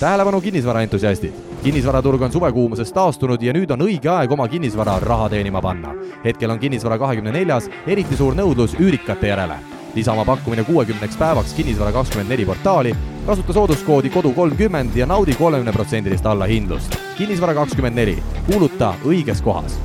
[0.00, 1.32] tähelepanu kinnisvaraentusiastid!
[1.62, 5.94] kinnisvaraturg on suvekuumusest taastunud ja nüüd on õige aeg oma kinnisvara raha teenima panna.
[6.24, 9.58] hetkel on kinnisvara kahekümne neljas eriti suur nõudlus üürikate järele.
[9.94, 12.94] lisa oma pakkumine kuuekümneks päevaks Kinnisvara kakskümmend neli portaali,
[13.26, 16.96] kasuta sooduskoodi kodu kolmkümmend ja naudi kolmekümneprotsendilist allahindlust.
[17.18, 19.80] kinnisvara kakskümmend neli, kuuluta õiges kohas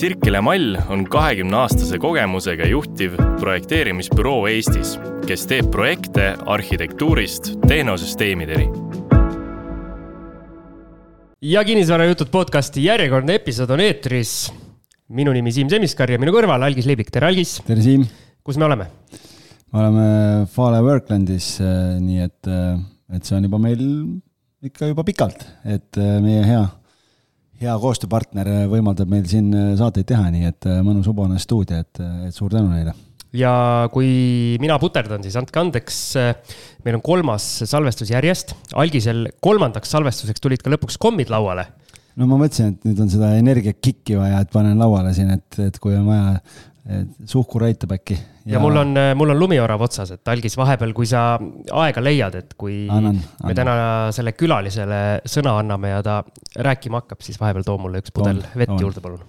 [0.00, 4.94] Sirkele Mall on kahekümne aastase kogemusega juhtiv projekteerimisbüroo Eestis,
[5.28, 8.70] kes teeb projekte arhitektuurist tehnosüsteemideni.
[11.42, 14.52] ja kinnisvarajutud podcasti järjekordne episood on eetris.
[15.08, 17.60] minu nimi Siim Semiskar ja minu kõrval Algis Leibik, tere Algis.
[17.66, 18.08] tere, Siim.
[18.42, 18.88] kus me oleme?
[19.72, 20.10] me oleme
[20.46, 21.58] Fale Worklandis,
[22.00, 22.52] nii et,
[23.12, 23.84] et see on juba meil
[24.64, 26.68] ikka juba pikalt, et meie hea
[27.60, 32.52] hea koostööpartner võimaldab meil siin saateid teha, nii et mõnus hobune stuudio, et, et suur
[32.52, 32.94] tänu neile.
[33.36, 35.98] ja kui mina puterdan, siis andke andeks,
[36.84, 38.56] meil on kolmas salvestus järjest.
[38.74, 41.66] algisel kolmandaks salvestuseks tulid ka lõpuks kommid lauale.
[42.16, 45.78] no ma mõtlesin, et nüüd on seda energiakikki vaja, et panen lauale siin, et, et
[45.78, 46.40] kui on vaja
[47.28, 48.16] suhkur aitab äkki.
[48.48, 51.24] ja, mul on, mul on lumiorav otsas, et algis vahepeal, kui sa
[51.82, 53.58] aega leiad, et kui annan, me annan.
[53.58, 53.74] täna
[54.16, 56.20] selle külalisele sõna anname ja ta
[56.56, 58.80] rääkima hakkab, siis vahepeal too mulle üks pudel toon, vett toon.
[58.86, 59.26] juurde, palun.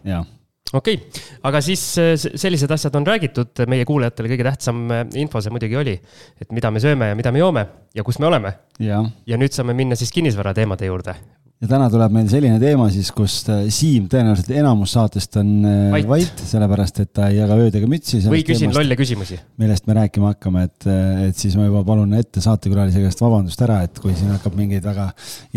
[0.72, 1.83] okei okay., aga siis
[2.16, 4.88] sellised asjad on räägitud, meie kuulajatele kõige tähtsam
[5.19, 5.97] info see muidugi oli,
[6.41, 8.55] et mida me sööme ja mida me joome ja kus me oleme.
[8.79, 11.19] ja nüüd saame minna siis kinnisvara teemade juurde
[11.62, 15.92] ja täna tuleb meil selline teema siis, kus äh, Siim tõenäoliselt enamus saatest on äh,
[15.94, 18.22] vait, vait, sellepärast et ta ei jaga ööd ega mütsi.
[18.26, 19.38] või küsin teemast, lolle küsimusi.
[19.62, 23.62] millest me rääkima hakkame, et, äh, et siis ma juba palun ette saatekülalise käest vabandust
[23.62, 25.12] ära, et kui siin hakkab mingeid väga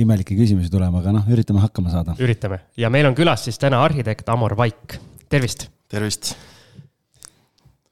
[0.05, 2.19] imelikke küsimusi tulema, aga noh, üritame hakkama saada.
[2.21, 4.99] üritame ja meil on külas siis täna arhitekt Amor Vaik,
[5.33, 5.71] tervist.
[5.89, 6.35] tervist.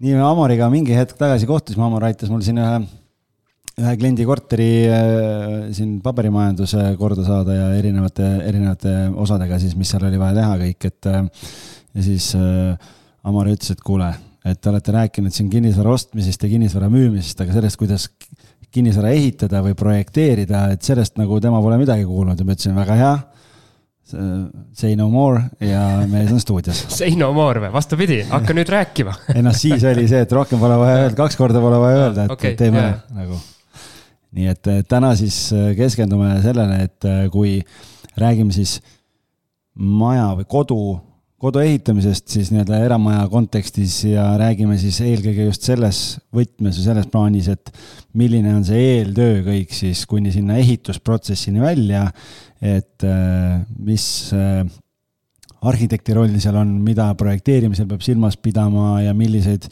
[0.05, 2.83] nii me Amoriga mingi hetk tagasi kohtusime, Amor aitas mul siin ühe
[3.81, 8.93] ühe kliendi korteri äh, siin paberimajanduse korda saada ja erinevate, erinevate
[9.23, 11.23] osadega siis, mis seal oli vaja teha kõik, et äh,
[11.97, 12.91] ja siis äh,
[13.29, 14.09] Amar ütles, et kuule,
[14.45, 18.09] et te olete rääkinud siin kinnisvara ostmisest ja kinnisvara müümisest, aga sellest, kuidas
[18.73, 22.99] kinnisvara ehitada või projekteerida, et sellest nagu tema pole midagi kuulnud ja ma ütlesin, väga
[22.99, 23.13] hea.
[24.77, 26.83] Say no more ja mees on stuudios.
[26.99, 30.61] Say no more või, vastupidi, hakka nüüd rääkima ei noh, siis oli see, et rohkem
[30.61, 33.01] pole vaja öelda, kaks korda pole vaja öelda, et okay, teeme yeah.
[33.17, 33.39] nagu
[34.33, 37.59] nii et täna siis äh, keskendume sellele, et äh, kui
[38.21, 38.79] räägime siis
[39.73, 40.79] maja või kodu,
[41.43, 46.03] kodu ehitamisest siis nii-öelda eramaja kontekstis ja räägime siis eelkõige just selles
[46.35, 47.73] võtmes või selles plaanis, et
[48.19, 52.07] milline on see eeltöö kõik siis kuni sinna ehitusprotsessini välja,
[52.63, 53.03] et
[53.83, 54.05] mis
[55.63, 59.69] arhitekti roll seal on, mida projekteerimisel peab silmas pidama ja milliseid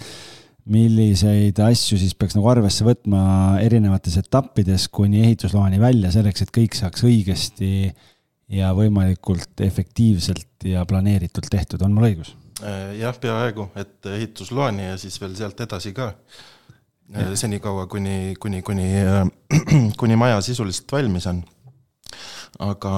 [0.70, 3.22] milliseid asju siis peaks nagu arvesse võtma
[3.62, 7.90] erinevates etappides kuni ehitusloani välja, selleks et kõik saaks õigesti
[8.50, 12.34] ja võimalikult efektiivselt ja planeeritult tehtud, on mul õigus?
[12.60, 16.12] Äh, jah, peaaegu, et ehitusloani ja siis veel sealt edasi ka.
[17.14, 18.88] Äh, senikaua, kuni, kuni, kuni,
[20.00, 21.44] kuni maja sisuliselt valmis on.
[22.60, 22.94] aga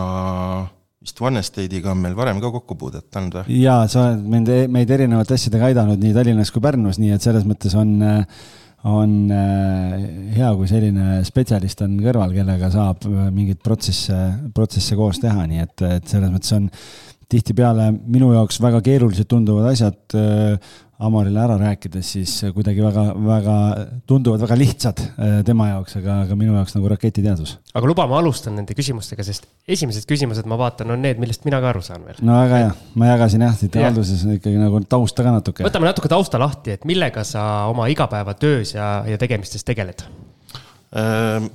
[1.02, 3.60] vist OneEstate'iga on meil varem ka kokkupuudet olnud või?
[3.62, 7.46] jaa, sa oled mind, meid erinevate asjadega aidanud nii Tallinnas kui Pärnus, nii et selles
[7.48, 7.96] mõttes on,
[8.88, 9.96] on äh,
[10.36, 14.18] hea, kui selline spetsialist on kõrval, kellega saab äh, mingeid protsesse,
[14.54, 16.70] protsesse koos teha, nii et, et selles mõttes on
[17.32, 23.56] tihtipeale minu jaoks väga keerulised tunduvad asjad äh, Amarile ära rääkides, siis kuidagi väga, väga,
[24.06, 27.56] tunduvad väga lihtsad äh, tema jaoks, aga, aga minu jaoks nagu raketiteadus.
[27.74, 31.58] aga luba, ma alustan nende küsimustega, sest esimesed küsimused, ma vaatan, on need, millest mina
[31.62, 32.20] ka aru saan veel.
[32.22, 35.66] no väga hea, ma jagasin jah, siit alguses ikkagi nagu tausta ka natuke.
[35.66, 40.06] võtame natuke tausta lahti, et millega sa oma igapäevatöös ja, ja tegemistes tegeled?
[40.92, 41.48] Ehm,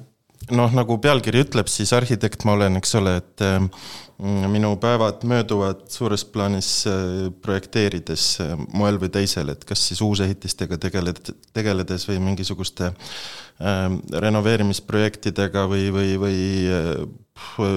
[0.52, 3.72] noh, nagu pealkiri ütleb, siis arhitekt ma olen, eks ole, et ehm,
[4.18, 10.02] Mm, minu päevad mööduvad suures plaanis äh, projekteerides äh, moel või teisel, et kas siis
[10.02, 11.22] uusehitistega tegeled,
[11.53, 13.84] tegeledes või mingisuguste äh,
[14.26, 17.05] renoveerimisprojektidega või, või, või äh,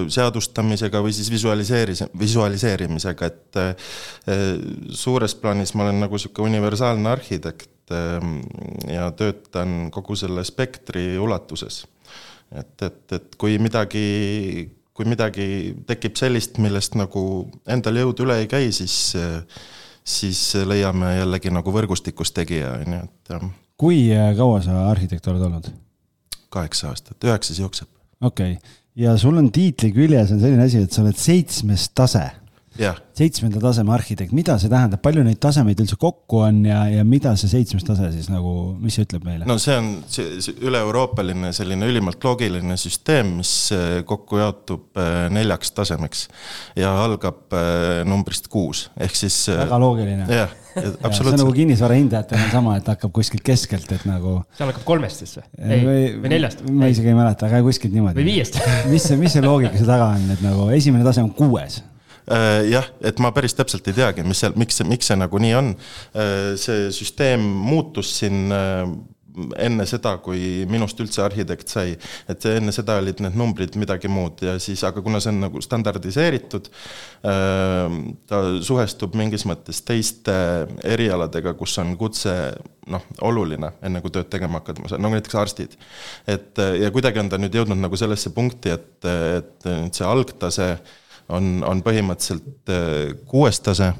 [0.09, 3.59] seadustamisega või siis visualiseeris-, visualiseerimisega, et
[4.97, 8.17] suures plaanis ma olen nagu niisugune universaalne arhitekt äh,
[8.89, 11.83] ja töötan kogu selle spektri ulatuses.
[12.51, 14.05] Et, et, et kui midagi
[14.91, 15.45] kui midagi
[15.87, 17.23] tekib sellist, millest nagu
[17.71, 19.15] endal jõud üle ei käi, siis,
[20.03, 23.47] siis leiame jällegi nagu võrgustikus tegija, on ju, et.
[23.81, 24.03] kui
[24.37, 25.71] kaua sa arhitekt oled olnud?
[26.51, 27.87] kaheksa aastat, üheksas jookseb.
[28.19, 32.25] okei okay., ja sul on tiitli küljes on selline asi, et sa oled seitsmes tase.
[32.71, 37.33] Seitsmenda taseme arhitekt, mida see tähendab, palju neid tasemeid üldse kokku on ja, ja mida
[37.39, 39.47] see seitsmes tase siis nagu, mis see ütleb meile?
[39.49, 45.27] no see on see, see üle-euroopaline selline ülimalt loogiline süsteem, mis äh, kokku jaotub äh,
[45.35, 46.23] neljaks tasemeks
[46.79, 49.43] ja algab äh, numbrist kuus, ehk siis.
[49.51, 50.31] väga loogiline.
[50.31, 51.19] jah, absoluutselt.
[51.19, 54.39] see on nagu kinnisvara hindajatel on sama, et hakkab kuskilt keskelt, et nagu.
[54.55, 55.47] see algab kolmest siis või?
[55.59, 56.63] ei, või, või neljast?
[56.71, 58.21] ma isegi ei mäleta, aga kuskilt niimoodi.
[58.23, 61.35] või viiest mis see, mis see loogika seal taga on, et nagu esimene tase on
[61.35, 61.81] kuues
[62.71, 65.73] jah, et ma päris täpselt ei teagi, mis seal, miks miks see nagu nii on.
[66.15, 68.85] Äh, see süsteem muutus siin äh,
[69.61, 71.93] enne seda, kui minust üldse arhitekt sai,
[72.29, 75.61] et enne seda olid need numbrid midagi muud ja siis, aga kuna see on nagu
[75.63, 76.67] standardiseeritud,
[77.21, 80.35] ta suhestub mingis mõttes teiste
[80.83, 82.35] erialadega, kus on kutse
[82.91, 85.77] noh, oluline, enne kui tööd tegema hakkad, nagu näiteks arstid.
[86.27, 90.73] et ja kuidagi on ta nüüd jõudnud nagu sellesse punkti, et, et see algtase
[91.35, 93.91] on, on põhimõtteliselt äh, kuues tase.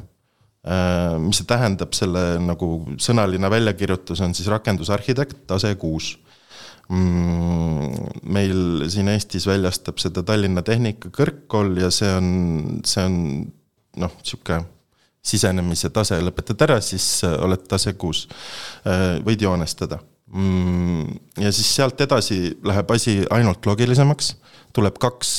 [0.62, 6.14] Äh, mis see tähendab, selle nagu sõnaline väljakirjutus on siis rakendusarhitekt, tase kuus
[6.92, 12.30] mm, meil siin Eestis väljastab seda Tallinna Tehnikakõrgkool ja see on,
[12.86, 13.18] see on
[14.02, 14.68] noh, niisugune
[15.26, 18.28] sisenemise tase, lõpetad ära, siis äh, oled tase kuus.
[19.26, 20.00] võid joonestada.
[20.34, 21.10] Mm,
[21.42, 24.36] ja siis sealt edasi läheb asi ainult loogilisemaks,
[24.74, 25.34] tuleb kaks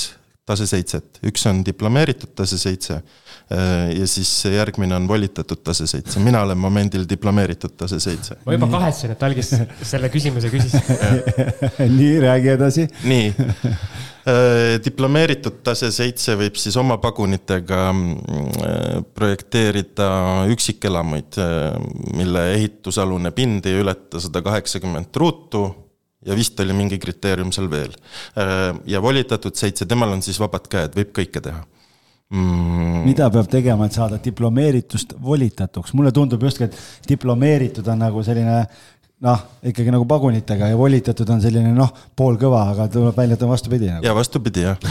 [0.47, 6.19] tase seitset, üks on diplomeeritud tase seitse äh, ja siis järgmine on volitatud tase seitse,
[6.21, 8.41] mina olen momendil diplomeeritud tase seitse.
[8.47, 9.53] ma juba kahetsen, et Algis
[9.87, 10.75] selle küsimuse küsis
[11.99, 12.89] nii, räägi edasi.
[13.07, 20.11] nii, äh, diplomeeritud tase seitse võib siis oma pagunitega äh, projekteerida
[20.51, 21.39] üksikelamuid,
[22.19, 25.69] mille ehitusalune pind ei ületa sada kaheksakümmend ruutu
[26.27, 27.95] ja vist oli mingi kriteerium seal veel.
[28.39, 31.65] Äh, ja volitatud seitse, temal on siis vabad käed, võib kõike teha.
[32.33, 33.03] Mm..
[33.05, 38.63] mida peab tegema, et saada diplomeeritust volitatuks, mulle tundub justkui, et diplomeeritud on nagu selline
[39.23, 43.53] noh, ikkagi nagu pagunitega ja volitatud on selline noh, poolkõva, aga tuleb välja, et on
[43.53, 44.07] vastupidi nagu..
[44.07, 44.79] ja vastupidi jah.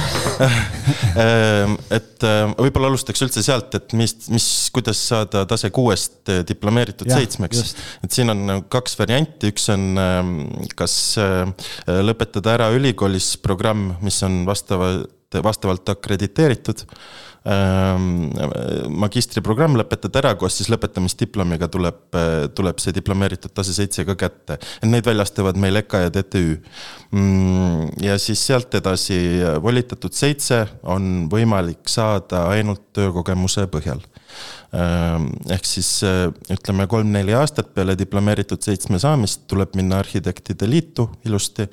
[1.12, 6.39] Ehm, et ehm, võib-olla alustaks üldse sealt, et mis, mis, kuidas saada tase kuuest eh,
[6.48, 7.74] diplomeeritud ja, seitsmeks.
[8.07, 10.31] et siin on kaks varianti, üks on ehm,
[10.80, 11.68] kas eh,
[12.07, 15.12] lõpetada ära ülikoolis programm, mis on vastavalt,
[15.44, 16.86] vastavalt akrediteeritud
[19.02, 21.98] magistriprogramm lõpetad ära, koos siis lõpetamisdiplomiga tuleb,
[22.54, 24.60] tuleb see diplomeeritud tase seitse ka kätte.
[24.86, 26.62] neid väljastavad meil EKA ja TTÜ.
[27.12, 34.00] Mm, ja siis sealt edasi volitatud seitse on võimalik saada ainult töökogemuse põhjal
[34.78, 36.04] ehm, ehk siis
[36.54, 41.68] ütleme, kolm-neli aastat peale diplomeeritud seitsme saamist tuleb minna arhitektide liitu ilusti,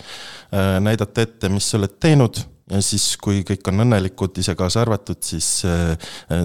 [0.80, 2.40] näidata ette, mis sa oled teinud
[2.72, 5.94] ja siis, kui kõik on õnnelikud, ise kaasa arvatud, siis äh,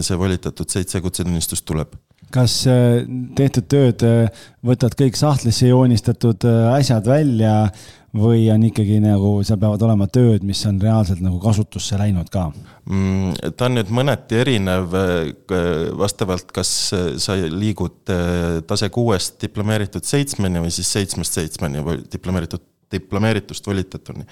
[0.01, 1.97] see volitatud seitse kutsetunnistust tuleb
[2.33, 3.03] kas äh,
[3.37, 7.67] tehtud tööd äh, võtad kõik sahtlisse joonistatud asjad välja
[8.17, 12.47] või on ikkagi nagu, seal peavad olema tööd, mis on reaalselt nagu kasutusse läinud ka
[12.49, 13.53] mm,?
[13.57, 14.93] ta on nüüd mõneti erinev
[15.97, 16.73] vastavalt, kas
[17.21, 18.13] sa liigud
[18.69, 24.29] tase kuuest diplomeeritud seitsmeni või siis seitsmest seitsmeni või diplomeeritud, diplomeeritust volitatuni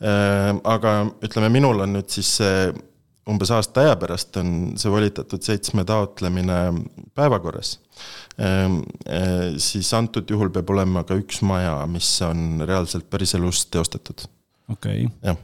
[0.00, 0.90] aga
[1.24, 2.66] ütleme, minul on nüüd siis see
[3.30, 6.58] umbes aasta aja pärast on see volitatud seitsme taotlemine
[7.16, 7.76] päevakorras.
[8.38, 14.26] Ehm, eh, siis antud juhul peab olema ka üks maja, mis on reaalselt päriselus teostatud.
[14.72, 15.14] okei okay..
[15.24, 15.38] jah.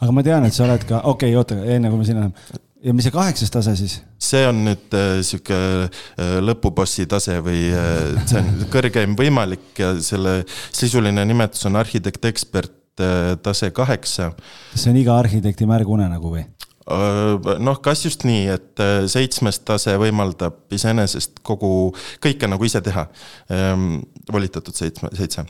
[0.00, 2.60] aga ma tean, et sa oled ka, okei okay,, oota, enne kui me sinna läheme
[2.84, 3.98] ja mis see kaheksas tase siis?
[4.20, 9.92] see on nüüd äh, sihuke äh, lõpubossi tase või äh, see on kõrgeim võimalik ja
[10.04, 14.32] selle sisuline nimetus on arhitekt-ekspert Äh, tase kaheksa.
[14.72, 16.42] kas see on iga arhitekti märgunenägu või?
[16.90, 22.82] Äh, noh, kas just nii, et äh, seitsmes tase võimaldab iseenesest kogu, kõike nagu ise
[22.84, 23.06] teha.
[23.52, 24.02] Ähm,
[24.32, 25.46] volitatud seitsme, seitse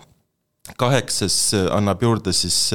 [0.78, 1.34] kaheksas
[1.72, 2.68] annab juurde siis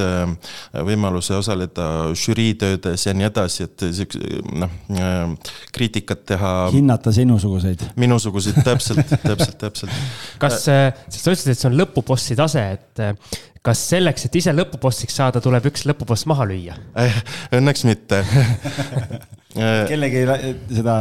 [0.74, 4.74] võimaluse osaleda žüriitöödes ja nii edasi, et siukse noh,
[5.72, 6.52] kriitikat teha.
[6.74, 7.86] hinnata sinusuguseid.
[7.96, 9.96] minusuguseid, täpselt, täpselt, täpselt.
[10.44, 13.06] kas, sa ütlesid, et see on lõpubossi tase, et
[13.66, 16.78] kas selleks, et ise lõpubossiks saada, tuleb üks lõpuboss maha lüüa?
[17.02, 17.18] Eh,
[17.58, 18.22] õnneks mitte
[19.90, 20.24] kellegi
[20.76, 20.96] seda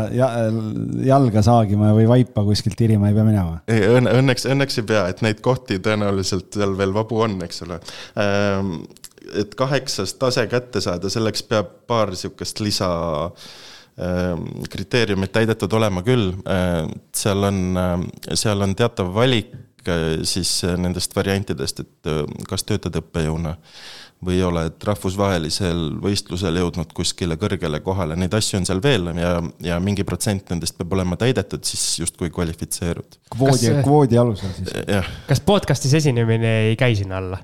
[1.04, 3.59] jalga saagima või vaipa kuskilt tirima ei pea minema?
[3.66, 7.80] Õnne, õnneks, õnneks ei pea, et neid kohti tõenäoliselt seal veel vabu on, eks ole.
[8.23, 8.76] Ehm,
[9.40, 12.88] et kaheksas tase kätte saada, selleks peab paar sihukest lisa
[13.99, 17.62] ehm, kriteeriumid täidetud olema küll, ehm, seal on,
[18.38, 19.54] seal on teatav valik
[20.24, 20.50] siis
[20.80, 22.12] nendest variantidest, et
[22.48, 23.56] kas töötad õppejõuna
[24.24, 29.10] või ei ole, et rahvusvahelisel võistlusel jõudnud kuskile kõrgele kohale, neid asju on seal veel
[29.18, 33.18] ja, ja mingi protsent nendest peab olema täidetud, siis justkui kvalifitseerud.
[33.34, 34.72] kvoodi, kvoodi alusel siis?
[35.28, 37.42] kas podcast'is esinemine ei käi sinna alla?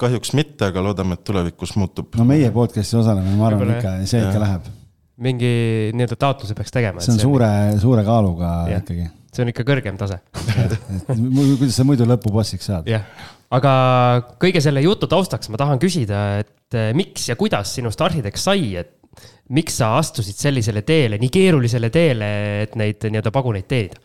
[0.00, 2.16] kahjuks mitte, aga loodame, et tulevikus muutub.
[2.18, 4.72] no meie podcast'is osalemine, ma arvan ikka, see ikka läheb.
[5.22, 5.52] mingi
[5.96, 7.04] nii-öelda taotluse peaks tegema.
[7.04, 8.82] see on suure, suure kaaluga ja.
[8.82, 9.10] ikkagi.
[9.36, 10.20] See on ikka kõrgem tase
[11.06, 12.88] kuidas sa muidu lõpubossiks saad?
[12.90, 13.04] jah
[13.54, 13.72] aga
[14.42, 18.74] kõige selle jutu taustaks ma tahan küsida, et eh, miks ja kuidas sinust arhitekt sai,
[18.80, 18.94] et
[19.54, 22.30] miks sa astusid sellisele teele, nii keerulisele teele,
[22.64, 24.00] et neid nii-öelda paguneid teenida?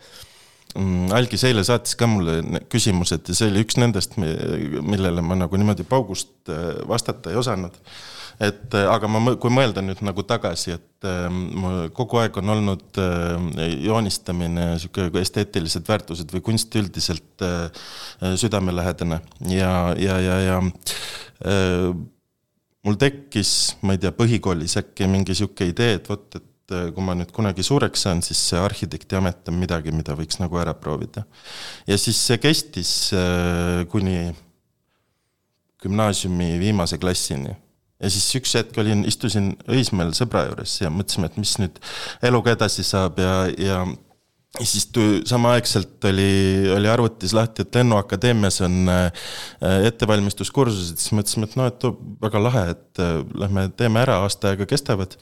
[0.78, 2.38] Mm, Algis eile saatis ka mulle
[2.72, 7.76] küsimused ja see oli üks nendest, millele ma nagu niimoodi paugust eh, vastata ei osanud
[8.42, 12.54] et äh, aga ma, kui mõelda nüüd nagu tagasi, et äh, mul kogu aeg on
[12.56, 17.44] olnud äh, joonistamine, sihuke esteetilised väärtused või kunst üldiselt
[18.38, 19.20] südamelähedane
[19.50, 20.58] ja, ja, ja, ja
[22.82, 23.52] mul tekkis,
[23.86, 27.64] ma ei tea, põhikoolis äkki mingi sihuke idee, et vot, et kui ma nüüd kunagi
[27.66, 31.26] suureks saan, siis see arhitekti amet on midagi, mida võiks nagu ära proovida.
[31.86, 32.92] ja siis see kestis
[33.92, 34.30] kuni
[35.82, 37.56] gümnaasiumi viimase klassini
[38.02, 41.78] ja siis üks hetk olin, istusin Õismäel sõbra juures ja mõtlesime, et mis nüüd
[42.26, 43.84] eluga edasi saab ja, ja
[44.60, 44.84] ja siis
[45.24, 49.28] samaaegselt oli, oli arvutis lahti, et Lennuakadeemias on äh,
[49.88, 51.86] ettevalmistuskursused, siis mõtlesime, et noh, et
[52.20, 55.16] väga lahe, et äh, lähme teeme ära, aasta aega kestavad.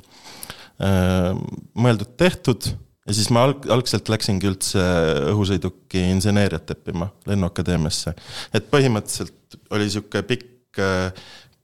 [0.82, 1.30] Äh,
[1.78, 4.82] mõeldud-tehtud ja siis ma alg-, algselt läksingi üldse
[5.30, 8.16] õhusõiduki inseneeriat õppima Lennuakadeemiasse.
[8.54, 10.82] et põhimõtteliselt oli sihuke pikk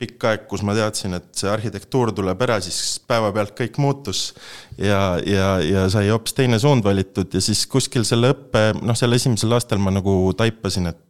[0.01, 4.27] pikk aeg, kus ma teadsin, et see arhitektuur tuleb ära, siis päevapealt kõik muutus
[4.77, 9.17] ja, ja, ja sai hoopis teine suund valitud ja siis kuskil selle õppe, noh, sel
[9.17, 11.03] esimesel aastal ma nagu taipasin, et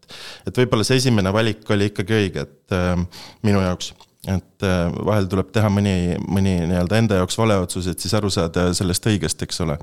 [0.47, 2.95] et võib-olla see esimene valik oli ikkagi õige, et äh,
[3.43, 3.91] minu jaoks
[4.27, 8.31] et äh, vahel tuleb teha mõni, mõni nii-öelda enda jaoks vale otsus, et siis aru
[8.33, 9.77] saada sellest õigest, eks ole.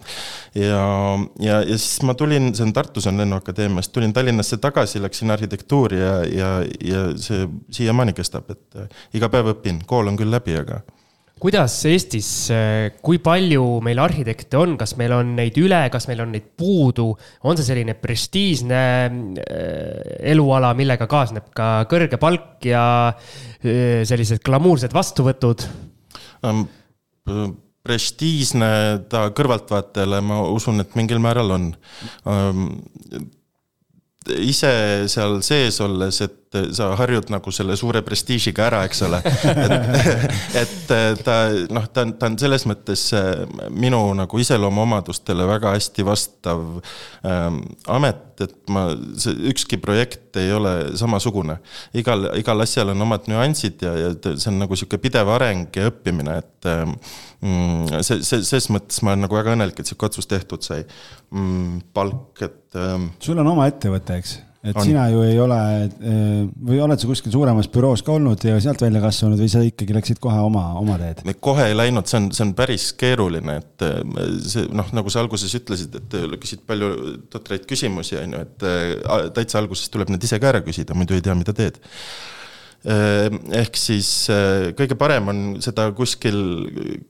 [0.57, 0.81] ja,
[1.39, 6.01] ja, ja siis ma tulin, see on Tartus on Lennuakadeemiast, tulin Tallinnasse tagasi, läksin arhitektuuri
[6.01, 6.49] ja, ja,
[6.83, 10.81] ja see siiamaani kestab, et äh, iga päev õpin, kool on küll läbi, aga
[11.43, 12.27] kuidas Eestis,
[13.03, 17.09] kui palju meil arhitekte on, kas meil on neid üle, kas meil on neid puudu,
[17.43, 18.83] on see selline prestiižne
[19.43, 25.67] äh, eluala, millega kaasneb ka kõrge palk ja äh, sellised glamuursed vastuvõtud
[26.47, 26.65] um,?
[27.83, 28.67] prestiižne
[29.11, 31.65] ta kõrvaltvaatajale, ma usun, et mingil määral on
[32.31, 32.61] um,
[34.39, 34.71] ise
[35.11, 36.42] seal sees olles, et
[36.75, 39.19] sa harjud nagu selle suure prestiižiga ära, eks ole.
[39.23, 41.37] et, et ta
[41.73, 43.43] noh, ta on, ta on selles mõttes äh,
[43.73, 46.63] minu nagu iseloomuomadustele väga hästi vastav
[47.25, 47.59] ähm,
[47.91, 48.85] amet, et ma,
[49.19, 51.59] see ükski projekt ei ole samasugune.
[51.97, 55.89] igal, igal asjal on omad nüansid ja, ja see on nagu sihuke pidev areng ja
[55.91, 56.95] õppimine, et ähm,
[57.41, 60.83] mm, see, see, ses mõttes ma olen nagu väga õnnelik, et sihuke otsus tehtud sai
[60.85, 61.93] mm,.
[61.93, 63.13] palk, et ähm,.
[63.23, 64.39] sul on oma ettevõte, eks?
[64.63, 64.85] Et on.
[64.85, 68.81] sina ju ei ole eh, või oled sa kuskil suuremas büroos ka olnud ja sealt
[68.85, 71.23] välja kasvanud või sa ikkagi läksid kohe oma, oma teed?
[71.43, 73.97] kohe ei läinud, see on, see on päris keeruline, et eh,
[74.47, 76.93] see noh, nagu sa alguses ütlesid, et küsid palju
[77.33, 81.17] totraid küsimusi, on ju, et eh, täitsa alguses tuleb need ise ka ära küsida, muidu
[81.17, 81.81] ei tea, mida teed
[82.83, 86.35] ehk siis eh, kõige parem on seda kuskil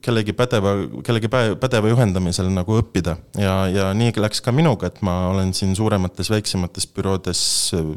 [0.04, 5.16] kellegi pädeva, kellegi pädeva juhendamisel nagu õppida ja, ja nii läks ka minuga, et ma
[5.32, 7.42] olen siin suuremates, väiksemates büroodes
[7.74, 7.90] eh,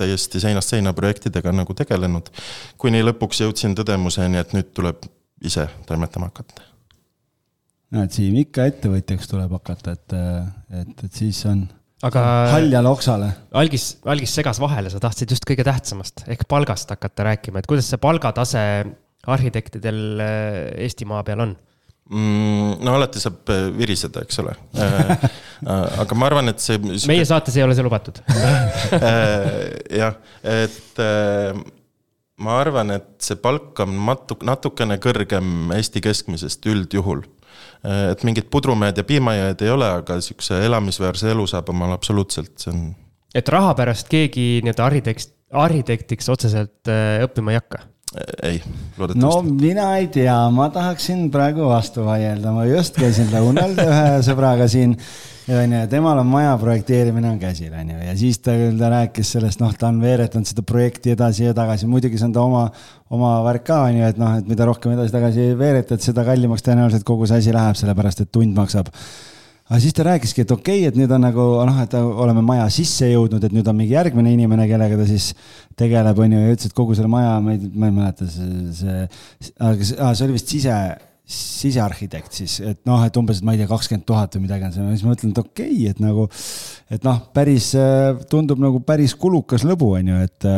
[0.00, 2.32] täiesti seinast seina projektidega nagu tegelenud.
[2.78, 5.06] kuni lõpuks jõudsin tõdemuseni, et nüüd tuleb
[5.46, 6.66] ise toimetama hakata.
[7.94, 10.18] näed, Siim, ikka ettevõtjaks tuleb hakata, et,
[10.82, 11.68] et, et siis on
[12.06, 12.24] aga.
[12.54, 13.30] haljale oksale.
[13.60, 17.90] algis, algis segas vahele, sa tahtsid just kõige tähtsamast ehk palgast hakata rääkima, et kuidas
[17.90, 18.62] see palgatase
[19.30, 21.56] arhitektidel äh, Eestimaa peal on?
[22.10, 22.78] mm,?
[22.84, 25.26] no alati saab äh, viriseda, eks ole äh,
[26.04, 26.80] aga ma arvan, et see.
[26.80, 28.22] meie saates ei ole see lubatud
[30.00, 30.16] jah,
[30.46, 31.02] et
[32.40, 37.26] ma arvan, et see palk on matu-, natukene kõrgem Eesti keskmisest üldjuhul
[37.84, 42.72] et mingit pudrumäed ja piimajääd ei ole, aga sihukese elamisväärse elu saab omal absoluutselt, see
[42.74, 42.82] on.
[43.34, 47.84] et raha pärast keegi nii-öelda arhitekt, arhitektiks otseselt äh, õppima ei hakka?
[48.42, 48.62] Ei,
[48.98, 49.20] loodetavasti.
[49.20, 54.66] no mina ei tea, ma tahaksin praegu vastu vaielda, ma just käisin lõunal ühe sõbraga
[54.70, 54.96] siin
[55.50, 59.62] onju, ja temal on maja projekteerimine on käsil, onju, ja siis ta, ta rääkis sellest,
[59.62, 62.66] noh, ta on veeretanud seda projekti edasi ja tagasi, muidugi see on ta oma,
[63.14, 67.30] oma värk ka, onju, et noh, et mida rohkem edasi-tagasi veeretad, seda kallimaks tõenäoliselt kogu
[67.30, 68.90] see asi läheb, sellepärast et tund maksab
[69.70, 72.64] aga siis ta rääkiski, et okei okay,, et nüüd on nagu noh, et oleme maja
[72.74, 75.30] sisse jõudnud, et nüüd on mingi järgmine inimene, kellega ta siis
[75.78, 78.74] tegeleb, on ju, ja ütles, et kogu selle maja, ma ei, ma ei mäleta, see,
[78.80, 79.06] see,
[79.46, 80.76] see, oli vist sise,
[81.30, 84.74] sisearhitekt siis, et noh, et umbes, et ma ei tea, kakskümmend tuhat või midagi on
[84.74, 86.26] see, siis ma mõtlen, et okei okay,, et nagu,
[86.90, 87.70] et noh, päris
[88.32, 90.50] tundub nagu päris kulukas lõbu, on ju, et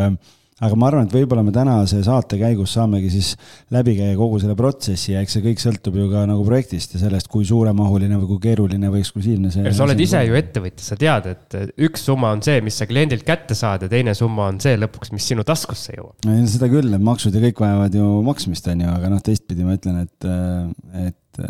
[0.63, 3.33] aga ma arvan, et võib-olla me tänase saate käigus saamegi siis
[3.75, 7.03] läbi käia kogu selle protsessi ja eks see kõik sõltub ju ka nagu projektist ja
[7.03, 9.73] sellest, kui suuremahuline või kui keeruline või eksklusiivne see.
[9.75, 13.27] sa oled ise ju ettevõtja, sa tead, et üks summa on see, mis sa kliendilt
[13.27, 16.31] kätte saad ja teine summa on see lõpuks, mis sinu taskusse jõuab.
[16.53, 19.77] seda küll, need maksud ja kõik vajavad ju maksmist, on ju, aga noh, teistpidi ma
[19.79, 20.31] ütlen, et,
[21.09, 21.45] et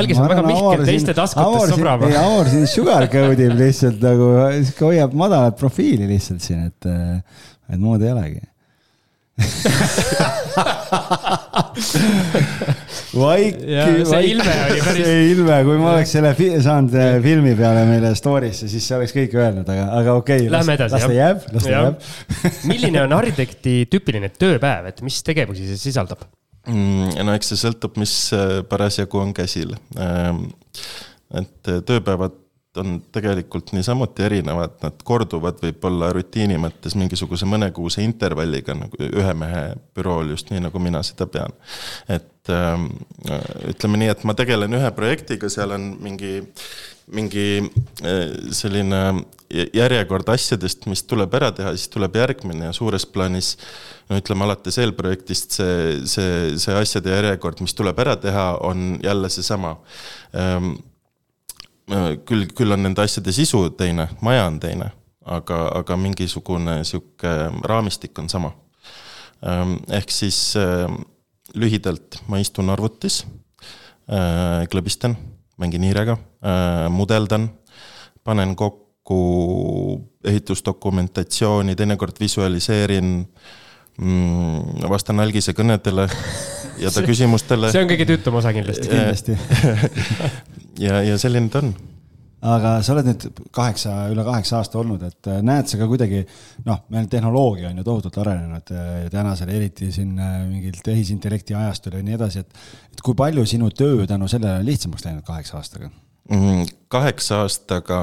[0.00, 2.10] algis on väga Mihkel teiste taskutes sobrama.
[2.22, 6.92] Aor siin sugarcoat ib lihtsalt nagu, sihuke hoiab madalat profiili lihtsalt siin, et
[7.66, 8.44] et muud ei olegi
[13.16, 15.02] vaiki, see ilme oli päris.
[15.04, 18.96] see ilme, kui ma oleks selle fi saanud äh, filmi peale meile story'sse, siis see
[18.96, 20.52] oleks kõik öelnud, aga, aga okei okay,.
[20.54, 20.94] Lähme edasi.
[20.96, 21.94] las ta jääb, las ta jääb.
[22.70, 26.20] milline on arhitekti tüüpiline tööpäev, et mis tegevusi see sisaldab?
[26.66, 29.76] No eks see sõltub, mis äh, parasjagu on käsil.
[30.00, 30.48] Ähm,
[31.34, 32.34] et äh, tööpäevad
[32.80, 39.66] on tegelikult niisamuti erinevad, nad korduvad võib-olla rutiini mõttes mingisuguse mõnekuuse intervalliga nagu ühe mehe
[39.96, 41.54] bürool, just nii, nagu mina seda pean.
[42.08, 42.90] et ähm,
[43.70, 46.40] ütleme nii, et ma tegelen ühe projektiga, seal on mingi,
[47.12, 49.02] mingi äh, selline
[49.50, 53.54] järjekord asjadest, mis tuleb ära teha, siis tuleb järgmine ja suures plaanis
[54.10, 55.78] no ütleme, alates eelprojektist see,
[56.10, 59.76] see, see asjade järjekord, mis tuleb ära teha, on jälle seesama
[60.34, 60.95] ähm, Äh,
[61.86, 64.90] küll, küll on nende asjade sisu teine, maja on teine,
[65.24, 67.34] aga, aga mingisugune sihuke
[67.66, 68.52] raamistik on sama.
[69.46, 70.86] Ähm, ehk siis äh,
[71.54, 73.22] lühidalt ma istun arvutis,
[74.10, 75.16] äh, klõbistan,
[75.56, 76.18] mängin hiirega,
[76.92, 77.46] mudeldan,
[78.24, 79.20] panen kokku
[80.28, 83.08] ehitusdokumentatsiooni, teinekord visualiseerin
[83.96, 86.04] mm, vastan algise kõnedele
[86.82, 87.72] ja ta küsimustele.
[87.72, 88.90] see on kõige tüütum osa kindlasti.
[88.92, 89.38] kindlasti
[90.78, 91.74] ja, ja selline ta on
[92.46, 96.22] aga sa oled nüüd kaheksa, üle kaheksa aasta olnud, et äh, näed sa ka kuidagi
[96.66, 101.96] noh, meil tehnoloogia on ju tohutult arenenud äh, tänasel, eriti siin äh, mingilt tehisintellekti ajastul
[101.98, 105.58] ja nii edasi, et, et kui palju sinu töö tänu sellele on lihtsamaks läinud kaheksa
[105.60, 105.90] aastaga?
[106.26, 107.98] Mm, kaheksa aastaga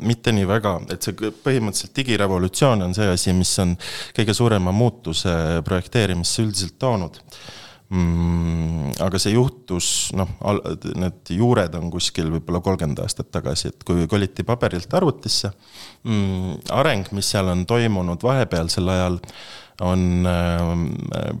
[0.00, 3.76] mitte nii väga, et see põhimõtteliselt digirevolutsioon on see asi, mis on
[4.16, 5.34] kõige suurema muutuse
[5.68, 7.20] projekteerimisse üldiselt toonud
[7.90, 8.96] mm,.
[9.04, 10.30] aga see juhtus, noh,
[10.98, 15.52] need juured on kuskil võib-olla kolmkümmend aastat tagasi, et kui koliti paberilt arvutisse
[16.04, 19.20] mm,, areng, mis seal on toimunud vahepealsel ajal,
[19.86, 21.32] on äh,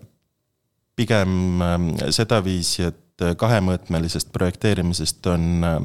[0.98, 1.76] pigem äh,
[2.14, 3.04] sedaviisi, et
[3.38, 5.78] kahemõõtmelisest projekteerimisest on äh,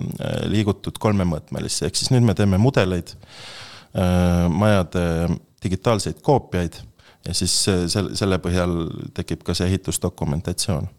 [0.51, 3.15] liigutud kolmemõõtmelisse, ehk siis nüüd me teeme mudeleid,
[3.97, 5.05] äh, majade
[5.63, 6.81] digitaalseid koopiaid
[7.27, 8.73] ja siis selle, selle põhjal
[9.15, 10.89] tekib ka see ehitusdokumentatsioon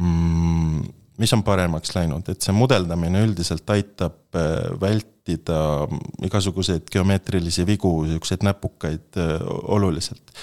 [0.00, 0.82] mm,.
[1.22, 5.88] mis on paremaks läinud, et see mudeldamine üldiselt aitab äh, vältida
[6.26, 9.34] igasuguseid geomeetrilisi vigu, siukseid näpukaid äh,
[9.76, 10.34] oluliselt.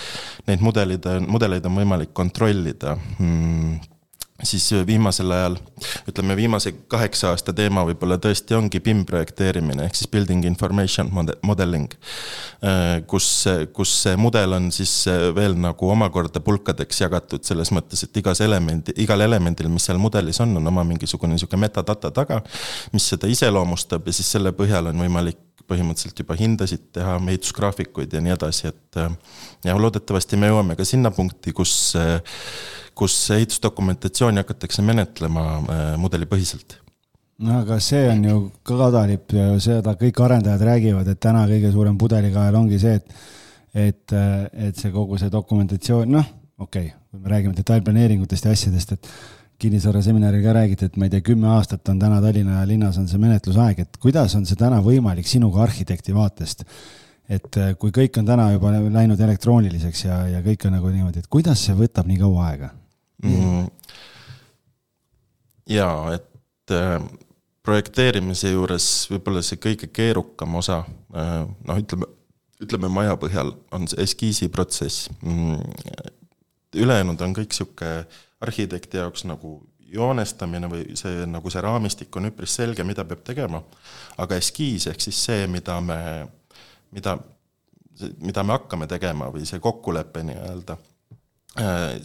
[0.47, 3.79] Neid mudelid, mudeleid on võimalik kontrollida mm,
[4.43, 5.57] siis viimasel ajal,
[6.09, 11.91] ütleme viimase kaheksa aasta teema võib-olla tõesti ongi BIM projekteerimine ehk siis building information modeling.
[12.63, 13.29] Äh, kus,
[13.75, 14.93] kus see mudel on siis
[15.35, 20.39] veel nagu omakorda pulkadeks jagatud selles mõttes, et igas elemendi, igal elemendil, mis seal mudelis
[20.43, 22.41] on, on oma mingisugune niisugune metadata taga,
[22.93, 28.21] mis seda iseloomustab ja siis selle põhjal on võimalik põhimõtteliselt juba hindasid teha, ehitusgraafikuid ja
[28.25, 29.13] nii edasi, et äh,
[29.67, 32.19] ja loodetavasti me jõuame ka sinna punkti, kus äh,
[32.99, 36.79] kus ehitusdokumentatsiooni hakatakse menetlema äh, mudelipõhiselt
[37.45, 41.71] no aga see on ju ka kadalipp ja seda kõik arendajad räägivad, et täna kõige
[41.73, 43.19] suurem pudelikael ongi see, et,
[43.87, 44.15] et,
[44.69, 49.11] et see kogu see dokumentatsioon, noh, okei okay,, me räägime detailplaneeringutest ja asjadest, et
[49.59, 53.19] kinnisvaraseminaril ka räägiti, et ma ei tea, kümme aastat on täna Tallinna linnas on see
[53.19, 56.65] menetlusaeg, et kuidas on see täna võimalik sinuga arhitekti vaatest?
[57.29, 61.29] et kui kõik on täna juba läinud elektrooniliseks ja, ja kõik on nagu niimoodi, et
[61.29, 62.71] kuidas see võtab nii kaua aega?
[63.23, 63.67] Mm..
[65.69, 67.01] jaa, et äh,
[67.65, 72.09] projekteerimise juures võib-olla see kõige keerukam osa äh,, noh, ütleme,
[72.63, 75.59] ütleme maja põhjal on see eskiisiprotsess mm,.
[76.79, 77.91] ülejäänud on kõik sihuke
[78.39, 79.57] arhitekti jaoks nagu
[79.89, 83.61] joonestamine või see nagu see raamistik on üpris selge, mida peab tegema.
[84.17, 85.99] aga eskiis ehk siis see, mida me,
[86.93, 87.17] mida,
[88.21, 90.77] mida me hakkame tegema või see kokkulepe nii-öelda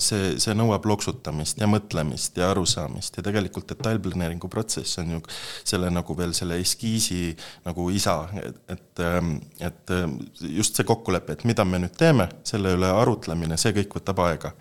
[0.03, 5.21] see, see nõuab loksutamist ja mõtlemist ja arusaamist ja tegelikult detailplaneeringu protsess on ju
[5.63, 7.35] selle nagu veel selle eskiisi
[7.67, 10.17] nagu isa, et, et, ähm, ähm,
[10.57, 14.55] just see kokkulepe, et mida me nüüd teeme, selle üle arutlemine, see kõik võtab aega.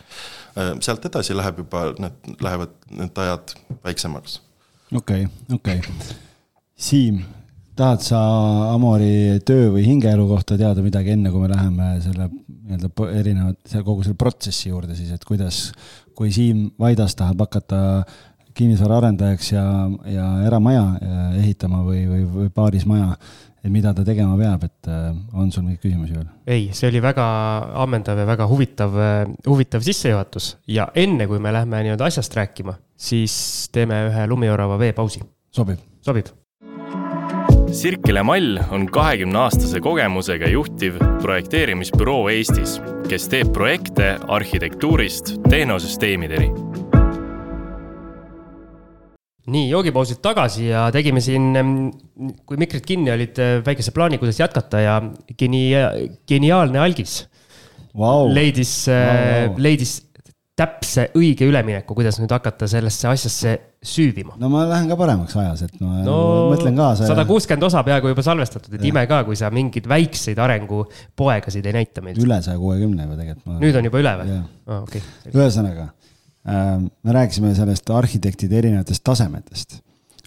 [0.58, 4.41] Äh, sealt edasi läheb juba, need lähevad need ajad väiksemaks.
[4.93, 6.19] okei okay,, okei okay..
[6.84, 7.21] Siim,
[7.77, 8.19] tahad sa
[8.73, 12.29] Amori töö või hingeelu kohta teada midagi, enne kui me läheme selle
[12.73, 15.69] nii-öelda erinevad, kogu selle protsessi juurde siis, et kuidas,
[16.17, 17.79] kui Siim Vaidas tahab hakata
[18.53, 19.63] kinnisvaraarendajaks ja,
[20.05, 23.15] ja eramaja äh, ehitama või, või, või paarismaja,
[23.63, 26.27] et mida ta tegema peab, et äh, on sul mingeid küsimusi veel?
[26.45, 27.25] ei, see oli väga
[27.86, 32.77] ammendav ja väga huvitav, äh, huvitav sissejuhatus ja enne, kui me lähme nii-öelda asjast rääkima,
[32.93, 33.36] siis
[33.73, 35.25] teeme ühe lumiorava veepausi.
[35.53, 35.81] sobib?
[36.05, 36.42] sobib
[37.73, 42.75] Sirkele Mall on kahekümne aastase kogemusega juhtiv projekteerimisbüroo Eestis,
[43.09, 46.51] kes teeb projekte arhitektuurist tehnosüsteemideni.
[49.53, 51.49] nii, joogipausilt tagasi ja tegime siin,
[52.45, 55.01] kui mikrid kinni olid, väikese plaani, kuidas jätkata ja
[55.38, 55.73] geni-,
[56.29, 57.23] geniaalne algis
[57.97, 58.29] wow.
[58.33, 59.97] leidis wow., leidis
[60.55, 64.35] täpse õige ülemineku, kuidas nüüd hakata sellesse asjasse süüvima.
[64.39, 66.17] no ma lähen ka paremaks ajas, et ma no,
[66.53, 67.07] mõtlen kaasa.
[67.09, 68.89] sada kuuskümmend osa peaaegu juba salvestatud, et ja.
[68.91, 72.23] ime ka, kui sa mingeid väikseid arengupoegasid ei näita meile.
[72.23, 73.59] üle saja kuuekümne juba tegelikult ma....
[73.63, 74.37] nüüd on juba üle või?
[74.67, 75.03] Ah, okay.
[75.33, 79.81] ühesõnaga äh,, me rääkisime sellest arhitektide erinevatest tasemetest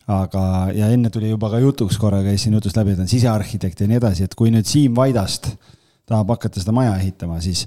[0.07, 0.43] aga,
[0.77, 3.91] ja enne tuli juba ka jutuks korra, käis siin jutust läbi, et on sisearhitekt ja
[3.91, 5.51] nii edasi, et kui nüüd Siim Vaidast
[6.07, 7.65] tahab hakata seda maja ehitama, siis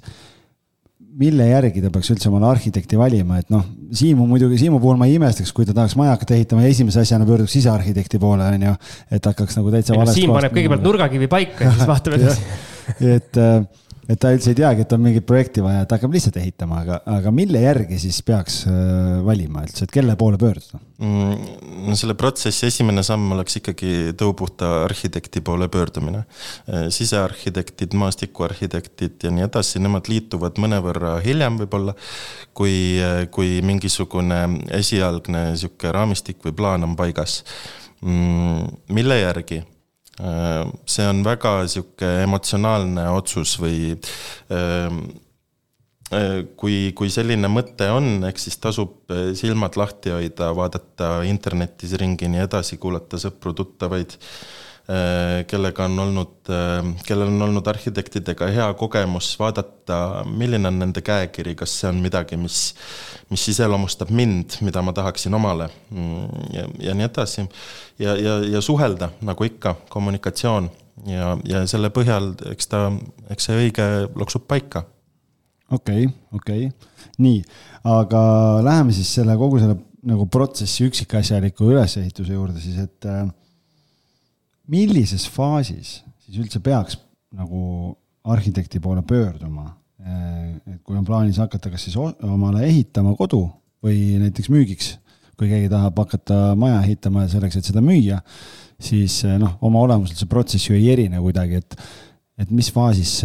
[1.18, 5.08] mille järgi ta peaks üldse omale arhitekti valima, et noh, Siimu muidugi, Siimu puhul ma
[5.10, 8.66] ei imestaks, kui ta tahaks maja hakata ehitama ja esimese asjana pöörduks sisearhitekti poole, on
[8.68, 8.74] ju.
[9.10, 10.20] et hakkaks nagu täitsa valest kohast.
[10.20, 12.68] Siim paneb kõigepealt nurgakivi paika ja siis vaatab edasi
[13.00, 13.62] et äh,
[14.10, 17.00] et ta üldse ei teagi, et on mingit projekti vaja, et hakkab lihtsalt ehitama, aga,
[17.18, 21.60] aga mille järgi siis peaks äh, valima üldse, et kelle poole pöörduda mm,?
[21.86, 26.24] no selle protsessi esimene samm oleks ikkagi tõupuhta arhitekti poole pöördumine.
[26.68, 31.96] Äh, sisearhitektid, maastikuarhitektid ja nii edasi, nemad liituvad mõnevõrra hiljem võib-olla,
[32.56, 34.42] kui, äh, kui mingisugune
[34.80, 37.40] esialgne sihuke raamistik või plaan on paigas.
[38.00, 39.62] Mm, mille järgi?
[40.18, 43.94] Äh, see on väga sihuke emotsionaalne otsus või
[44.52, 44.98] ähm,
[46.12, 51.94] äh, kui, kui selline mõte on, eks siis tasub äh, silmad lahti hoida, vaadata internetis
[52.00, 54.18] ringi, nii edasi, kuulata sõpru-tuttavaid
[55.46, 61.54] kellega on olnud, äh, kellel on olnud arhitektidega hea kogemus, vaadata, milline on nende käekiri,
[61.58, 62.58] kas see on midagi, mis,
[63.30, 67.46] mis iseloomustab mind, mida ma tahaksin omale mm, ja, ja nii edasi.
[68.02, 70.70] ja, ja, ja suhelda, nagu ikka, kommunikatsioon
[71.10, 72.86] ja, ja selle põhjal, eks ta,
[73.30, 74.84] eks see õige loksub paika.
[75.70, 77.44] okei okay,, okei okay., nii,
[77.84, 78.22] aga
[78.66, 83.28] läheme siis selle kogu selle nagu protsessi üksikasjaliku ülesehituse juurde siis, et äh,
[84.70, 86.98] millises faasis siis üldse peaks
[87.36, 87.92] nagu
[88.30, 89.76] arhitekti poole pöörduma?
[90.00, 93.42] et kui on plaanis hakata kas siis omale ehitama kodu
[93.84, 94.94] või näiteks müügiks,
[95.36, 98.20] kui keegi tahab hakata maja ehitama selleks, et seda müüa,
[98.80, 101.76] siis noh, oma olemuselt see protsess ju ei erine kuidagi, et
[102.40, 103.18] et mis faasis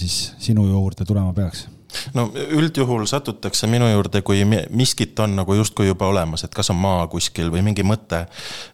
[0.00, 1.68] siis sinu juurde tulema peaks?
[2.16, 6.80] no üldjuhul satutakse minu juurde, kui miskit on nagu justkui juba olemas, et kas on
[6.82, 8.24] maa kuskil või mingi mõte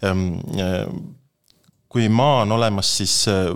[0.07, 0.39] ehm,
[1.89, 3.53] kui maa on olemas, siis äh,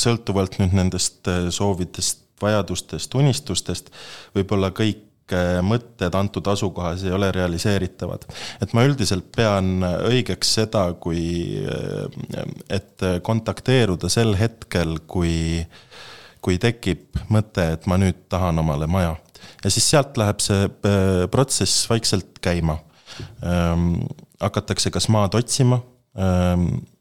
[0.00, 3.90] sõltuvalt nüüd nendest äh, soovidest, vajadustest, unistustest,
[4.36, 8.26] võib-olla kõik äh, mõtted antud asukohas ei ole realiseeritavad.
[8.62, 11.64] et ma üldiselt pean õigeks seda, kui,
[12.70, 15.64] et kontakteeruda sel hetkel, kui,
[16.44, 19.16] kui tekib mõte, et ma nüüd tahan omale maja.
[19.64, 20.68] ja siis sealt läheb see
[21.30, 22.78] protsess vaikselt käima.
[23.46, 24.08] Ähm,
[24.42, 25.76] hakatakse kas maad otsima
[26.18, 26.93] ähm, Äh,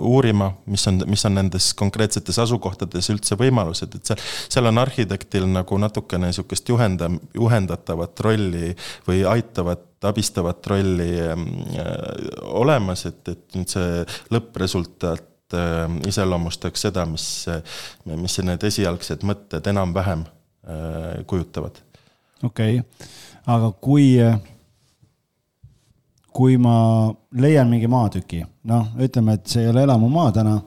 [0.00, 5.46] uurima, mis on, mis on nendes konkreetsetes asukohtades üldse võimalused, et seal, seal on arhitektil
[5.50, 8.74] nagu natukene niisugust juhenda, juhendatavat rolli
[9.08, 11.96] või aitavat, abistavat rolli ähm, äh,
[12.60, 17.28] olemas, et, et nüüd see lõppresultaat äh, iseloomustaks seda, mis,
[18.08, 21.82] mis need esialgsed mõtted enam-vähem äh, kujutavad.
[22.42, 23.10] okei okay.,
[23.48, 24.38] aga kui äh
[26.38, 27.08] kui ma
[27.42, 30.58] leian mingi maatüki, noh, ütleme, et see ei ole elamumaa täna,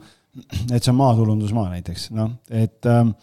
[0.68, 3.14] et see on maatulundusmaa näiteks, noh, et ähm,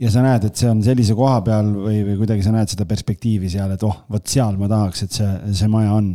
[0.00, 2.86] ja sa näed, et see on sellise koha peal või, või kuidagi sa näed seda
[2.88, 6.14] perspektiivi seal, et oh, vot seal ma tahaks, et see, see maja on,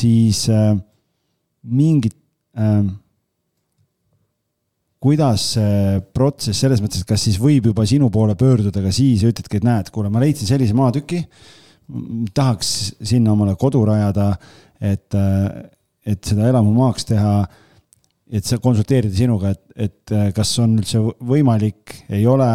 [0.00, 0.72] siis äh,
[1.70, 2.16] mingit
[2.58, 2.82] äh,
[5.00, 9.22] kuidas see protsess selles mõttes, et kas siis võib juba sinu poole pöörduda ka siis
[9.24, 11.22] ja ütledki, et näed, kuule, ma leidsin sellise maatüki,
[12.34, 14.32] tahaks sinna omale kodu rajada,
[14.80, 15.18] et,
[16.06, 17.34] et seda elamumaaks teha
[18.30, 22.46] et sa konsulteerida sinuga, et, et kas on üldse võimalik, ei ole,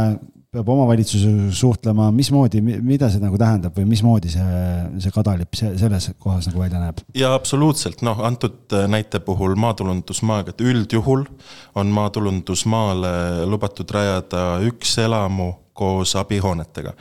[0.55, 4.61] peab omavalitsusega suhtlema, mismoodi, mida see nagu tähendab või mismoodi see,
[5.03, 7.03] see kadalipp selles kohas nagu välja näeb?
[7.17, 11.27] jaa, absoluutselt, noh, antud näite puhul maatulundusmaaga, et üldjuhul
[11.75, 13.13] on maatulundusmaale
[13.51, 16.93] lubatud rajada üks elamu koos abihoonetega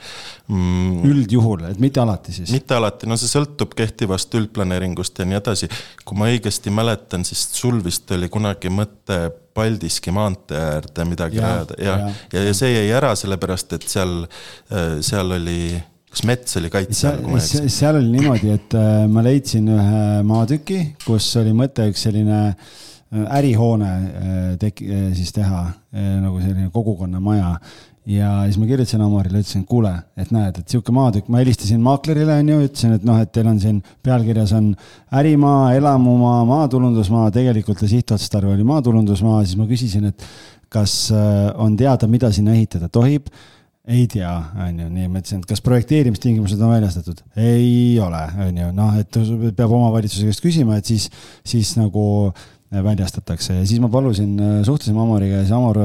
[0.51, 1.05] mm..
[1.07, 2.51] üldjuhul, et mitte alati siis?
[2.51, 5.69] mitte alati, no see sõltub kehtivast üldplaneeringust ja nii edasi.
[6.03, 9.19] kui ma õigesti mäletan, siis sul vist oli kunagi mõte
[9.55, 13.87] Paldiski maantee äärde midagi ja, rajada ja, ja, ja, ja see jäi ära, sellepärast et
[13.87, 14.25] seal,
[14.75, 15.77] äh, seal oli
[16.11, 17.71] kas mets oli kaitse all, kui ma ei eksi?
[17.77, 22.75] seal oli niimoodi, et äh, ma leidsin ühe maatüki, kus oli mõte üks selline äh,
[23.39, 23.95] ärihoone
[24.59, 24.83] tek-,
[25.15, 25.63] siis teha
[25.95, 27.55] nagu selline kogukonnamaja
[28.05, 31.81] ja siis ma kirjutasin Amarile, ütlesin, et kuule, et näed, et sihuke maatükk, ma helistasin
[31.83, 34.69] maaklerile, on ju, ütlesin, et noh, et teil on siin pealkirjas on
[35.17, 40.27] ärimaa, elamumaa, maatulundusmaa, tegelikult sihtotstarve oli maatulundusmaa, siis ma küsisin, et
[40.73, 43.31] kas äh, on teada, mida sinna ehitada tohib?
[43.85, 44.31] Ei tea,
[44.65, 47.21] on ju, nii ma ütlesin, et kas projekteerimistingimused on väljastatud?
[47.37, 49.19] ei ole, on ju, noh, et
[49.57, 51.09] peab omavalitsuse käest küsima, et siis,
[51.45, 52.05] siis nagu
[52.69, 53.59] väljastatakse.
[53.59, 55.81] Ja siis ma palusin, äh, suhtlesime Amoriga ja siis Amor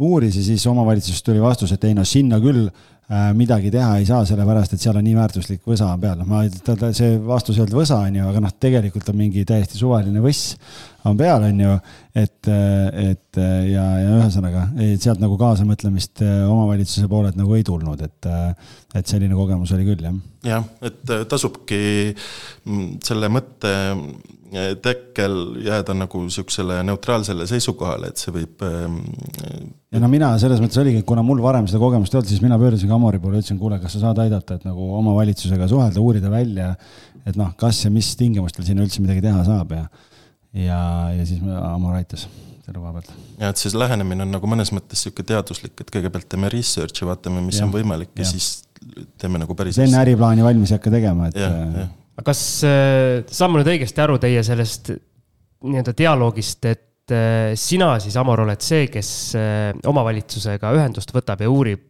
[0.00, 4.06] uuris ja siis omavalitsusest tuli vastus, et ei no sinna küll äh, midagi teha ei
[4.08, 6.44] saa, sellepärast et seal on nii väärtuslik võsa peal, noh ma,
[6.96, 10.56] see vastus ei olnud võsa, on ju, aga noh, tegelikult on mingi täiesti suvaline võss
[11.08, 11.76] on peal, on ju,
[12.20, 14.66] et, et ja, ja ühesõnaga,
[15.00, 19.86] sealt nagu kaasamõtlemist äh, omavalitsuse poolelt nagu ei tulnud, et, äh, et selline kogemus oli
[19.88, 20.18] küll, jah.
[20.48, 21.80] jah, et tasubki
[22.12, 23.74] mm, selle mõtte
[24.82, 28.64] tekkel jääda nagu niisugusele neutraalsele seisukohale, et see võib.
[28.66, 28.96] Ähm,
[29.94, 32.58] ja no mina selles mõttes oligi, kuna mul varem seda kogemust ei olnud, siis mina
[32.58, 36.32] pöördusin ka Amori poole, ütlesin, kuule, kas sa saad aidata, et nagu omavalitsusega suhelda, uurida
[36.32, 36.72] välja,
[37.22, 39.86] et noh, kas ja mis tingimustel sinna üldse midagi teha saab ja,
[40.54, 40.80] ja,
[41.16, 42.26] ja siis Amor aitas
[42.64, 43.12] selle koha pealt.
[43.38, 47.44] ja et siis lähenemine on nagu mõnes mõttes niisugune teaduslik, et kõigepealt teeme research'i, vaatame,
[47.46, 48.50] mis ja, on võimalik ja, ja siis
[49.20, 49.78] teeme nagu päris.
[49.80, 51.40] enne äriplaani valmis ei hakka tegema, et.
[51.40, 54.92] jah, jah kas äh, saan ma nüüd õigesti aru teie sellest
[55.64, 61.50] nii-öelda dialoogist, et äh, sina siis, Amor, oled see, kes äh, omavalitsusega ühendust võtab ja
[61.52, 61.86] uurib,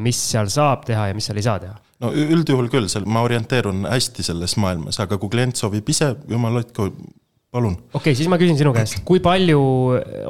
[0.00, 1.74] mis seal saab teha ja mis seal ei saa teha?
[2.02, 6.56] no üldjuhul küll, seal ma orienteerun hästi selles maailmas, aga kui klient soovib ise, jumal
[6.58, 6.88] hoidku,
[7.52, 7.74] palun.
[7.76, 9.60] okei okay,, siis ma küsin sinu käest, kui palju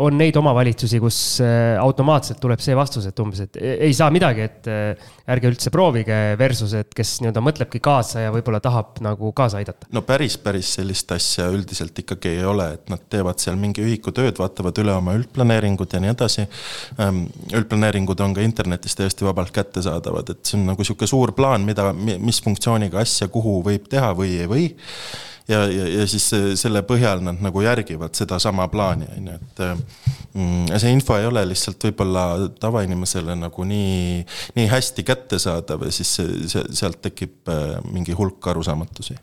[0.03, 4.49] on neid omavalitsusi, kus äh, automaatselt tuleb see vastus, et umbes, et ei saa midagi,
[4.49, 9.31] et äh, ärge üldse proovige, versus, et kes nii-öelda mõtlebki kaasa ja võib-olla tahab nagu
[9.39, 9.87] kaasa aidata?
[9.95, 14.11] no päris, päris sellist asja üldiselt ikkagi ei ole, et nad teevad seal mingi ühiku
[14.17, 16.49] tööd, vaatavad üle oma üldplaneeringud ja nii edasi.
[16.99, 21.63] Ähm, üldplaneeringud on ka internetis täiesti vabalt kättesaadavad, et see on nagu niisugune suur plaan,
[21.69, 24.73] mida, mis funktsiooniga asja, kuhu võib teha või ei või
[25.49, 26.29] ja, ja, ja siis
[26.61, 29.65] selle põhjal nad nagu järgivad sedasama plaani, on ju, et
[30.35, 32.27] mm, see info ei ole lihtsalt võib-olla
[32.61, 34.23] tavainimesele nagu nii,
[34.59, 39.19] nii hästi kättesaadav ja siis see, sealt tekib äh, mingi hulk arusaamatusi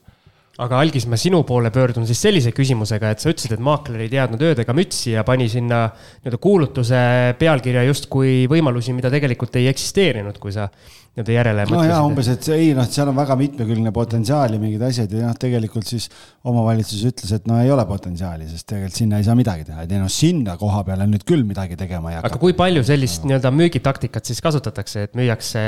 [0.59, 4.11] aga Algis, ma sinu poole pöördun siis sellise küsimusega, et sa ütlesid, et maakler ei
[4.11, 7.03] teadnud öödega mütsi ja pani sinna nii-öelda kuulutuse
[7.39, 11.93] pealkirja justkui võimalusi, mida tegelikult ei eksisteerinud, kui sa nii-öelda järele no mõtlesid.
[11.93, 15.39] jaa, umbes, et ei noh, seal on väga mitmekülgne potentsiaal ja mingid asjad ja noh,
[15.39, 16.09] tegelikult siis
[16.47, 19.95] omavalitsus ütles, et no ei ole potentsiaali, sest tegelikult sinna ei saa midagi teha, et
[19.95, 22.33] ei noh, sinna koha peale nüüd küll midagi tegema ei hakka.
[22.33, 23.31] aga kui palju sellist no.
[23.31, 25.65] nii-öelda müügitaktikat siis kasutatakse, et müüakse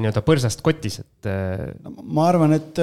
[0.00, 1.32] nii-öelda põrsast kotis, et
[1.84, 1.98] no,?
[2.02, 2.80] ma arvan, et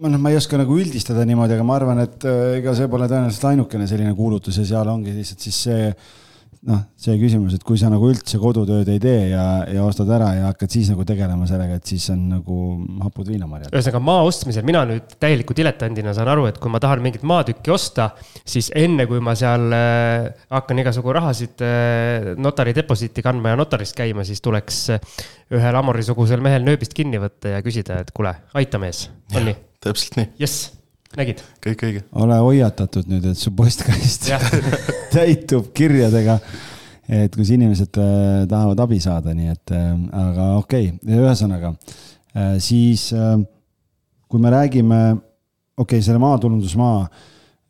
[0.00, 3.10] noh, ma ei oska nagu üldistada niimoodi, aga ma arvan, et äh, ega see pole
[3.10, 5.92] tõenäoliselt ainukene selline kuulutus ja seal ongi lihtsalt siis see
[6.68, 10.28] noh, see küsimus, et kui sa nagu üldse kodutööd ei tee ja, ja ostad ära
[10.36, 12.56] ja hakkad siis nagu tegelema sellega, et siis on nagu
[13.00, 13.72] hapud viinamarjad.
[13.72, 17.72] ühesõnaga maa ostmisel mina nüüd täieliku diletandina saan aru, et kui ma tahan mingit maatükki
[17.72, 18.10] osta,
[18.44, 23.96] siis enne kui ma seal äh, hakkan igasugu rahasid äh, notari deposiiti kandma ja notarist
[23.96, 24.84] käima, siis tuleks
[25.56, 29.69] ühel Amori-sugusel mehel nööbist kinni võtta ja küsida, et kuule, aita mees, on nii?
[29.84, 30.28] Täpselt nii.
[30.40, 30.68] jess,
[31.16, 31.40] nägid?
[31.64, 32.02] kõik õige.
[32.20, 34.28] ole hoiatatud nüüd, et su postkast
[35.14, 36.38] täitub kirjadega,
[37.20, 39.88] et kus inimesed äh, tahavad abi saada, nii et äh,
[40.24, 43.10] aga okei okay., ühesõnaga äh, siis
[44.30, 45.00] kui me räägime,
[45.76, 47.04] okei okay,, selle maatulundusmaa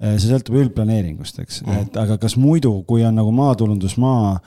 [0.01, 4.39] see sõltub üldplaneeringust, eks mm., et aga kas muidu, kui on nagu maatulundusmaa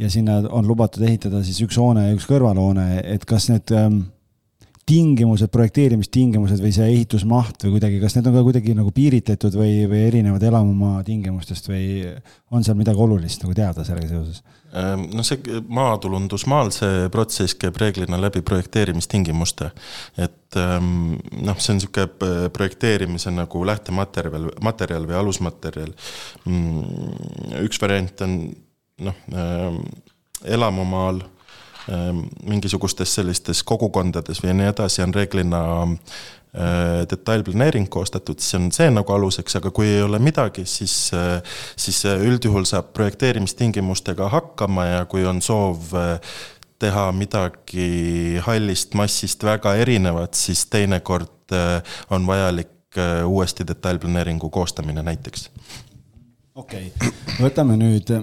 [0.00, 4.04] ja sinna on lubatud ehitada siis üks hoone ja üks kõrvalhoone, et kas need ähm,
[4.88, 9.84] tingimused, projekteerimistingimused või see ehitusmaht või kuidagi, kas need on ka kuidagi nagu piiritletud või,
[9.90, 11.84] või erinevad elamumaa tingimustest või
[12.50, 14.42] on seal midagi olulist nagu teada sellega seoses?
[14.74, 19.70] Ehm, no see maatulundusmaal, see protsess käib reeglina läbi projekteerimistingimuste.
[20.18, 25.92] et ehm, noh, see on niisugune projekteerimise nagu lähtematerjal, materjal või alusmaterjal.
[26.46, 28.38] Mm, üks variant on
[29.10, 29.82] noh, ehm,
[30.44, 31.22] elamumaal
[32.46, 39.14] mingisugustes sellistes kogukondades või nii edasi on reeglina äh, detailplaneering koostatud, siis on see nagu
[39.14, 41.40] aluseks, aga kui ei ole midagi, siis, äh,
[41.76, 45.94] siis üldjuhul saab projekteerimistingimustega hakkama ja kui on soov
[46.80, 51.52] teha midagi hallist massist väga erinevat, siis teinekord
[52.14, 55.50] on vajalik uuesti detailplaneeringu koostamine näiteks.
[56.54, 58.14] okei okay., võtame nüüd,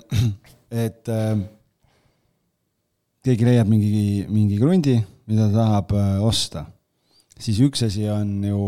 [0.71, 1.13] et
[3.25, 6.65] keegi leiab mingi, mingi krundi, mida ta tahab äh, osta,
[7.39, 8.61] siis üks asi on ju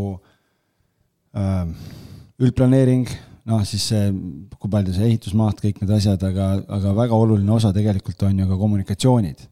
[1.37, 1.65] äh,
[2.39, 3.05] üldplaneering,
[3.49, 4.09] noh siis see,
[4.57, 8.49] kui palju see ehitusmaht, kõik need asjad, aga, aga väga oluline osa tegelikult on ju
[8.49, 9.47] ka kommunikatsioonid.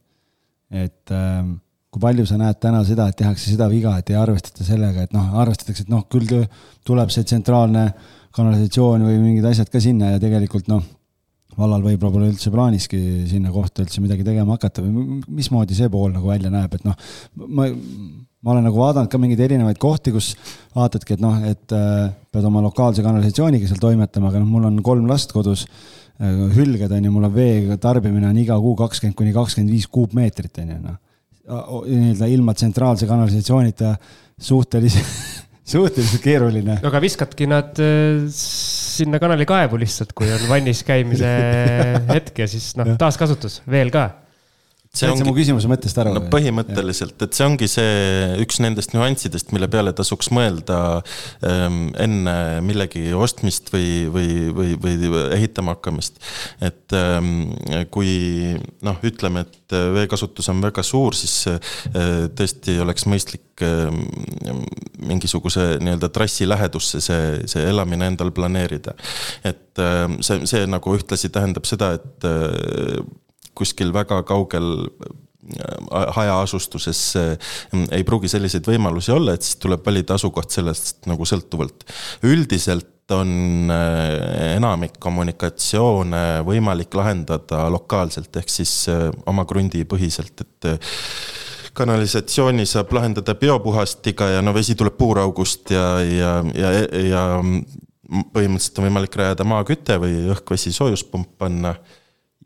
[0.68, 1.48] et äh,
[1.88, 5.16] kui palju sa näed täna seda, et tehakse seda viga, et ei arvestata sellega, et
[5.16, 6.28] noh, arvestatakse, et noh, küll
[6.86, 7.88] tuleb see tsentraalne
[8.36, 10.84] kanalisatsioon või mingid asjad ka sinna ja tegelikult noh,
[11.58, 16.14] vallal võib-olla pole üldse plaaniski sinna kohta üldse midagi tegema hakata või mismoodi see pool
[16.14, 16.98] nagu välja näeb, et noh,
[17.58, 20.34] ma, ma olen nagu vaadanud ka mingeid erinevaid kohti, kus
[20.78, 24.78] vaatadki, et noh, et äh, pead oma lokaalse kanalisatsiooniga seal toimetama, aga noh, mul on
[24.86, 29.18] kolm last kodus äh,, hülged on ju, mul on vee tarbimine on iga kuu kakskümmend
[29.18, 31.02] kuni kakskümmend viis kuupmeetrit on ju noh.
[31.88, 33.96] nii-öelda ilma tsentraalse kanalisatsioonita
[34.38, 35.16] suhteliselt
[35.74, 36.78] suhteliselt keeruline.
[36.84, 37.82] no aga viskadki nad
[38.98, 41.30] sinna kanalikaevu lihtsalt, kui on vannis käimise
[42.16, 44.10] hetk ja siis noh, taaskasutus veel ka
[44.98, 46.14] said sa mu küsimuse mõttest aru?
[46.18, 50.80] no põhimõtteliselt, et see ongi see üks nendest nüanssidest, mille peale tasuks mõelda
[51.48, 56.22] ähm, enne millegi ostmist või, või, või, või ehitama hakkamist.
[56.64, 57.52] et ähm,
[57.94, 63.92] kui noh, ütleme, et veekasutus on väga suur, siis äh, tõesti oleks mõistlik äh,
[65.08, 68.96] mingisuguse nii-öelda trassi lähedusse see, see elamine endal planeerida.
[69.44, 73.02] et äh, see, see nagu ühtlasi tähendab seda, et äh,
[73.58, 75.16] kuskil väga kaugel äh,
[76.18, 77.56] hajaasustuses äh,
[77.96, 81.88] ei pruugi selliseid võimalusi olla, et siis tuleb valida asukoht sellest nagu sõltuvalt.
[82.28, 88.80] üldiselt on äh, enamik kommunikatsioone võimalik lahendada lokaalselt, ehk siis
[89.26, 90.72] oma krundi põhiselt, et
[91.78, 96.72] kanalisatsiooni saab lahendada biopuhastiga ja no vesi tuleb puuraugust ja, ja, ja,
[97.06, 97.22] ja
[98.08, 101.76] põhimõtteliselt on võimalik rajada maaküte või õhk-vesi soojuspump panna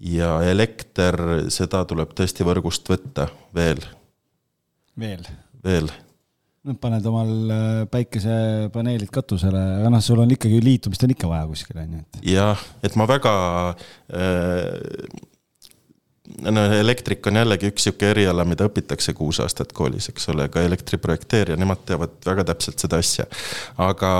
[0.02, 1.18] ja elekter,
[1.54, 3.84] seda tuleb tõesti võrgust võtta veel.
[5.00, 5.26] veel?
[5.64, 5.92] veel.
[6.66, 11.50] no paned omal äh, päikesepaneelid katusele, aga noh, sul on ikkagi liitumist on ikka vaja
[11.52, 12.24] kuskil, on ju, et.
[12.34, 13.36] jah, et ma väga
[13.70, 15.28] äh,
[16.50, 20.64] no elektrik on jällegi üks sihuke eriala, mida õpitakse kuus aastat koolis, eks ole, ka
[20.66, 23.28] elektriprojekteerija, nemad teavad väga täpselt seda asja.
[23.82, 24.14] aga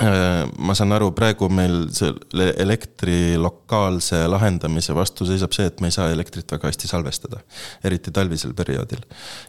[0.00, 5.96] ma saan aru, praegu meil selle elektri lokaalse lahendamise vastu seisab see, et me ei
[5.96, 7.42] saa elektrit väga hästi salvestada.
[7.84, 9.02] eriti talvisel perioodil.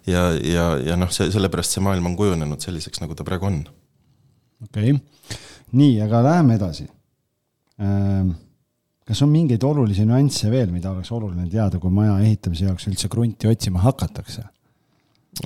[0.07, 3.59] ja, ja, ja noh, see, sellepärast see maailm on kujunenud selliseks, nagu ta praegu on.
[4.67, 5.37] okei okay.,
[5.71, 6.87] nii, aga läheme edasi.
[7.81, 8.33] Ähm,
[9.07, 13.09] kas on mingeid olulisi nüansse veel, mida oleks oluline teada, kui maja ehitamise jaoks üldse
[13.11, 14.43] krunti otsima hakatakse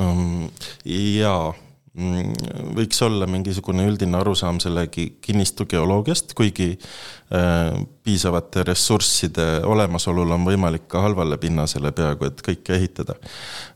[0.02, 0.50] um,?
[0.86, 1.54] jaa
[1.96, 10.90] võiks olla mingisugune üldine arusaam selle kinnistu geoloogiast, kuigi äh, piisavate ressursside olemasolul on võimalik
[10.92, 13.16] ka halvale pinnasele peaaegu et kõike ehitada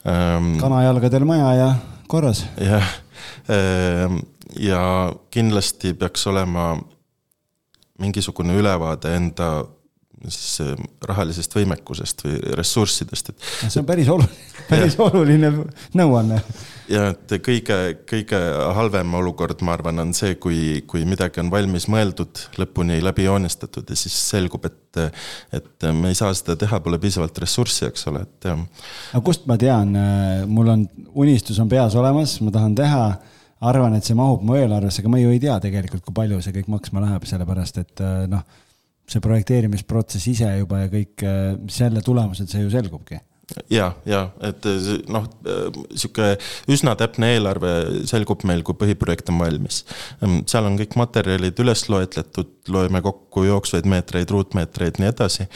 [0.03, 0.57] ähm,.
[0.59, 1.69] kanajalgadel maja ja
[2.11, 2.43] korras.
[2.59, 2.91] jah
[3.47, 4.19] ähm,,
[4.59, 4.83] ja
[5.31, 6.73] kindlasti peaks olema
[7.99, 9.49] mingisugune ülevaade enda
[10.27, 10.73] siis äh,
[11.07, 13.47] rahalisest võimekusest või ressurssidest, et.
[13.67, 15.53] see on päris oluline, päris oluline
[15.97, 16.41] nõuanne
[16.89, 17.77] ja et kõige,
[18.09, 18.39] kõige
[18.75, 23.89] halvem olukord, ma arvan, on see, kui, kui midagi on valmis mõeldud, lõpuni läbi joonistatud
[23.89, 25.01] ja siis selgub, et,
[25.55, 28.49] et me ei saa seda teha, pole piisavalt ressurssi, eks ole, et.
[28.49, 29.93] aga kust ma tean,
[30.49, 33.03] mul on, unistus on peas olemas, ma tahan teha
[33.69, 36.55] arvan, et see mahub mu eelarvesse, aga ma ju ei tea tegelikult, kui palju see
[36.55, 38.43] kõik maksma läheb, sellepärast et noh,
[39.09, 41.25] see projekteerimisprotsess ise juba ja kõik
[41.73, 43.17] selle tulemused, see ju selgubki
[43.69, 44.65] ja, ja et
[45.09, 45.25] noh,
[45.95, 46.31] sihuke
[46.71, 47.73] üsna täpne eelarve
[48.09, 49.83] selgub meil, kui põhiprojekt on valmis.
[50.49, 55.47] seal on kõik materjalid üles loetletud, loeme kokku jooksvaid meetreid, ruutmeetreid, nii edasi.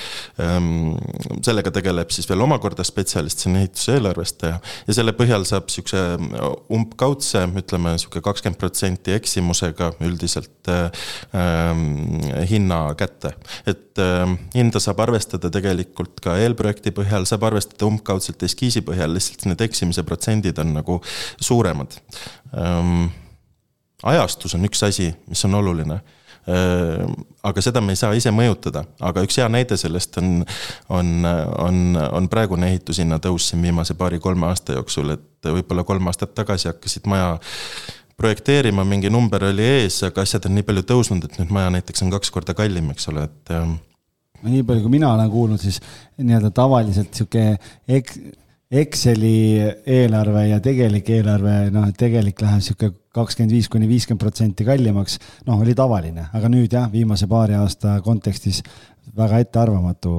[1.46, 6.04] sellega tegeleb siis veel omakorda spetsialist, see on ehituse eelarvestaja ja selle põhjal saab sihukese
[6.74, 13.34] umbkaudse, ütleme sihuke kakskümmend protsenti eksimusega üldiselt ähm, hinna kätte.
[13.68, 19.14] et ähm, hinda saab arvestada tegelikult ka eelprojekti põhjal, saab arvestada et umbkaudselt eskiisi põhjal
[19.14, 21.00] lihtsalt need eksimise protsendid on nagu
[21.40, 22.00] suuremad
[22.58, 23.08] ähm,.
[24.04, 26.00] ajastus on üks asi, mis on oluline
[26.50, 27.14] ähm,
[27.44, 30.46] aga seda me ei saa ise mõjutada, aga üks hea näide sellest on,
[30.90, 31.12] on,
[31.60, 36.72] on, on praegune ehitushinna tõus siin viimase paari-kolme aasta jooksul, et võib-olla kolm aastat tagasi
[36.72, 37.38] hakkasid maja
[38.20, 42.06] projekteerima, mingi number oli ees, aga asjad on nii palju tõusnud, et nüüd maja näiteks
[42.06, 43.80] on kaks korda kallim, eks ole, et no
[44.52, 45.80] nii palju, kui mina olen kuulnud, siis
[46.20, 47.54] nii-öelda tavaliselt sihuke
[47.88, 48.20] eks-,
[48.74, 55.20] Exceli eelarve ja tegelik eelarve, noh, tegelik läheb sihuke kakskümmend viis kuni viiskümmend protsenti kallimaks,
[55.46, 58.64] noh, oli tavaline, aga nüüd jah, viimase paari aasta kontekstis
[59.14, 60.14] väga ettearvamatu,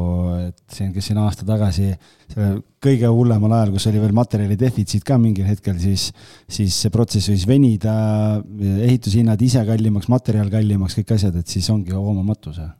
[0.45, 1.89] et siin, kes siin aasta tagasi,
[2.31, 6.13] sellel kõige hullemal ajal, kus oli veel materjali defitsiit ka mingil hetkel, siis,
[6.47, 7.97] siis see protsess võis venida,
[8.87, 12.71] ehitushinnad ise kallimaks, materjal kallimaks, kõik asjad, et siis ongi hoomamatu see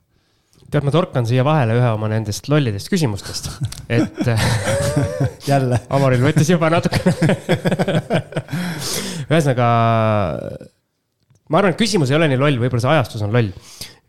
[0.71, 3.49] tead, ma torkan siia vahele ühe oma nendest lollidest küsimustest,
[3.89, 4.21] et
[5.51, 5.81] jälle.
[5.93, 7.13] Amaril võttis juba natukene
[9.31, 9.67] ühesõnaga,
[11.49, 13.51] ma arvan, et küsimus ei ole nii loll, võib-olla see ajastus on loll.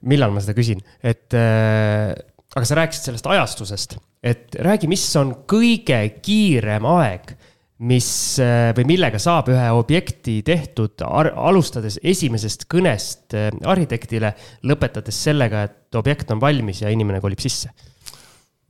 [0.07, 2.12] millal ma seda küsin, et äh,
[2.57, 7.36] aga sa rääkisid sellest ajastusest, et räägi, mis on kõige kiirem aeg
[7.84, 8.08] mis
[8.40, 14.32] äh, või millega saab ühe objekti tehtud, alustades esimesest kõnest äh, arhitektile,
[14.64, 17.68] lõpetades sellega, et objekt on valmis ja inimene kolib sisse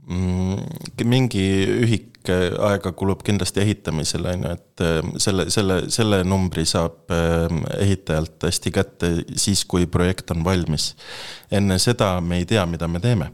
[0.09, 1.07] mm,?
[1.07, 1.47] mingi
[1.87, 4.85] ühik äh, aega kulub kindlasti ehitamisele, on ju, et
[5.23, 7.15] selle, selle, selle numbri saab
[7.79, 10.97] ehitajalt hästi kätte siis, kui projekt on valmis.
[11.55, 13.31] enne seda me ei tea, mida me teeme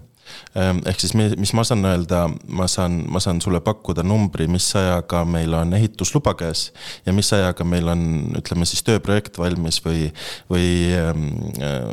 [0.55, 5.25] ehk siis mis ma saan öelda, ma saan, ma saan sulle pakkuda numbri, mis ajaga
[5.29, 6.69] meil on ehitusluba käes
[7.07, 8.05] ja mis ajaga meil on,
[8.41, 10.07] ütleme siis tööprojekt valmis või,
[10.53, 11.27] või ehm,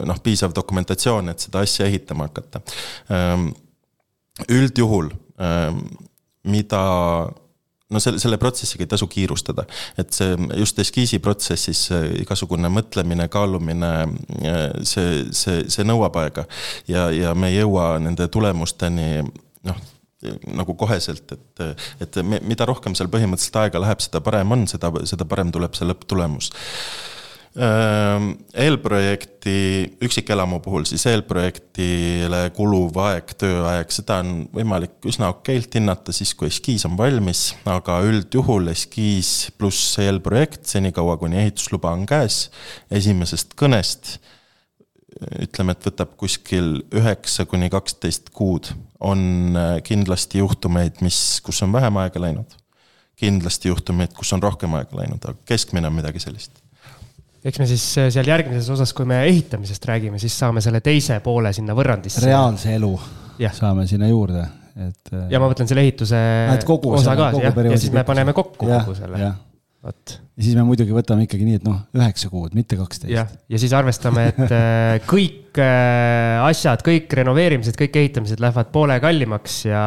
[0.09, 2.61] noh, piisav dokumentatsioon, et seda asja ehitama hakata.
[3.15, 3.49] Ehm,
[4.47, 5.09] üldjuhul,
[6.47, 6.83] mida
[7.89, 9.65] no selle, selle protsessiga ei tasu kiirustada,
[9.97, 11.87] et see just eskiisi protsessis
[12.21, 13.93] igasugune mõtlemine, kaalumine,
[14.85, 16.45] see, see, see nõuab aega.
[16.87, 19.85] ja, ja me ei jõua nende tulemusteni noh,
[20.53, 25.27] nagu koheselt, et, et mida rohkem seal põhimõtteliselt aega läheb, seda parem on, seda, seda
[25.29, 26.51] parem tuleb see lõpptulemus
[27.57, 29.53] eelprojekti,
[30.05, 36.47] üksikelamu puhul siis eelprojektile kuluv aeg, tööaeg, seda on võimalik üsna okeilt hinnata siis, kui
[36.51, 42.51] eskiis on valmis, aga üldjuhul eskiis pluss eelprojekt, senikaua kuni ehitusluba on käes,
[42.93, 44.19] esimesest kõnest
[45.41, 48.69] ütleme, et võtab kuskil üheksa kuni kaksteist kuud,
[49.01, 52.55] on äh, kindlasti juhtumeid, mis, kus on vähem aega läinud.
[53.19, 56.61] kindlasti juhtumeid, kus on rohkem aega läinud, aga keskmine on midagi sellist
[57.45, 61.19] eks me siis äh, seal järgmises osas, kui me ehitamisest räägime, siis saame selle teise
[61.25, 62.23] poole sinna võrrandisse.
[62.25, 62.93] reaalse elu
[63.41, 63.51] ja.
[63.55, 65.13] saame sinna juurde, et.
[65.13, 68.69] Äh, ja ma mõtlen selle ehituse ah, osa ka, jah, ja siis me paneme kokku
[68.69, 69.31] ja, kogu selle.
[69.85, 70.15] vot.
[70.15, 73.39] ja siis me muidugi võtame ikkagi nii, et noh, üheksa kuud, mitte kaksteist.
[73.47, 79.85] ja siis arvestame, et äh, kõik asjad, kõik renoveerimised, kõik ehitamised lähevad poole kallimaks ja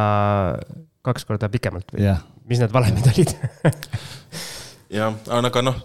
[1.05, 2.09] kaks korda pikemalt või?
[2.49, 3.29] mis need valemid olid
[4.93, 5.79] jah, aga noh,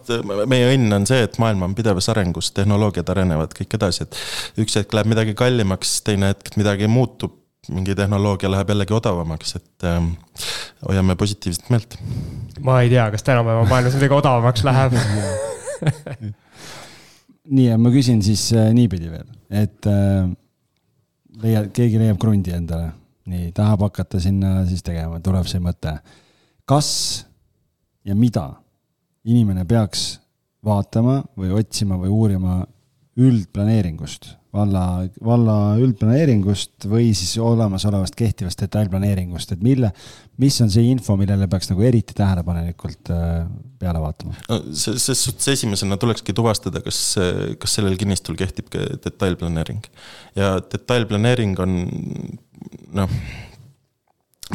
[0.51, 4.79] meie õnn on see, et maailm on pidevas arengus, tehnoloogiad arenevad kõik edasi, et üks
[4.79, 7.37] hetk läheb midagi kallimaks, teine hetk midagi muutub,
[7.73, 10.13] mingi tehnoloogia läheb jällegi odavamaks, et ähm,
[10.87, 11.99] hoiame positiivset meelt.
[12.65, 14.97] ma ei tea, kas tänapäeva maailmas midagi odavamaks läheb
[17.57, 20.29] nii, ma küsin siis äh, niipidi veel, et äh,
[21.43, 22.93] leia, keegi leiab krundi endale,
[23.29, 25.99] nii, tahab hakata sinna siis tegema, tuleb see mõte.
[26.69, 26.89] kas
[28.09, 28.51] ja mida
[29.29, 30.09] inimene peaks
[30.65, 32.59] vaatama või otsima või uurima
[33.19, 34.83] üldplaneeringust, valla,
[35.25, 39.91] valla üldplaneeringust või siis olemasolevast kehtivast detailplaneeringust, et mille,
[40.39, 43.43] mis on see info, millele peaks nagu eriti tähelepanelikult äh,
[43.83, 44.37] peale vaatama?
[44.47, 47.03] no ses suhtes esimesena tulekski tuvastada, kas,
[47.59, 49.83] kas sellel kinnistul kehtib ka detailplaneering.
[50.39, 51.79] ja detailplaneering on
[52.95, 53.21] noh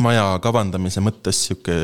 [0.01, 1.75] maja kavandamise mõttes sihuke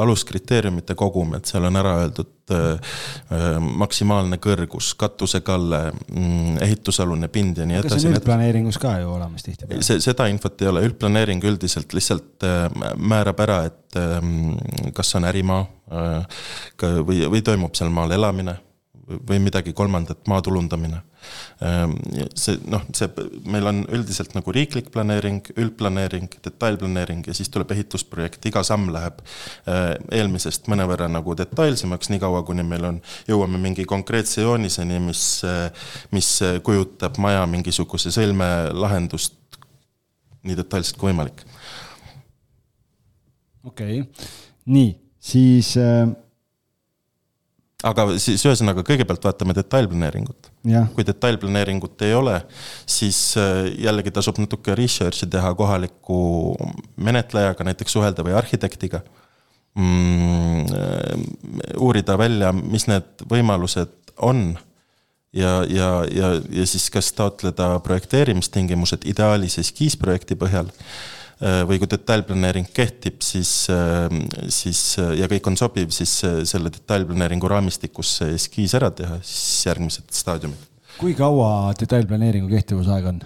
[0.00, 2.92] aluskriteeriumite kogum, et seal on ära öeldud äh,
[3.34, 8.00] äh maksimaalne kõrgus, katusekalle, mm, ehitusalune pind ja nii edasi.
[8.00, 9.82] see on üldplaneeringus ka ju olemas tihtipeale?
[9.84, 15.28] see, seda infot ei ole, üldplaneering üldiselt lihtsalt äh, määrab ära, et äh, kas on
[15.28, 16.40] ärimaa äh,
[17.04, 18.58] või, või toimub seal maal elamine
[19.08, 21.00] või midagi kolmandat, maa tulundamine.
[21.64, 21.94] Ehm,
[22.38, 23.08] see noh, see,
[23.48, 29.22] meil on üldiselt nagu riiklik planeering, üldplaneering, detailplaneering ja siis tuleb ehitusprojekt, iga samm läheb
[29.22, 35.88] eh, eelmisest mõnevõrra nagu detailsemaks, niikaua kuni meil on, jõuame mingi konkreetse jooniseni, mis, eh,
[36.14, 36.30] mis
[36.64, 39.36] kujutab maja mingisuguse sõlmelahendust
[40.46, 41.42] nii detailselt kui võimalik.
[43.64, 44.32] okei okay.,
[44.68, 44.96] nii,
[45.32, 46.08] siis äh
[47.86, 50.50] aga siis ühesõnaga, kõigepealt vaatame detailplaneeringut.
[50.94, 52.40] kui detailplaneeringut ei ole,
[52.86, 56.56] siis äh, jällegi tasub natuke research'i teha kohaliku
[56.96, 59.02] menetlejaga, näiteks suhelda või arhitektiga
[59.78, 60.36] mm,.
[60.68, 61.20] Äh,
[61.78, 63.94] uurida välja, mis need võimalused
[64.26, 64.58] on
[65.32, 70.68] ja, ja, ja, ja siis kas taotleda projekteerimistingimused ideaalis eskiisprojekti põhjal
[71.38, 74.08] või kui detailplaneering kehtib, siis, äh,
[74.50, 76.16] siis äh, ja kõik on sobiv, siis
[76.50, 80.66] selle detailplaneeringu raamistikus see eskiis ära teha, siis järgmised staadiumid.
[80.98, 83.20] kui kaua detailplaneeringu kehtivusaeg on?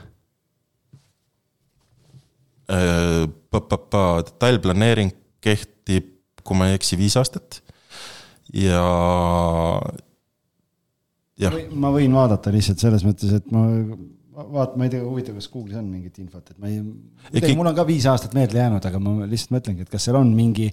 [4.29, 5.11] detailplaneering
[5.45, 6.07] kehtib,
[6.45, 7.61] kui ma ei eksi, viis aastat
[8.53, 8.85] ja
[11.41, 11.57] jah.
[11.73, 13.67] ma võin vaadata lihtsalt selles mõttes, et ma
[14.53, 16.83] vaat, ma ei tea, huvitav, kas Google'is on mingit infot, et ma ei,
[17.31, 20.19] kuidagi mul on ka viis aastat meelde jäänud, aga ma lihtsalt mõtlengi, et kas seal
[20.21, 20.69] on mingi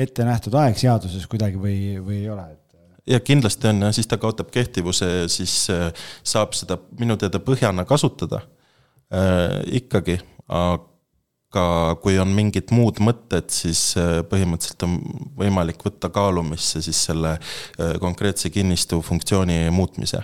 [0.00, 2.70] ette nähtud aeg seaduses kuidagi või, või ei ole, et
[3.10, 5.90] ja kindlasti on ja siis ta kaotab kehtivuse, siis äh,
[6.22, 11.56] saab seda minu teada põhjana kasutada äh, ikkagi, aga
[12.02, 14.98] kui on mingid muud mõtted, siis äh, põhimõtteliselt on
[15.40, 20.22] võimalik võtta kaalumisse siis selle äh, konkreetse kinnistu funktsiooni muutmise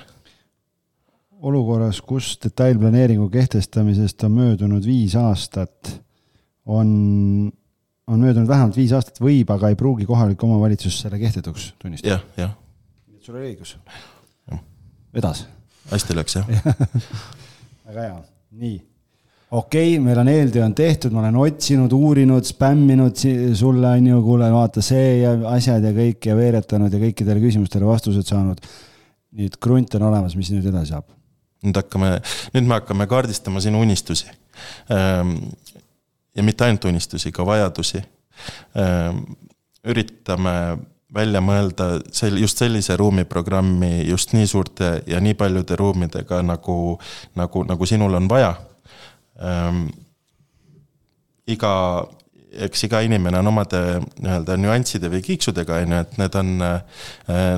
[1.47, 5.93] olukorras, kus detailplaneeringu kehtestamisest on möödunud viis aastat,
[6.67, 6.89] on,
[8.07, 12.17] on möödunud vähemalt viis aastat, võib, aga ei pruugi kohalik omavalitsus selle kehtetuks tunnistada.
[12.17, 12.57] jah, jah.
[13.07, 13.77] nii et sul oli õigus.
[15.15, 15.47] vedas.
[15.93, 16.51] hästi läks, jah
[17.87, 18.21] väga hea,
[18.63, 18.77] nii.
[19.51, 23.23] okei okay,, meil on eeltöö on tehtud, ma olen otsinud, uurinud, spämminud
[23.55, 27.87] sulle, on ju, kuule, vaata see ja asjad ja kõik ja veeretanud ja kõikidele küsimustele
[27.87, 28.63] vastused saanud.
[29.37, 31.16] nüüd krunt on olemas, mis nüüd edasi saab?
[31.67, 32.17] Nüüd hakkame,
[32.55, 34.31] nüüd me hakkame kaardistama sinu unistusi.
[34.91, 35.37] Ehm,
[36.37, 38.03] ja mitte ainult unistusi, ka vajadusi.
[38.77, 39.25] Ehm,
[39.87, 40.55] üritame
[41.15, 46.99] välja mõelda sel-, just sellise ruumiprogrammi just nii suurte ja nii paljude ruumidega, nagu,
[47.39, 48.55] nagu, nagu sinul on vaja.
[49.41, 49.87] Ehm,
[51.47, 51.73] iga
[52.65, 57.07] eks iga inimene on omade nii-öelda nüansside või kiiksudega, on ju, et need on, äh,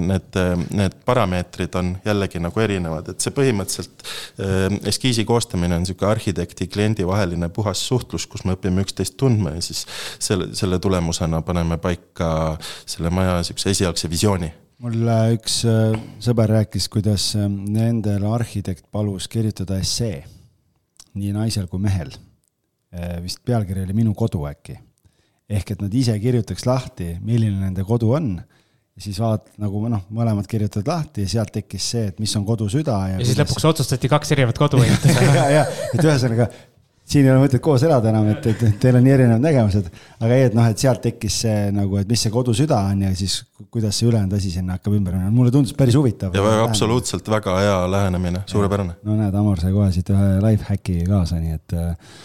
[0.05, 0.39] need,
[0.77, 6.69] need parameetrid on jällegi nagu erinevad, et see põhimõtteliselt äh, eskiisi koostamine on niisugune arhitekti,
[6.73, 9.85] kliendi vaheline puhas suhtlus, kus me õpime üksteist tundma ja siis
[10.19, 12.31] selle, selle tulemusena paneme paika
[12.87, 14.51] selle maja niisuguse esialgse visiooni
[14.83, 20.23] mul üks äh, sõber rääkis, kuidas nendele arhitekt palus kirjutada essee,
[21.19, 22.13] nii naisel kui mehel.
[23.21, 24.79] vist pealkiri oli Minu kodu äkki
[25.49, 30.03] ehk et nad ise kirjutaks lahti, milline nende kodu on ja siis vaat nagu noh,
[30.15, 33.21] mõlemad kirjutavad lahti ja sealt tekkis see, et mis on kodu süda ja.
[33.21, 35.63] ja siis lõpuks otsustati kaks erinevat kodu ehitada ja, ja,
[35.95, 36.49] et ühesõnaga
[37.09, 39.87] siin ei ole mõtet koos elada enam, et, et teil on nii erinevad nägemused,
[40.19, 43.07] aga ei, et noh, et sealt tekkis see nagu, et mis see kodu süda on
[43.07, 43.39] ja siis
[43.73, 46.37] kuidas see ülejäänud asi sinna hakkab ümber minema, mulle tundus päris huvitav.
[46.37, 48.99] ja väga absoluutselt väga hea lähenemine, suurepärane.
[49.09, 52.17] no näed, Amor sai kohe siit ühe life hack'i kaasa, nii et äh,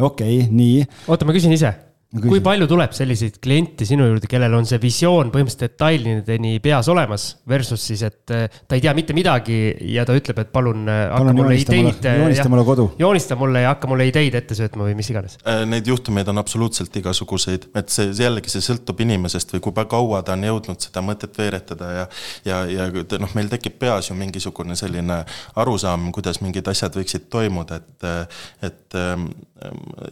[0.00, 0.86] okei okay,, nii.
[1.06, 1.76] oota, ma küsin ise
[2.22, 7.26] kui palju tuleb selliseid kliente sinu juurde, kellel on see visioon põhimõtteliselt detailideni peas olemas,
[7.50, 9.56] versus siis, et äh, ta ei tea mitte midagi
[9.94, 12.06] ja ta ütleb, et palun, äh, palun hakka mulle ideid.
[12.06, 12.86] Äh, joonista mulle kodu.
[13.00, 15.38] joonista mulle ja hakka mulle ideid ette söötma või mis iganes.
[15.66, 20.36] Neid juhtumeid on absoluutselt igasuguseid, et see jällegi, see sõltub inimesest või kui kaua ta
[20.38, 22.06] on jõudnud seda mõtet veeretada ja,
[22.46, 25.24] ja, ja noh, meil tekib peas ju mingisugune selline
[25.60, 28.30] arusaam, kuidas mingid asjad võiksid toimuda, et,
[28.70, 29.28] et ähm,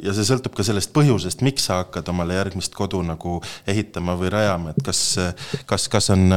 [0.03, 4.30] ja see sõltub ka sellest põhjusest, miks sa hakkad omale järgmist kodu nagu ehitama või
[4.32, 5.03] rajama, et kas,
[5.66, 6.30] kas, kas on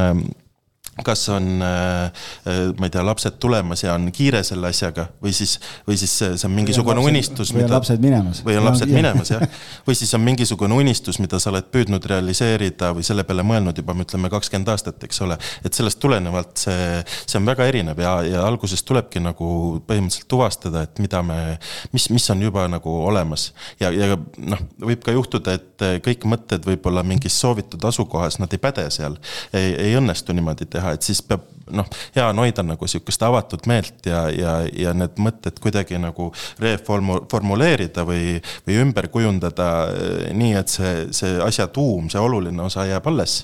[1.04, 2.06] kas on, äh,
[2.48, 6.14] äh, ma ei tea, lapsed tulemas ja on kiire selle asjaga või siis, või siis
[6.16, 7.52] see on mingisugune lapsed, unistus.
[7.52, 8.39] või on mida, lapsed minemas.
[8.46, 9.43] või on lapsed minemas, jah.
[9.88, 13.96] või siis on mingisugune unistus, mida sa oled püüdnud realiseerida või selle peale mõelnud juba,
[14.06, 15.38] ütleme, kakskümmend aastat, eks ole.
[15.68, 19.50] et sellest tulenevalt see, see on väga erinev ja, ja alguses tulebki nagu
[19.89, 21.58] põhimõtteliselt tuvastada, et mida me,
[21.91, 23.50] mis, mis on juba nagu olemas.
[23.84, 28.64] ja, ja noh, võib ka juhtuda, et kõik mõtted võib-olla mingis soovitud asukohas, nad ei
[28.64, 29.20] päde seal.
[29.52, 33.66] ei õnnestu niimoodi teha teha, et siis peab noh, hea on hoida nagu sihukest avatud
[33.70, 36.30] meelt ja, ja, ja need mõtted kuidagi nagu
[36.62, 42.86] reformuleerida või, või ümber kujundada eh, nii, et see, see asja tuum, see oluline osa
[42.90, 43.44] jääb alles.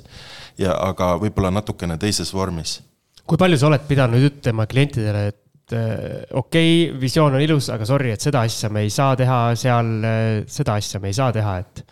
[0.62, 2.82] ja aga võib-olla natukene teises vormis.
[3.26, 7.86] kui palju sa oled pidanud ütlema klientidele, et eh, okei okay,, visioon on ilus, aga
[7.90, 11.32] sorry, et seda asja me ei saa teha seal, eh, seda asja me ei saa
[11.34, 11.86] teha, et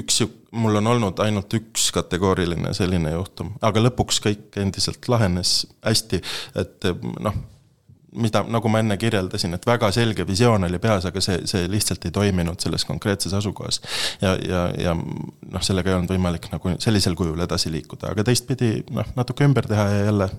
[0.00, 0.18] üks,
[0.50, 6.20] mul on olnud ainult üks kategooriline selline juhtum, aga lõpuks kõik endiselt lahenes hästi,
[6.58, 6.90] et
[7.22, 7.36] noh,
[8.18, 12.04] mida, nagu ma enne kirjeldasin, et väga selge visioon oli peas, aga see, see lihtsalt
[12.08, 13.80] ei toiminud selles konkreetses asukohas.
[14.22, 18.80] ja, ja, ja noh, sellega ei olnud võimalik nagu sellisel kujul edasi liikuda, aga teistpidi
[18.94, 20.30] noh, natuke ümber teha ja jälle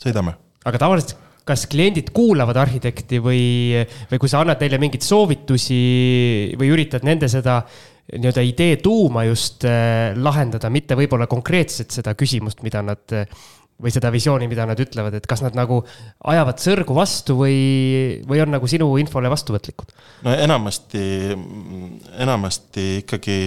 [0.00, 0.36] sõidame.
[0.64, 1.18] aga tavaliselt
[1.50, 3.44] kas kliendid kuulavad arhitekti või,
[4.10, 5.80] või kui sa annad neile mingeid soovitusi
[6.60, 7.62] või üritad nende seda
[8.16, 13.26] nii-öelda idee tuuma just äh, lahendada, mitte võib-olla konkreetselt seda küsimust, mida nad äh,
[13.80, 15.80] või seda visiooni, mida nad ütlevad, et kas nad nagu
[16.28, 17.56] ajavad sõrgu vastu või,
[18.28, 19.94] või on nagu sinu infole vastuvõtlikud?
[20.26, 21.04] no enamasti,
[22.20, 23.38] enamasti ikkagi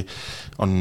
[0.63, 0.77] on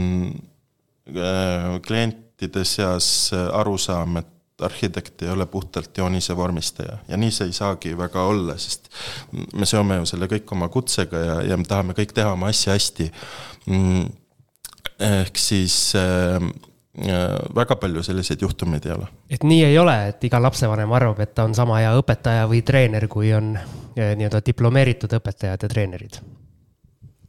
[1.12, 4.30] äh, klientide seas arusaam, et
[4.62, 8.90] arhitekt ei ole puhtalt joonise vormistaja ja nii see ei saagi väga olla, sest
[9.54, 12.76] me seome ju selle kõik oma kutsega ja, ja me tahame kõik teha oma asja
[12.76, 13.10] hästi
[13.70, 14.06] Mm,
[15.00, 16.42] ehk siis äh,
[17.54, 19.06] väga palju selliseid juhtumeid ei ole.
[19.30, 22.62] et nii ei ole, et iga lapsevanem arvab, et ta on sama hea õpetaja või
[22.66, 26.18] treener, kui on äh, nii-öelda diplomeeritud õpetajad ja treenerid.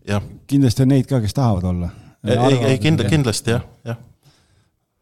[0.10, 0.26] jah.
[0.48, 1.92] kindlasti on neid ka, kes tahavad olla.
[2.26, 4.02] ei, ei kindla-, kindlasti jah, jah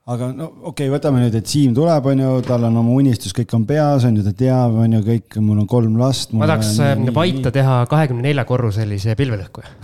[0.09, 3.35] aga no okei okay,, võtame nüüd, et Siim tuleb, on ju, tal on oma unistus,
[3.37, 6.33] kõik on peas, on ju, ta teab, on ju, kõik, mul on kolm last.
[6.33, 6.77] ma tahaks
[7.13, 9.75] Vaita teha kahekümne nelja korruselise pilvelõhkuja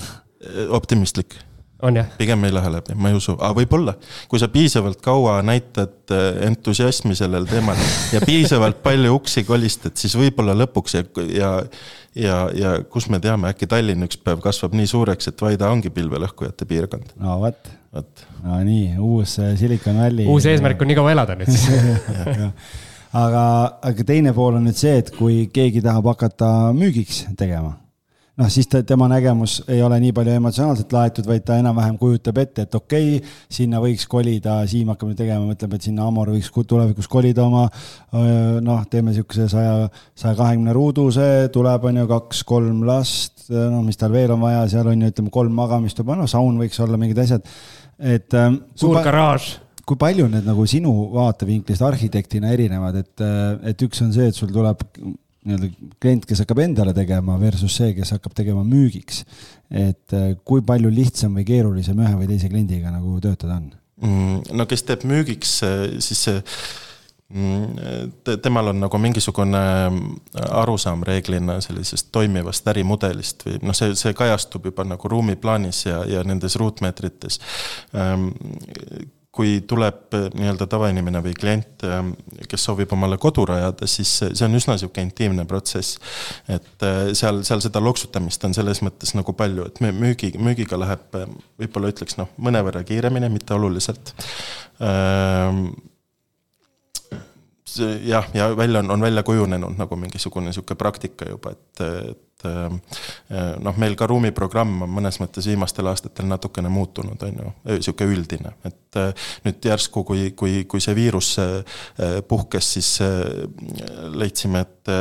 [0.77, 1.35] optimistlik.
[1.81, 2.09] On jah?
[2.17, 3.93] pigem ei lähe läbi, ma ei usu, aga võib-olla.
[4.29, 7.79] kui sa piisavalt kaua näitad äh, entusiasmi sellel teemal
[8.13, 11.53] ja piisavalt palju uksi kolistad, siis võib-olla lõpuks ja, ja
[12.17, 15.91] ja, ja kus me teame, äkki Tallinn üks päev kasvab nii suureks, et Vaida ongi
[15.93, 17.13] pilvelõhkujate piirkond.
[17.21, 17.73] no vot,
[18.43, 20.27] no nii, uus äh, Silicon Valley.
[20.29, 21.67] uus eesmärk on nii kaua elada nüüd siis
[23.13, 23.43] aga,
[23.91, 27.77] aga teine pool on nüüd see, et kui keegi tahab hakata müügiks tegema
[28.37, 32.37] noh, siis ta, tema nägemus ei ole nii palju emotsionaalselt laetud, vaid ta enam-vähem kujutab
[32.41, 36.31] ette, et okei okay,, sinna võiks kolida, Siim hakkab nüüd tegema, mõtleb, et sinna Amor
[36.35, 37.65] võiks tulevikus kolida oma
[38.63, 39.75] noh, teeme niisuguse saja,
[40.17, 44.91] saja kahekümne ruuduse, tuleb, on ju, kaks-kolm last, no mis tal veel on vaja, seal
[44.91, 47.47] on ju, ütleme, kolm magamistuba, no saun võiks olla, mingid asjad,
[47.97, 49.55] et ähm, suur garaaž.
[49.87, 53.29] kui palju need nagu sinu vaatevinklist arhitektina erinevad, et,
[53.71, 54.83] et üks on see, et sul tuleb
[55.47, 59.23] nii-öelda klient, kes hakkab endale tegema versus see, kes hakkab tegema müügiks.
[59.71, 63.71] et äh, kui palju lihtsam või keerulisem ühe või teise kliendiga nagu töötada on
[64.01, 64.57] mm,?
[64.57, 65.57] no kes teeb müügiks,
[66.03, 66.37] siis see
[67.29, 69.63] mm, temal on nagu mingisugune
[70.47, 76.23] arusaam reeglina sellisest toimivast ärimudelist või noh, see, see kajastub juba nagu ruumiplaanis ja, ja
[76.27, 77.41] nendes ruutmeetrites
[77.95, 78.29] ähm,
[79.37, 81.97] kui tuleb eh, nii-öelda tavainimene või klient, eh,
[82.49, 85.99] kes soovib omale kodu rajada, siis see on üsna niisugune intiimne protsess.
[86.47, 91.19] et eh, seal, seal seda loksutamist on selles mõttes nagu palju, et müügi, müügiga läheb
[91.61, 94.13] võib-olla ütleks noh, mõnevõrra kiiremini, mitte oluliselt
[94.81, 95.67] ehm,
[97.79, 102.23] jah, ja välja on, on välja kujunenud nagu mingisugune niisugune praktika juba, et, et
[103.63, 108.53] noh, meil ka ruumiprogramm on mõnes mõttes viimastel aastatel natukene muutunud, on ju, niisugune üldine,
[108.67, 108.99] et
[109.45, 111.33] nüüd järsku, kui, kui, kui see viirus
[112.29, 112.91] puhkes, siis
[114.13, 114.93] leidsime, et,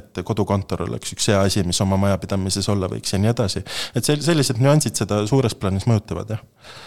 [0.00, 3.64] et kodukontor oleks üks hea asi, mis oma majapidamises olla võiks ja nii edasi.
[3.94, 6.78] et sel-, sellised nüansid seda suures plaanis mõjutavad, jah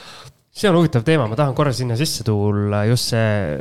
[0.54, 3.58] see on huvitav teema, ma tahan korra sinna sisse tulla, just see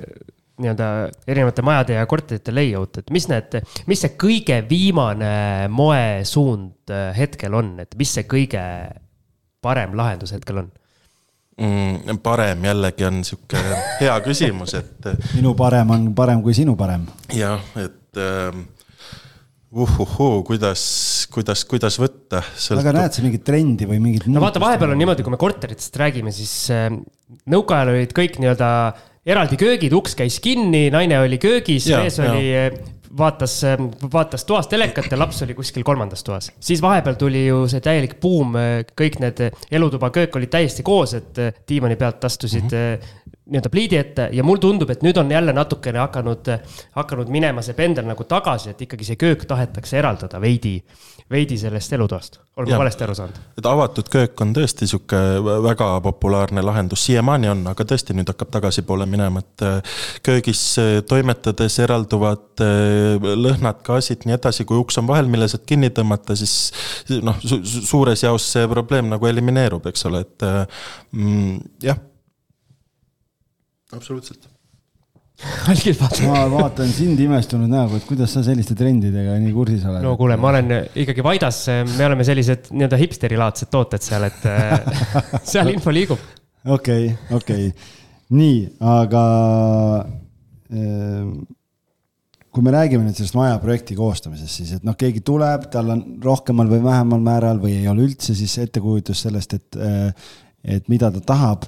[0.60, 0.88] nii-öelda
[1.26, 3.56] erinevate majade ja korterite layout, et mis need,
[3.88, 5.32] mis see kõige viimane
[5.72, 8.62] moesuund äh, hetkel on, et mis see kõige
[9.64, 10.70] parem lahendus hetkel on?
[11.56, 12.20] mm,?
[12.24, 13.64] parem jällegi on sihuke
[14.00, 15.10] hea küsimus, et.
[15.36, 17.06] minu parem on parem kui sinu parem.
[17.36, 18.62] jah, et äh,
[19.72, 20.82] uhuhuu, kuidas,
[21.32, 22.42] kuidas, kuidas võtta.
[22.76, 24.28] aga näed sa mingit trendi või mingit?
[24.28, 26.90] no vaata, vahepeal on niimoodi, kui me korteritest räägime, siis äh,
[27.52, 28.68] nõukaajal olid kõik nii-öelda
[29.26, 32.50] eraldi köögid, uks käis kinni, naine oli köögis, mees oli
[33.18, 33.58] vaatas,
[34.12, 36.50] vaatas toas telekat ja laps oli kuskil kolmandas toas.
[36.60, 38.56] siis vahepeal tuli ju see täielik buum,
[38.98, 43.96] kõik need elutuba, köök olid täiesti koos, et diivani pealt astusid mm -hmm nii-öelda pliidi
[43.98, 46.46] ette ja mulle tundub, et nüüd on jälle natukene hakanud,
[46.94, 50.76] hakanud minema see pendel nagu tagasi, et ikkagi see köök tahetakse eraldada veidi,
[51.30, 52.38] veidi sellest elutoast.
[52.56, 53.40] olen ma valesti aru saanud?
[53.58, 55.18] et avatud köök on tõesti sihuke
[55.64, 60.92] väga populaarne lahendus, siiamaani on, aga tõesti nüüd hakkab tagasipoole minema, et äh, köögis äh,
[61.08, 66.38] toimetades eralduvad äh, lõhnad, gaasid, nii edasi, kui uks on vahel, mille saad kinni tõmmata,
[66.38, 66.70] siis
[67.26, 70.48] noh su, suures jaos see probleem nagu elimineerub, eks ole, et
[71.10, 71.98] mm, jah
[73.92, 74.50] absoluutselt
[75.42, 76.26] algid vaatad.
[76.28, 80.04] ma vaatan sind imestunud näoga, et kuidas sa selliste trendidega nii kursis oled.
[80.04, 81.64] no kuule, ma olen ikkagi Vaidas,
[81.96, 84.46] me oleme sellised nii-öelda hipsterilaadsed tooted seal, et
[85.54, 86.20] seal info liigub.
[86.76, 87.72] okei okei
[88.36, 88.60] nii,
[88.92, 89.24] aga
[90.72, 91.26] äh,
[92.52, 96.04] kui me räägime nüüd sellest maja projekti koostamisest, siis et noh, keegi tuleb, tal on
[96.22, 100.34] rohkemal või vähemal määral või ei ole üldse siis ettekujutus sellest, et, äh,
[100.76, 101.66] et mida ta tahab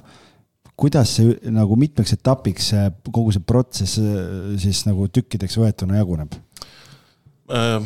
[0.79, 6.35] kuidas see nagu mitmeks etapiks see kogu see protsess äh, siis nagu tükkideks võetuna jaguneb?
[7.51, 7.79] Äh,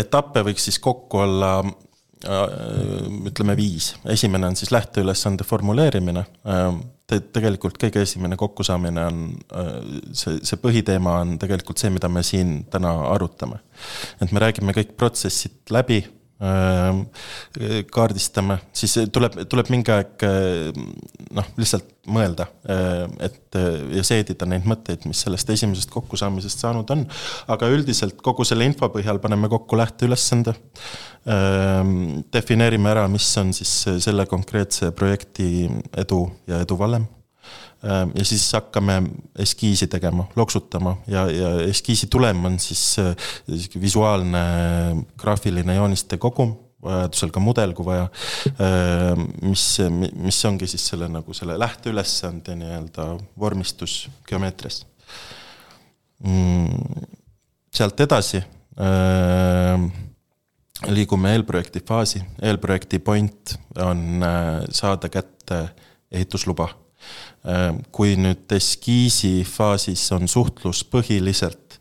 [0.00, 2.56] etappe võiks siis kokku olla äh,
[3.30, 6.26] ütleme viis, esimene on siis lähteülesande formuleerimine.
[7.04, 9.24] Te, tegelikult kõige esimene kokkusaamine on
[10.16, 13.58] see, see põhiteema on tegelikult see, mida me siin täna arutame.
[14.24, 16.00] et me räägime kõik protsessid läbi
[17.94, 20.24] kaardistame, siis tuleb, tuleb mingi aeg
[21.34, 23.58] noh, lihtsalt mõelda, ehm, et
[23.94, 27.06] ja seedida neid mõtteid, mis sellest esimesest kokkusaamisest saanud on.
[27.48, 30.54] aga üldiselt kogu selle info põhjal paneme kokku lähteülesande.
[31.24, 33.72] Ehm, defineerime ära, mis on siis
[34.04, 37.06] selle konkreetse projekti edu ja edu valem
[37.84, 39.02] ja siis hakkame
[39.38, 43.12] eskiisi tegema, loksutama ja, ja eskiisi tulem on siis äh,
[43.80, 44.44] visuaalne
[45.20, 48.06] graafiline jooniste kogum, vajadusel ka mudel, kui vaja.
[48.52, 49.66] Ehm, mis,
[50.20, 53.08] mis ongi siis selle nagu selle lähteülesande nii-öelda
[53.40, 54.82] vormistus geomeetrias.
[56.24, 57.04] Mm,
[57.74, 59.88] sealt edasi ehm,
[60.92, 65.66] liigume eelprojekti faasi, eelprojekti point on äh, saada kätte
[66.14, 66.68] ehitusluba
[67.92, 71.76] kui nüüd eskiisi faasis on suhtlus põhiliselt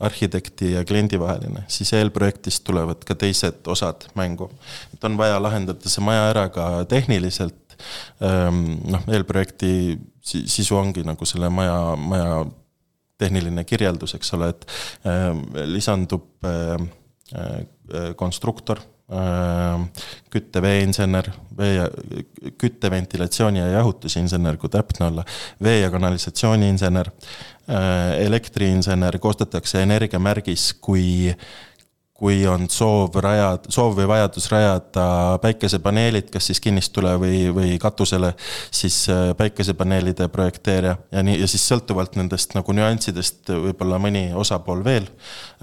[0.00, 4.50] arhitekti ja kliendi vaheline, siis eelprojektist tulevad ka teised osad mängu.
[4.94, 7.76] et on vaja lahendada see maja ära ka tehniliselt,
[8.20, 8.62] ehm,
[8.94, 12.44] noh, eelprojekti sisu ongi nagu selle maja, maja
[13.20, 14.66] tehniline kirjeldus, eks ole, et
[15.04, 15.44] ehm,
[15.74, 16.30] lisandub
[18.16, 18.80] konstruktor
[19.10, 21.26] Äh, kütte, veeinsener,
[21.58, 21.86] vee ja,
[22.62, 25.24] kütte, ventilatsiooni ja jahutusinsener, kui täpne olla,
[25.58, 27.10] vee- ja kanalisatsiooniinsener,
[27.66, 31.34] äh, elektriinsener, koostatakse energiamärgis, kui
[32.20, 35.04] kui on soov rajada, soov või vajadus rajada
[35.40, 38.34] päikesepaneelid, kas siis kinnistule või, või katusele,
[38.70, 44.84] siis äh, päikesepaneelide projekteerija ja nii, ja siis sõltuvalt nendest nagu nüanssidest võib-olla mõni osapool
[44.84, 45.08] veel.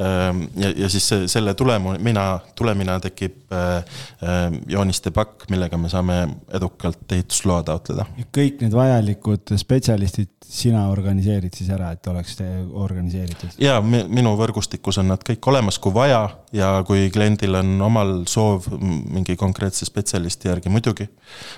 [0.01, 2.25] Ähm, ja, ja siis selle tulemina,
[2.57, 3.77] tulemina tekib äh,
[4.25, 6.23] äh, jooniste pakk, millega me saame
[6.57, 8.07] edukalt ehitusloa taotleda.
[8.33, 12.37] kõik need vajalikud spetsialistid sina organiseerid siis ära, et oleks
[12.71, 13.57] organiseeritud?
[13.61, 16.25] jaa, minu võrgustikus on nad kõik olemas, kui vaja
[16.55, 21.07] ja kui kliendil on omal soov mingi konkreetse spetsialisti järgi muidugi,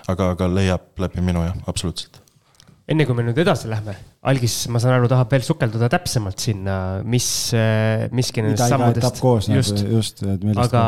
[0.09, 2.21] aga, aga leiab läbi minu jah, absoluutselt.
[2.89, 3.93] enne kui me nüüd edasi lähme,
[4.29, 7.27] Algis, ma saan aru, tahab veel sukelduda täpsemalt sinna, mis,
[8.15, 9.21] miski nendest sammudest.
[9.21, 10.23] Nagu just, just,
[10.59, 10.83] aga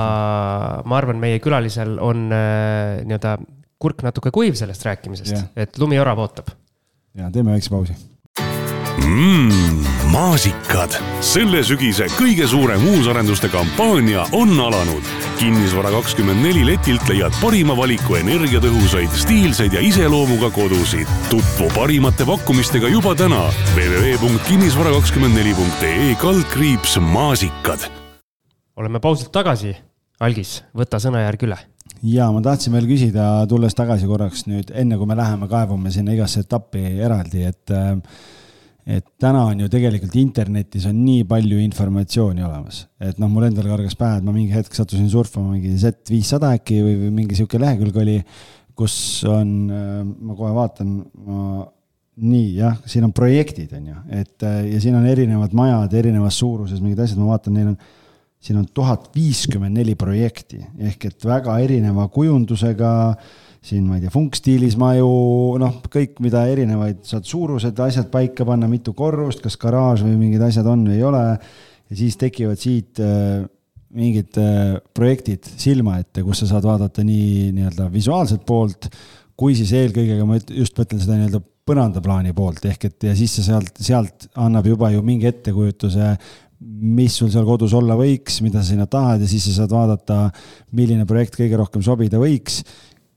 [0.83, 3.37] ma arvan, meie külalisel on äh, nii-öelda
[3.81, 6.51] kurk natuke kuiv sellest rääkimisest yeah., et lumiora ootab
[7.17, 7.95] ja teeme väikse pausi
[8.97, 10.91] mmm, maasikad.
[11.21, 15.03] selle sügise kõige suurem uusarenduste kampaania on alanud.
[15.39, 21.07] kinnisvara kakskümmend neli letilt leiad parima valiku energiatõhusaid, stiilseid ja iseloomuga kodusid.
[21.29, 27.79] tutvu parimate pakkumistega juba täna www.kinnisvara24.ee kaldkriips maasikad.
[28.75, 29.75] oleme pausilt tagasi.
[30.21, 31.57] Algis, võta sõnajärg üle
[32.03, 36.11] ja ma tahtsin veel küsida, tulles tagasi korraks nüüd, enne kui me läheme kaevame sinna
[36.15, 37.73] igasse etappi eraldi, et
[38.85, 43.69] et täna on ju tegelikult internetis on nii palju informatsiooni olemas, et noh, mul endal
[43.69, 47.61] kargas pähe, et ma mingi hetk sattusin surfama mingi Z500 äkki või, või mingi sihuke
[47.61, 48.17] lehekülg oli,
[48.77, 48.95] kus
[49.29, 51.63] on, ma kohe vaatan, ma
[52.21, 56.81] nii jah, siin on projektid, on ju, et ja siin on erinevad majad erinevas suuruses,
[56.83, 57.81] mingid asjad, ma vaatan, neil on
[58.41, 60.61] siin on tuhat viiskümmend neli projekti.
[60.81, 62.91] Ehk et väga erineva kujundusega
[63.61, 65.09] siin ma ei tea, funkstiilis maju,
[65.61, 70.41] noh, kõik, mida erinevaid, saad suurused asjad paika panna, mitu korrust, kas garaaž või mingid
[70.47, 71.25] asjad on või ei ole.
[71.91, 73.43] ja siis tekivad siit äh,
[73.93, 78.89] mingid äh, projektid silma ette, kus sa saad vaadata nii nii-öelda visuaalset poolt,
[79.37, 83.45] kui siis eelkõige, ma just mõtlen seda nii-öelda põrandaplaani poolt, ehk et ja siis see
[83.45, 86.15] sealt, sealt annab juba ju mingi ettekujutuse,
[86.61, 90.23] mis sul seal kodus olla võiks, mida sa sinna tahad ja siis sa saad vaadata,
[90.77, 92.63] milline projekt kõige rohkem sobida võiks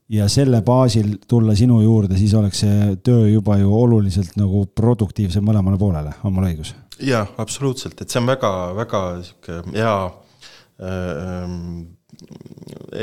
[0.09, 5.45] ja selle baasil tulla sinu juurde, siis oleks see töö juba ju oluliselt nagu produktiivsem
[5.45, 6.75] mõlemale poolele, on mul õigus?
[7.01, 11.55] jaa, absoluutselt, et see on väga-väga sihuke hea äh,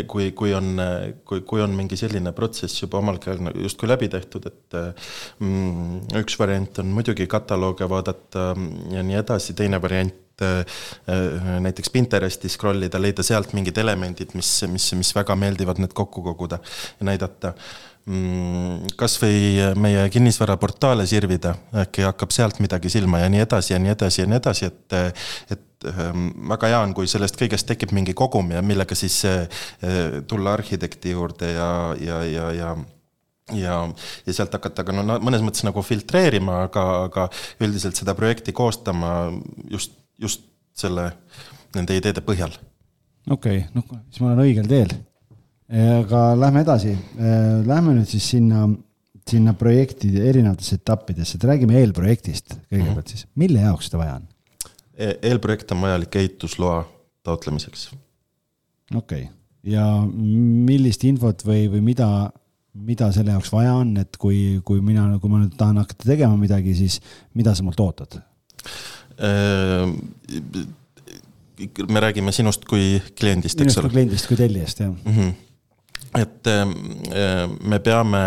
[0.09, 0.81] kui, kui on,
[1.29, 4.79] kui, kui on mingi selline protsess juba omal käel nagu justkui läbi tehtud, et
[5.43, 8.53] mm, üks variant on muidugi katalooge vaadata
[8.95, 14.51] ja nii edasi, teine variant Äh, näiteks Pinteresti scroll ida, leida sealt mingid elemendid, mis,
[14.71, 16.61] mis, mis väga meeldivad, need kokku koguda
[17.01, 17.55] ja näidata.
[18.03, 23.79] Mm, kas või meie kinnisvaraportaale sirvida, äkki hakkab sealt midagi silma ja nii edasi ja
[23.79, 24.97] nii edasi ja nii edasi, et,
[25.55, 29.63] et ähm, väga hea on, kui sellest kõigest tekib mingi kogum ja millega siis äh,
[30.27, 31.71] tulla arhitekti juurde ja,
[32.03, 32.75] ja, ja, ja
[33.51, 33.79] ja,
[34.27, 37.27] ja sealt hakata ka no mõnes mõttes nagu filtreerima, aga, aga
[37.63, 39.33] üldiselt seda projekti koostama
[39.71, 40.45] just just
[40.77, 41.11] selle,
[41.77, 42.55] nende ideede põhjal.
[43.31, 44.95] okei okay,, noh, siis ma olen õigel teel.
[46.03, 46.97] aga lähme edasi,
[47.67, 48.67] lähme nüüd siis sinna,
[49.29, 54.27] sinna projekti erinevatesse etappidesse, et räägime eelprojektist kõigepealt siis, mille jaoks seda vaja on
[54.97, 55.15] e?
[55.31, 56.83] eelprojekt on vajalik ehitusloa
[57.25, 57.91] taotlemiseks.
[58.95, 59.31] okei okay.,
[59.63, 62.09] ja millist infot või, või mida,
[62.75, 66.37] mida selle jaoks vaja on, et kui, kui mina, kui ma nüüd tahan hakata tegema
[66.39, 66.99] midagi, siis
[67.39, 68.19] mida sa mult ootad?
[69.19, 69.87] Äh,
[71.89, 73.93] me räägime sinust kui kliendist, eks ole.
[73.93, 75.17] kliendist kui tellijast, jah mm.
[75.17, 75.33] -hmm
[76.13, 76.67] et äh,
[77.65, 78.19] me peame,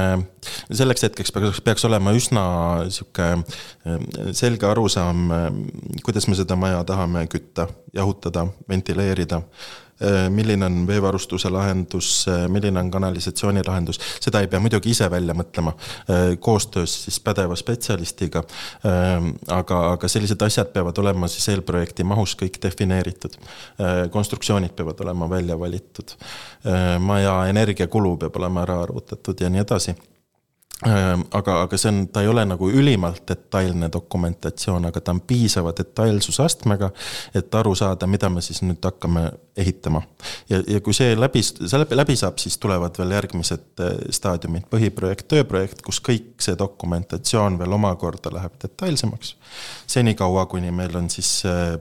[0.71, 2.45] selleks hetkeks peaks, peaks olema üsna
[2.89, 3.27] sihuke
[4.33, 5.29] selge arusaam,
[6.01, 9.41] kuidas me seda maja tahame kütta, jahutada, ventileerida
[10.29, 15.33] milline on veevarustuse lahendus, äh, milline on kanalisatsiooni lahendus, seda ei pea muidugi ise välja
[15.33, 18.43] mõtlema, äh, koostöös siis pädeva spetsialistiga.
[19.47, 23.37] aga, aga sellised asjad peavad olema siis eelprojekti mahus kõik defineeritud.
[24.11, 26.15] konstruktsioonid peavad olema välja valitud.
[26.99, 29.95] maja energiakulu peab olema ära arvutatud ja nii edasi
[30.83, 35.71] aga, aga see on, ta ei ole nagu ülimalt detailne dokumentatsioon, aga ta on piisava
[35.77, 36.89] detailsusastmega,
[37.35, 40.01] et aru saada, mida me siis nüüd hakkame ehitama.
[40.49, 44.67] ja, ja kui see läbi, see läbi, läbi saab, siis tulevad veel järgmised eh, staadiumid,
[44.71, 49.35] põhiprojekt, tööprojekt, kus kõik see dokumentatsioon veel omakorda läheb detailsemaks.
[49.87, 51.79] senikaua, kuni meil on siis äh,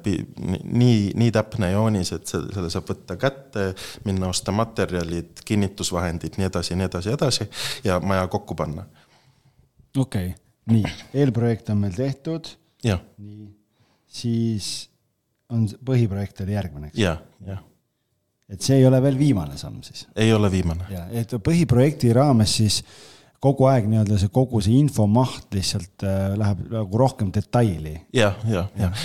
[0.62, 3.72] nii, nii täpne joonis, et selle saab võtta kätte,
[4.06, 7.50] minna osta materjalid, kinnitusvahendid, nii edasi, nii edasi, edasi
[7.84, 8.84] ja maja kokku panna
[9.98, 10.40] okei okay.,
[10.72, 10.84] nii,
[11.20, 12.48] eelprojekt on meil tehtud.
[13.18, 13.48] nii,
[14.06, 14.68] siis
[15.52, 16.98] on põhiprojekt oli järgmine, eks?
[16.98, 17.60] jah, jah.
[18.48, 20.06] et see ei ole veel viimane samm siis?
[20.16, 20.88] ei ole viimane.
[20.92, 22.80] ja, et põhiprojekti raames siis
[23.44, 28.32] kogu aeg nii-öelda see kogu see infomaht lihtsalt äh, läheb nagu rohkem detaili ja,.
[28.48, 29.04] jah, jah, jah,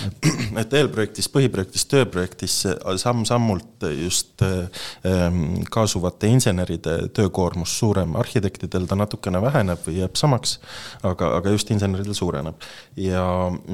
[0.62, 2.56] et eelprojektis, põhiprojektis, tööprojektis
[3.04, 10.58] samm-sammult just ähm, kaasuvate inseneride töökoormus suurem, arhitektidel ta natukene väheneb või jääb samaks,
[11.04, 12.70] aga, aga just inseneridel suureneb.
[13.00, 13.26] ja,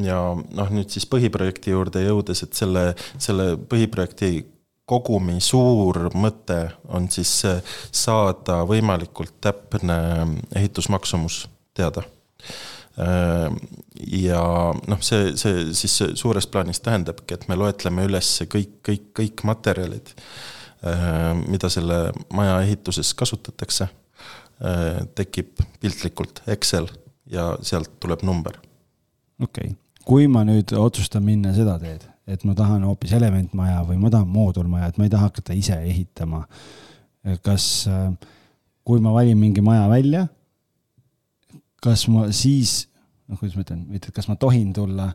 [0.05, 2.91] ja noh, nüüd siis põhiprojekti juurde jõudes, et selle,
[3.21, 4.54] selle põhiprojekti
[4.89, 6.59] kogumi suur mõte
[6.93, 7.31] on siis
[7.95, 9.97] saada võimalikult täpne
[10.55, 12.05] ehitusmaksumus teada.
[14.07, 14.41] ja
[14.87, 20.13] noh, see, see siis suures plaanis tähendabki, et me loetleme üles kõik, kõik, kõik materjalid,
[21.49, 21.99] mida selle
[22.33, 23.89] maja ehituses kasutatakse.
[25.15, 26.87] tekib piltlikult Excel
[27.27, 28.55] ja sealt tuleb number.
[29.43, 29.75] okei okay.,
[30.05, 34.29] kui ma nüüd otsustan minna seda teed et ma tahan hoopis elementmaja või ma tahan
[34.31, 36.45] moodulmaja, et ma ei taha hakata ise ehitama.
[37.41, 37.87] kas,
[38.85, 40.27] kui ma valin mingi maja välja,
[41.81, 42.83] kas ma siis,
[43.29, 45.07] noh, kuidas ma ütlen, mitte, et kas ma tohin tulla,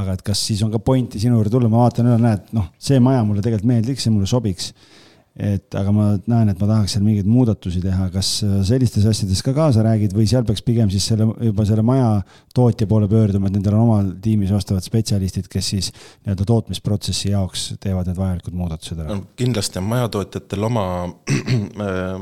[0.00, 2.70] aga et kas siis on ka pointi sinu juurde tulla, ma vaatan üle, näed, noh,
[2.80, 4.72] see maja mulle tegelikult meeldiks, see mulle sobiks
[5.38, 8.30] et aga ma näen, et ma tahaks seal mingeid muudatusi teha, kas
[8.66, 12.08] sellistes asjades ka kaasa räägid või seal peaks pigem siis selle, juba selle maja
[12.56, 17.68] tootja poole pöörduma, et nendel on omal tiimis vastavad spetsialistid, kes siis nii-öelda tootmisprotsessi jaoks
[17.78, 19.20] teevad need vajalikud muudatused ära?
[19.38, 20.86] kindlasti on majatootjatel oma
[21.86, 22.14] äh,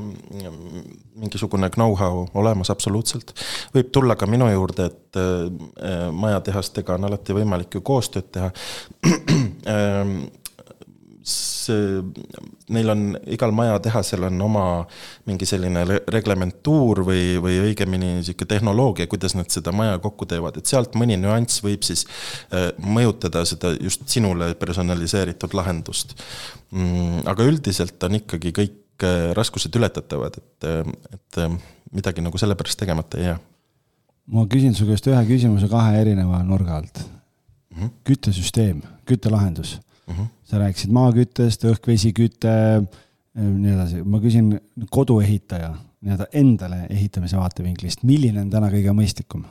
[1.16, 3.32] mingisugune know-how olemas absoluutselt.
[3.74, 8.52] võib tulla ka minu juurde, et äh, majatehastega on alati võimalik ju koostööd teha
[11.26, 12.02] see,
[12.74, 13.02] neil on,
[13.34, 14.64] igal majatehasel on oma
[15.26, 20.70] mingi selline reglementuur või, või õigemini niisugune tehnoloogia, kuidas nad seda maja kokku teevad, et
[20.70, 22.06] sealt mõni nüanss võib siis
[22.54, 26.14] äh, mõjutada seda just sinule personaliseeritud lahendust.
[26.70, 31.42] Mm, aga üldiselt on ikkagi kõik äh, raskused ületatavad, et, äh, et
[31.96, 33.38] midagi nagu sellepärast tegemata ei jää.
[34.26, 37.02] ma küsin su käest ühe küsimuse kahe erineva nurga alt.
[37.76, 37.90] -hmm.
[38.04, 40.14] küttesüsteem, küttelahendus mm.
[40.14, 40.26] -hmm.
[40.44, 42.54] sa rääkisid maaküttest, õhk-vesiküte,
[43.36, 44.54] nii edasi, ma küsin
[44.90, 49.44] koduehitaja nii-öelda endale ehitamise vaatevinklist, milline on täna kõige mõistlikum?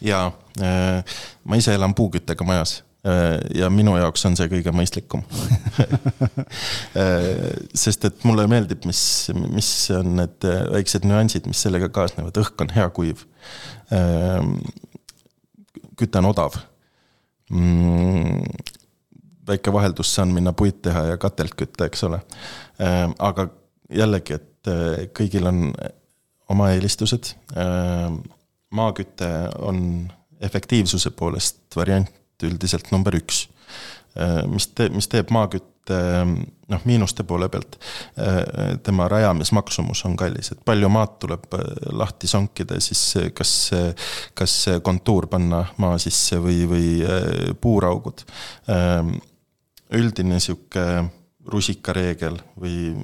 [0.00, 0.30] jaa,
[0.62, 5.24] äh, ma ise elan puuküttega majas äh, ja minu jaoks on see kõige mõistlikum
[7.84, 9.02] sest et mulle meeldib, mis,
[9.50, 13.24] mis on need väiksed nüansid, mis sellega kaasnevad, õhk on hea kuiv.
[16.00, 16.56] küte on odav
[17.50, 18.44] mm,
[19.50, 22.20] väike vaheldus, saan minna puid teha ja katelt kütta, eks ole.
[22.82, 23.48] Ehm, aga
[24.02, 25.70] jällegi, et eh, kõigil on
[26.50, 27.34] oma eelistused.
[27.56, 28.20] Ehm,
[28.76, 29.82] maaküte on
[30.40, 33.44] efektiivsuse poolest variant üldiselt number üks.
[34.16, 35.66] Ehm, mis te-, mis teeb maakütte
[36.70, 37.72] noh, miinuste poole pealt,
[38.86, 41.48] tema rajamismaksumus on kallis, et palju maad tuleb
[41.98, 43.00] lahti sonkida, siis
[43.34, 43.54] kas,
[44.38, 44.54] kas
[44.86, 46.92] kontuur panna maa sisse või, või
[47.64, 48.22] puuraugud
[49.96, 50.84] üldine sihuke
[51.50, 52.94] rusikareegel või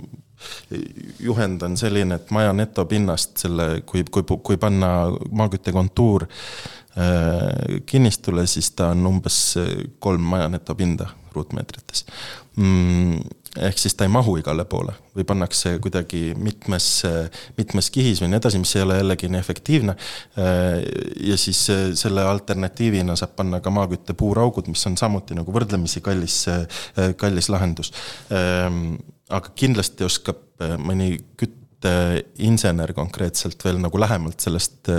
[1.20, 8.70] juhend on selline, et maja netopinnast selle, kui, kui, kui panna maaküttekontuur äh, kinnistule, siis
[8.76, 9.38] ta on umbes
[9.98, 12.04] kolm maja netopinda ruutmeetrites.
[12.56, 13.20] Mm,
[13.56, 16.88] ehk siis ta ei mahu igale poole või pannakse kuidagi mitmes,
[17.56, 19.96] mitmes kihis või nii edasi, mis ei ole jällegi nii efektiivne.
[21.30, 21.60] ja siis
[22.00, 26.42] selle alternatiivina saab panna ka maakütte puuraugud, mis on samuti nagu võrdlemisi kallis,
[27.16, 27.92] kallis lahendus.
[28.30, 34.92] aga kindlasti oskab mõni kütteinsener konkreetselt veel nagu lähemalt sellest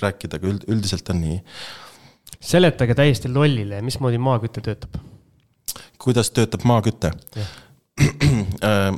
[0.00, 1.38] rääkida, aga üld, üldiselt on nii.
[2.40, 5.00] seletage täiesti lollile, mismoodi maaküte töötab
[5.98, 7.12] kuidas töötab maaküte?
[8.58, 8.92] Äh,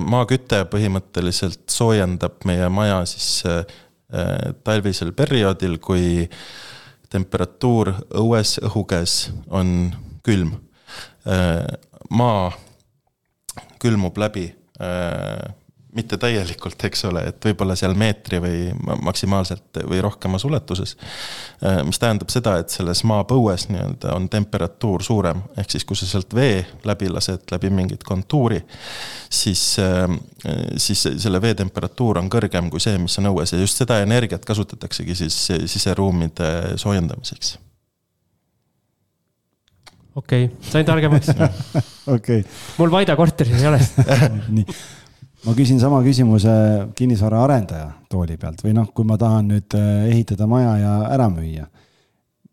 [0.00, 3.66] maaküte põhimõtteliselt soojendab meie maja siis äh,
[4.64, 6.24] talvisel perioodil, kui
[7.12, 9.16] temperatuur õues, õhu käes
[9.52, 9.92] on
[10.24, 10.54] külm.
[11.28, 11.66] Äh,
[12.08, 12.48] maa
[13.82, 14.48] külmub läbi
[15.96, 18.60] mitte täielikult, eks ole, et võib-olla seal meetri või
[19.02, 20.96] maksimaalselt või rohkemas ulatuses.
[21.64, 26.08] Äh, mis tähendab seda, et selles maapõues nii-öelda on temperatuur suurem, ehk siis kui sa
[26.08, 28.60] sealt vee läbi lased, läbi mingit kontuuri,
[29.32, 30.04] siis, äh,
[30.76, 33.54] siis selle vee temperatuur on kõrgem kui see, mis on õues.
[33.54, 35.38] Ja just seda energiat kasutataksegi siis
[35.72, 37.56] siseruumide soojendamiseks.
[40.16, 41.28] Okei okay,, sain targemaks.
[41.36, 42.40] Okei.
[42.40, 42.44] Okay..
[42.78, 43.80] mul Vaida korteris ei ole.
[44.56, 44.64] Nii,
[45.44, 46.52] ma küsin sama küsimuse
[46.96, 51.66] kinnisvaraarendaja tooli pealt või noh, kui ma tahan nüüd äh, ehitada maja ja ära müüa.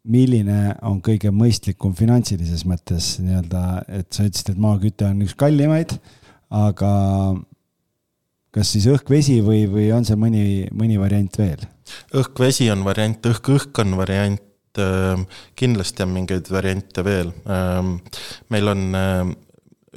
[0.03, 5.93] milline on kõige mõistlikum finantsilises mõttes nii-öelda, et sa ütlesid, et maaküte on üks kallimaid,
[6.51, 6.89] aga
[8.53, 11.63] kas siis õhk-vesi või, või on see mõni, mõni variant veel?
[12.19, 14.43] õhk-vesi on variant, õhk-õhk on variant,
[14.81, 15.23] äh,
[15.59, 17.31] kindlasti on mingeid variante veel.
[17.47, 17.95] Ähm,
[18.53, 19.31] meil on äh,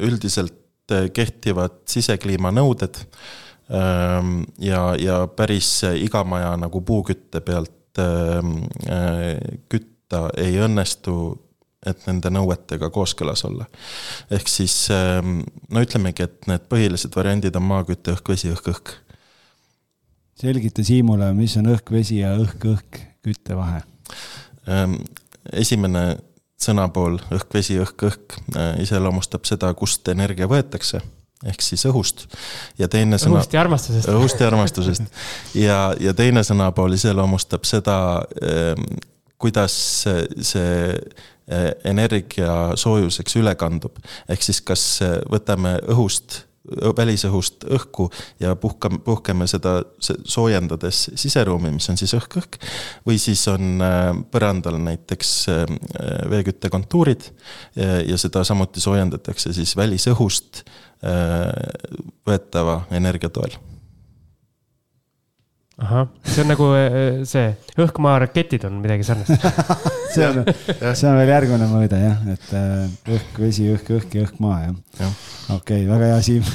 [0.07, 0.66] üldiselt
[1.13, 3.01] kehtivad sisekliimanõuded
[3.71, 8.53] ehm, ja, ja päris iga maja nagu puukütte pealt ehm,
[8.89, 11.17] eh, kütta ei õnnestu,
[11.87, 13.67] et nende nõuetega kooskõlas olla.
[14.31, 18.95] ehk siis ehm, no ütlemegi, et need põhilised variandid on maaküte, õhk-vesi, õhk-õhk.
[20.39, 23.83] selgita Siimule, mis on õhk-vesi ja õhk-õhk kütte vahe?
[25.55, 26.17] esimene
[26.61, 31.03] sõnapool õhk, vesi, õhk, õhk äh, iseloomustab seda, kust energia võetakse
[31.45, 32.25] ehk siis õhust.
[32.79, 33.41] ja teine sõna.
[33.41, 34.09] õhust ja armastusest.
[34.09, 35.11] õhust ja armastusest.
[35.55, 37.99] ja, ja teine sõnapool iseloomustab seda,
[38.41, 38.87] ähm,
[39.39, 39.77] kuidas
[40.41, 44.01] see äh, energia soojuseks üle kandub.
[44.29, 46.46] ehk siis, kas äh, võtame õhust
[46.97, 48.09] välisõhust õhku
[48.41, 52.59] ja puhkame, puhkame seda soojendades siseruumi, mis on siis õhk-õhk.
[53.07, 55.65] või siis on äh, põrandal näiteks äh,
[56.31, 57.31] veeküttekontuurid
[57.77, 60.65] ja, ja seda samuti soojendatakse siis välisõhust
[61.05, 61.51] äh,
[62.27, 63.57] võetava energia toel
[65.83, 66.69] ahah, see on nagu
[67.29, 67.49] see
[67.85, 69.49] õhkmaa raketid on midagi sarnast
[70.15, 72.55] see on, see on veel järgmine mõõde jah, et
[73.17, 74.73] õhk, vesi, õhk, õhk ja õhk-maa jah
[75.03, 75.11] ja.
[75.59, 76.49] okei okay,, väga hea, Siim.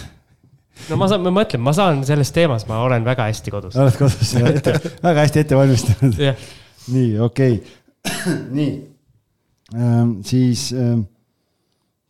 [0.89, 3.77] no ma saan, ma mõtlen, ma saan selles teemas, ma olen väga hästi kodus.
[3.77, 7.77] oled kodus väga hästi ette valmistanud nii, okei okay.,
[8.57, 8.73] nii
[9.77, 11.05] ähm,, siis ähm,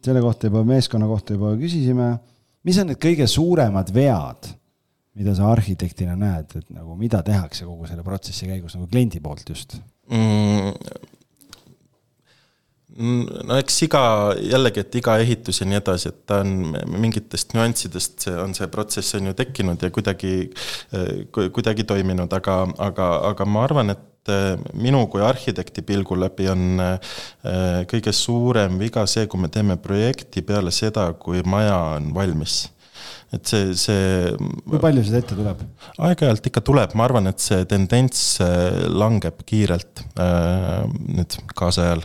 [0.05, 2.15] selle kohta juba, meeskonna kohta juba küsisime.
[2.63, 4.51] mis on need kõige suuremad vead,
[5.19, 9.49] mida sa arhitektina näed, et nagu mida tehakse kogu selle protsessi käigus nagu kliendi poolt
[9.51, 9.79] just
[10.11, 10.77] mm,?
[12.99, 14.03] no eks iga,
[14.43, 18.67] jällegi, et iga ehitus ja nii edasi, et ta on mingitest nüanssidest, see on see
[18.71, 20.33] protsess on ju tekkinud ja kuidagi,
[21.31, 22.57] kuidagi toiminud, aga,
[22.89, 27.15] aga, aga ma arvan, et eh, minu kui arhitekti pilgu läbi on eh,
[27.91, 32.65] kõige suurem viga see, kui me teeme projekti peale seda, kui maja on valmis
[33.31, 34.33] et see, see.
[34.67, 35.61] kui palju seda ette tuleb?
[36.07, 42.03] aeg-ajalt ikka tuleb, ma arvan, et see tendents eh, langeb kiirelt nüüd kaasajal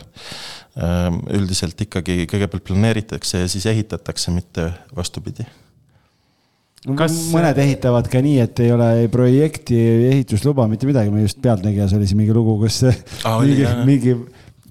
[0.77, 5.47] Ehm, üldiselt ikkagi kõigepealt planeeritakse ja siis ehitatakse, mitte vastupidi
[6.97, 9.75] kas mõned ehitavad ka nii, et ei ole ei projekti,
[10.11, 14.13] ehitusluba, mitte midagi, me just Pealtnägijas oli siin mingi lugu, kus ah, mingi, mingi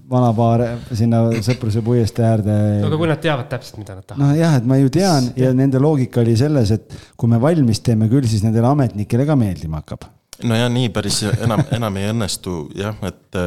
[0.09, 2.57] vanapaar sinna Sõpruse puiestee äärde.
[2.81, 4.23] no aga kui nad teavad täpselt, mida nad tahavad.
[4.23, 7.83] noh jah, et ma ju tean ja nende loogika oli selles, et kui me valmis
[7.85, 10.09] teeme, küll siis nendele ametnikele ka meeldima hakkab.
[10.43, 13.41] no ja nii päris enam, enam ei õnnestu jah, et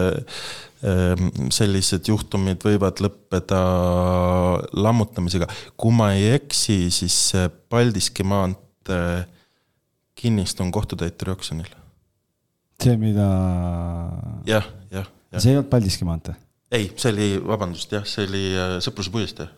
[0.81, 3.59] Ehm, sellised juhtumid võivad lõppeda
[4.73, 5.49] lammutamisega.
[5.77, 7.35] kui ma ei eksi, siis
[7.69, 9.27] Paldiski maantee
[10.17, 11.69] kinnistu on kohtutäituri oksjonil.
[12.83, 13.29] see, mida.
[14.49, 15.43] jah, jah, jah.
[15.43, 16.35] see ei olnud Paldiski maantee?
[16.71, 19.49] Ei, see oli, vabandust, jah, see oli äh, Sõpruse puiestee.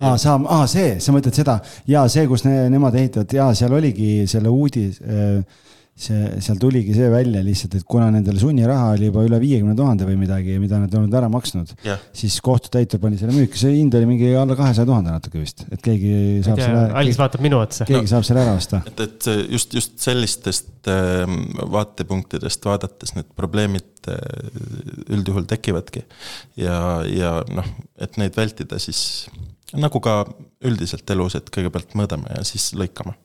[0.00, 1.58] Aa, sa, aa see, sa mõtled seda?
[1.90, 5.42] Ja see, kus ne, nemad ehitavad ja seal oligi selle uudis äh,
[6.00, 10.06] see, seal tuligi see välja lihtsalt, et kuna nendele sunniraha oli juba üle viiekümne tuhande
[10.08, 13.74] või midagi, mida nad ei olnud ära maksnud yeah., siis kohtutäitur pani selle müüki, see
[13.76, 16.86] hind oli mingi alla kahesaja tuhande natuke vist, et keegi saab tea, selle.
[17.02, 17.88] Alis vaatab minu otsa.
[17.88, 18.82] keegi no, saab selle ära osta.
[18.88, 21.42] et, et just, just sellistest ähm,
[21.76, 24.20] vaatepunktidest vaadates need probleemid äh,
[25.12, 26.06] üldjuhul tekivadki.
[26.60, 26.76] ja,
[27.08, 29.28] ja noh, et neid vältida, siis
[29.76, 30.22] nagu ka
[30.66, 33.18] üldiselt elus, et kõigepealt mõõdame ja siis lõikame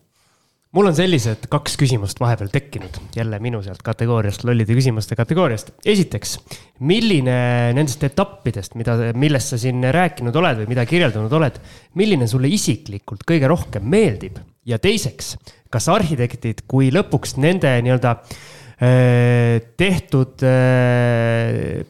[0.75, 5.71] mul on sellised kaks küsimust vahepeal tekkinud, jälle minu sealt kategooriast, lollide küsimuste kategooriast.
[5.85, 6.35] esiteks,
[6.83, 7.37] milline
[7.77, 11.61] nendest etappidest, mida, millest sa siin rääkinud oled või mida kirjeldanud oled,
[11.95, 14.41] milline sulle isiklikult kõige rohkem meeldib?
[14.65, 15.35] ja teiseks,
[15.71, 21.85] kas arhitektid, kui lõpuks nende nii-öelda äh, tehtud äh,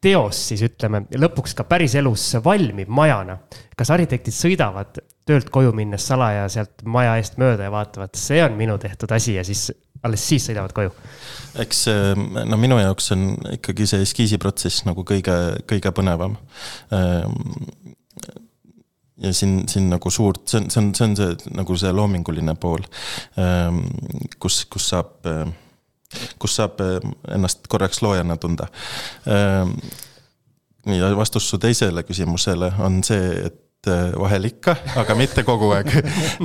[0.00, 3.40] teos siis ütleme, lõpuks ka päriselus valmib majana.
[3.76, 5.00] kas arhitektid sõidavad
[5.30, 9.36] töölt koju minnes salaja sealt maja eest mööda ja vaatavad, see on minu tehtud asi
[9.38, 9.70] ja siis
[10.02, 10.92] alles siis sõidavad koju?
[11.62, 11.86] eks
[12.50, 13.24] no minu jaoks on
[13.56, 15.34] ikkagi see eskiisiprotsess nagu kõige,
[15.68, 16.36] kõige põnevam.
[16.94, 17.34] Ehm,
[19.20, 22.54] ja siin, siin nagu suurt, see on, see on, see on see nagu see loominguline
[22.60, 22.86] pool,
[23.40, 23.82] ehm,
[24.40, 25.18] kus, kus saab
[26.40, 28.68] kus saab eh, ennast korraks loojana tunda.
[29.30, 29.76] Ehm,
[30.90, 33.58] ja vastus su teisele küsimusele on see, et
[33.88, 35.88] vahel ikka, aga mitte kogu aeg.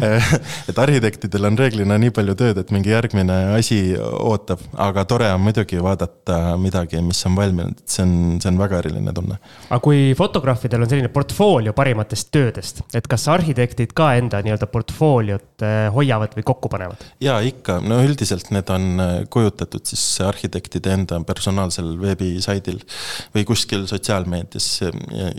[0.69, 5.43] Et arhitektidel on reeglina nii palju tööd, et mingi järgmine asi ootab, aga tore on
[5.43, 9.39] muidugi vaadata midagi, mis on valminud, see on, see on väga eriline tunne.
[9.67, 15.54] aga kui fotograafidel on selline portfoolio parimatest töödest, et kas arhitektid ka enda nii-öelda portfooliot
[15.63, 17.05] äh, hoiavad või kokku panevad?
[17.23, 22.81] jaa, ikka, no üldiselt need on äh, kujutatud siis arhitektide enda personaalsel veebisaidil
[23.35, 24.91] või kuskil sotsiaalmeedias ja,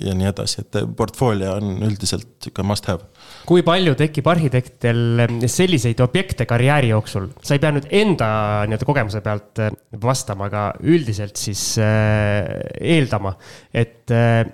[0.09, 3.07] ja nii edasi, et portfoolio on üldiselt sihuke must have.
[3.47, 8.29] kui palju tekib arhitektil selliseid objekte karjääri jooksul, sa ei pea nüüd enda
[8.67, 12.45] nii-öelda kogemuse pealt äh, vastama, aga üldiselt siis äh,
[12.81, 13.37] eeldama,
[13.75, 14.45] et äh,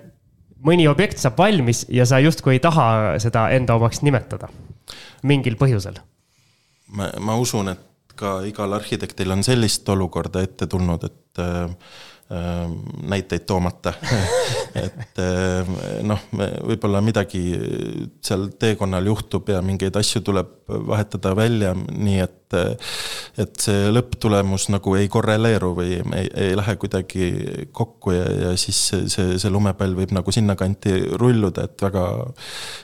[0.63, 4.49] mõni objekt saab valmis ja sa justkui ei taha seda enda omaks nimetada
[5.23, 5.99] mingil põhjusel.
[6.93, 11.71] ma, ma usun, et ka igal arhitektil on sellist olukorda ette tulnud, et äh,
[13.09, 13.93] näiteid toomata.
[14.83, 15.75] Et ehm,
[16.09, 17.43] noh, võib-olla midagi
[18.25, 20.55] seal teekonnal juhtub ja mingeid asju tuleb
[20.87, 27.29] vahetada välja, nii et et see lõpptulemus nagu ei korreleeru või ei, ei lähe kuidagi
[27.73, 32.03] kokku ja, ja siis see, see, see lumepall võib nagu sinnakanti rulluda, et väga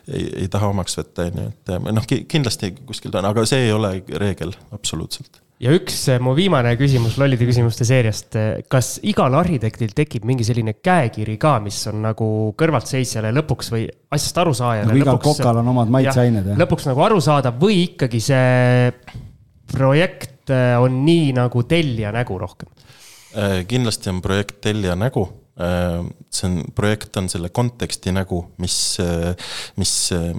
[0.09, 3.67] ei, ei taha omaks võtta, on ju, et noh, kindlasti kuskil ta on, aga see
[3.67, 8.36] ei ole reegel absoluutselt ja üks eh, mu viimane küsimus lollide küsimuste seeriast.
[8.39, 12.30] Eh, kas igal arhitektil tekib mingi selline käekiri ka, mis on nagu
[12.60, 13.86] kõrvaltseisjale lõpuks või
[14.16, 14.89] asjast arusaajale?
[14.91, 18.93] nagu igal kokal on omad maitseained, lõpuks nagu aru saada või ikkagi see
[19.70, 22.72] projekt eh, on nii nagu tellija nägu rohkem?
[23.70, 29.36] kindlasti on projekt tellija nägu Äh, see on, projekt on selle konteksti nägu, mis, äh,
[29.80, 30.30] mis äh,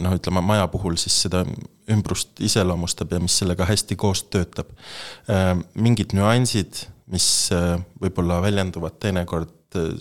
[0.00, 1.44] noh, ütleme maja puhul siis seda
[1.92, 4.72] ümbrust iseloomustab ja mis sellega hästi koos töötab.
[5.78, 6.80] mingid nüansid
[7.12, 7.26] mis
[8.02, 9.52] võib-olla väljenduvad teinekord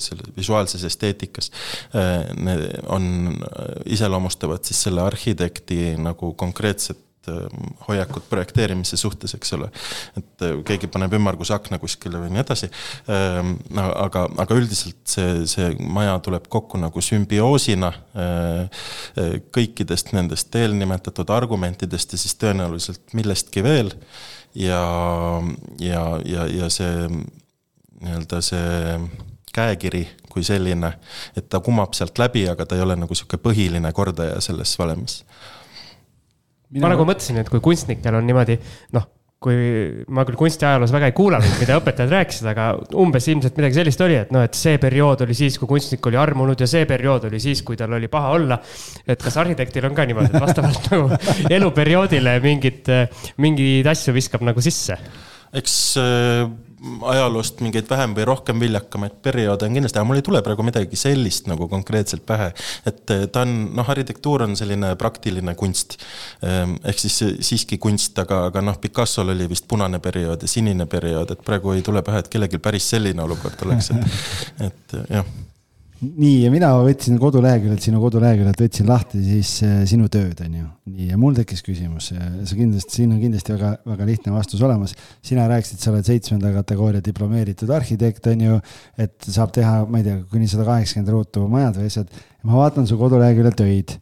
[0.02, 1.52] selle visuaalses esteetikas,
[2.90, 3.36] on,
[3.86, 7.05] iseloomustavad siis selle arhitekti nagu konkreetset
[7.88, 9.70] hoiakut projekteerimise suhtes, eks ole.
[10.18, 12.70] et keegi paneb ümmarguse akna kuskile või nii edasi.
[13.08, 17.92] aga, aga üldiselt see, see maja tuleb kokku nagu sümbioosina
[19.56, 23.94] kõikidest nendest eelnimetatud argumentidest ja siis tõenäoliselt millestki veel
[24.56, 24.82] ja,
[25.80, 27.08] ja, ja, ja see
[28.02, 29.00] nii-öelda see
[29.56, 30.92] käekiri kui selline,
[31.38, 35.22] et ta kumab sealt läbi, aga ta ei ole nagu niisugune põhiline kordaja selles valemis.
[36.82, 38.58] Ma nagu mõtlesin, et kui kunstnikel on niimoodi,
[38.96, 39.06] noh,
[39.46, 39.58] kui
[40.16, 44.16] ma küll kunstiajaloos väga ei kuulanud, mida õpetajad rääkisid, aga umbes ilmselt midagi sellist oli,
[44.24, 47.42] et noh, et see periood oli siis, kui kunstnik oli armunud ja see periood oli
[47.44, 48.58] siis, kui tal oli paha olla.
[49.06, 52.90] et kas arhitektil on ka niimoodi, et vastavalt nagu eluperioodile mingit,
[53.44, 54.98] mingeid asju viskab nagu sisse?
[55.56, 56.48] eks äh,
[57.12, 61.00] ajaloost mingeid vähem või rohkem viljakamaid perioode on kindlasti, aga mul ei tule praegu midagi
[61.00, 62.52] sellist nagu konkreetselt pähe.
[62.86, 65.98] et äh, ta on, noh, arhitektuur on selline praktiline kunst.
[66.46, 67.18] Ähm, ehk siis
[67.48, 71.76] siiski kunst, aga, aga noh, Picassol oli vist punane periood ja sinine periood, et praegu
[71.76, 75.36] ei tule pähe, et kellelgi päris selline olukord oleks, et, et jah
[76.02, 80.68] nii, ja mina võtsin koduleheküljelt, sinu koduleheküljelt võtsin lahti siis äh, sinu tööd, on ju.
[80.92, 84.96] nii, ja mul tekkis küsimus, sa kindlasti, siin on kindlasti väga, väga lihtne vastus olemas.
[85.26, 88.62] sina rääkisid, sa oled seitsmenda kategooria diplomeeritud arhitekt, on ju,
[88.98, 92.24] et saab teha, ma ei tea, kuni sada kaheksakümmend ruutu majad või asjad.
[92.44, 93.98] ma vaatan su koduleheküljel töid.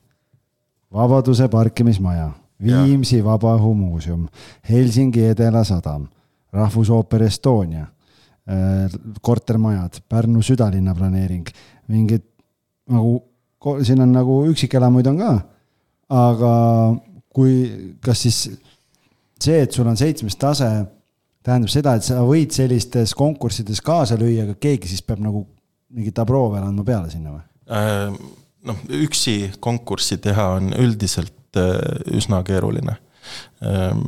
[0.94, 2.32] Vabaduse parkimismaja,
[2.64, 4.28] Viimsi Vabaõhumuuseum,
[4.70, 6.06] Helsingi Edela sadam,
[6.54, 7.88] Rahvusooper Estonia
[8.48, 11.50] äh, kortermajad, Pärnu südalinna planeering
[11.92, 12.26] mingid
[12.92, 13.18] nagu,
[13.84, 15.32] siin on nagu üksikelamuid on ka,
[16.14, 16.54] aga
[17.34, 17.56] kui,
[18.04, 18.42] kas siis
[19.44, 20.70] see, et sul on seitsmes tase,
[21.44, 25.46] tähendab seda, et sa võid sellistes konkurssides kaasa lüüa, aga keegi siis peab nagu
[25.94, 27.44] mingit abroo veel andma peale sinna või?
[27.74, 28.14] Äh,
[28.70, 31.80] noh, üksi konkurssi teha on üldiselt äh,
[32.16, 32.98] üsna keeruline
[33.64, 34.06] ähm,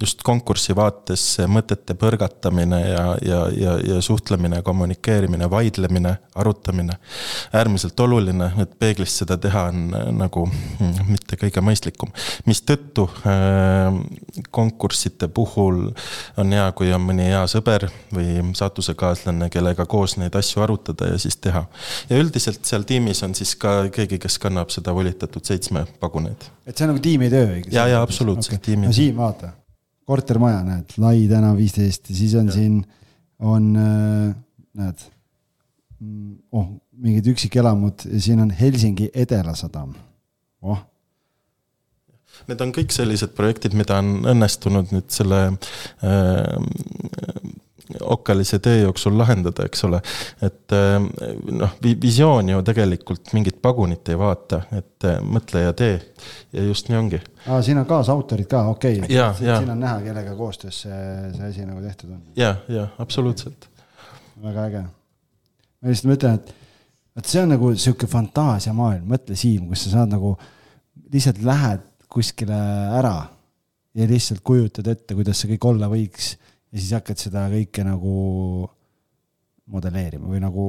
[0.00, 6.98] just konkursi vaates mõtete põrgatamine ja, ja, ja, ja suhtlemine, kommunikeerimine, vaidlemine, arutamine,
[7.56, 12.12] äärmiselt oluline, et peeglist seda teha on äh, nagu mm, mitte kõige mõistlikum.
[12.44, 13.96] mistõttu äh,
[14.50, 15.86] konkursside puhul
[16.36, 21.18] on hea, kui on mõni hea sõber või saatusekaaslane, kellega koos neid asju arutada ja
[21.18, 21.64] siis teha.
[22.10, 26.50] ja üldiselt seal tiimis on siis ka keegi, kes kannab seda volitatud seitsme paguneid.
[26.66, 27.62] et see on nagu tiimitöö?
[27.70, 28.74] ja, ja absoluutselt okay.
[28.74, 28.92] tiimitöö.
[28.92, 29.56] no Siim, vaata
[30.06, 32.56] kortermaja, näed, lai tänav viisteist ja siis on ja.
[32.56, 32.80] siin,
[33.38, 34.34] on, äh,
[34.80, 35.06] näed,
[36.00, 39.96] mm, oh, mingid üksikelamud ja siin on Helsingi Edelasadam,
[40.62, 40.84] oh
[42.46, 45.38] Need on kõik sellised projektid, mida on õnnestunud nüüd selle
[46.04, 46.56] äh,
[48.00, 50.00] okkalise tee jooksul lahendada, eks ole.
[50.42, 50.96] et äh,
[51.60, 55.94] noh, visioon ju tegelikult mingit pagunit ei vaata, et äh, mõtle ja tee
[56.52, 57.20] ja just nii ongi.
[57.46, 59.32] aa, siin on kaasautorid ka, okei okay..
[59.38, 61.00] siin on näha, kellega koostöös see,
[61.36, 62.22] see asi nagu tehtud on.
[62.36, 63.68] ja, ja absoluutselt.
[64.42, 64.84] väga äge.
[64.86, 66.54] ma lihtsalt mõtlen, et,
[67.22, 70.34] et see on nagu sihuke fantaasiamaailm, mõtle Siim, kus sa saad nagu,
[71.12, 72.58] lihtsalt lähed kuskile
[72.96, 73.16] ära
[73.96, 76.34] ja lihtsalt kujutad ette, kuidas see kõik olla võiks
[76.76, 78.16] ja siis hakkad seda kõike nagu
[79.72, 80.68] modelleerima või nagu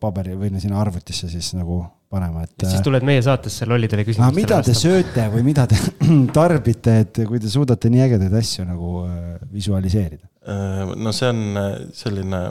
[0.00, 2.64] paberi või sinna arvutisse siis nagu panema, et.
[2.70, 4.40] siis tuled meie saatesse lollidele küsimustele.
[4.40, 5.78] mida te sööte või mida te
[6.38, 10.26] tarbite, et kui te suudate nii ägedaid asju nagu äh, visualiseerida?
[10.46, 11.68] Äh, no see on äh,
[11.98, 12.42] selline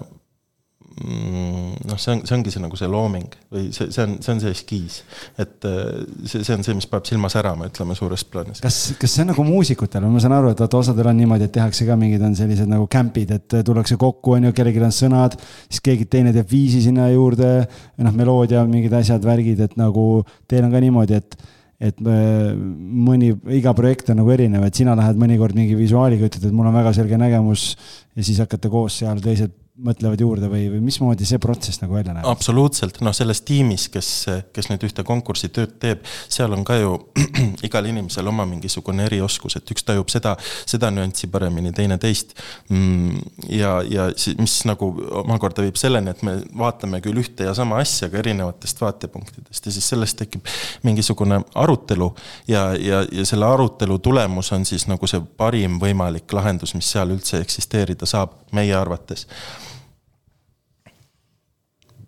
[1.04, 4.40] noh, see on, see ongi see nagu see looming või see, see on, see on
[4.40, 5.00] see eskiis.
[5.42, 8.62] et äh, see, see on see, mis paneb silma särama, ütleme suures plaanis.
[8.64, 11.56] kas, kas see on nagu muusikutel, ma saan aru, et vaata osadel on niimoodi, et
[11.58, 15.36] tehakse ka mingid on sellised nagu camp'id, et tullakse kokku, on ju, kellelgi on sõnad,
[15.68, 17.52] siis keegi teine teeb viisi sinna juurde,
[18.00, 21.38] noh, meloodia, mingid asjad, värgid, et nagu teil on ka niimoodi, et
[21.86, 26.48] et äh, mõni, iga projekt on nagu erinev, et sina lähed mõnikord mingi visuaaliga, ütled,
[26.48, 27.74] et mul on väga selge nägemus
[28.16, 32.14] ja siis hakkate koos seal teised mõtlevad juurde või, või mismoodi see protsess nagu välja
[32.16, 32.26] näeb?
[32.30, 34.10] absoluutselt, noh, selles tiimis, kes,
[34.56, 36.94] kes nüüd ühte konkursi tööd teeb, seal on ka ju
[37.68, 42.38] igal inimesel oma mingisugune erioskus, et üks tajub seda, seda nüanssi paremini, teine teist.
[42.72, 43.20] Mm,
[43.52, 44.08] ja, ja
[44.40, 44.94] mis nagu
[45.26, 49.76] omakorda viib selleni, et me vaatame küll ühte ja sama asja, aga erinevatest vaatepunktidest ja
[49.76, 50.48] siis sellest tekib
[50.88, 52.14] mingisugune arutelu
[52.48, 57.12] ja, ja, ja selle arutelu tulemus on siis nagu see parim võimalik lahendus, mis seal
[57.12, 59.28] üldse eksisteerida saab, meie arvates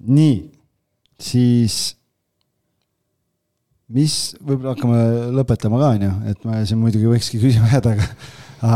[0.07, 0.35] nii,
[1.21, 1.77] siis
[3.93, 5.01] mis, võib-olla hakkame
[5.37, 8.07] lõpetama ka, on ju, et ma siin muidugi võikski küsima jääda, aga,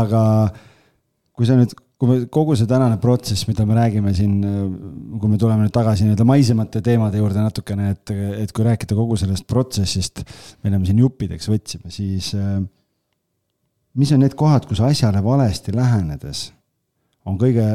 [0.02, 0.22] aga
[1.36, 4.40] kui sa nüüd kui me kogu see tänane protsess, mida me räägime siin,
[5.22, 8.10] kui me tuleme nüüd tagasi nii-öelda maisemate teemade juurde natukene, et,
[8.42, 10.24] et kui rääkida kogu sellest protsessist,
[10.66, 12.32] mille me siin juppideks võtsime, siis
[13.94, 16.48] mis on need kohad, kus asjale valesti lähenedes
[17.28, 17.68] on kõige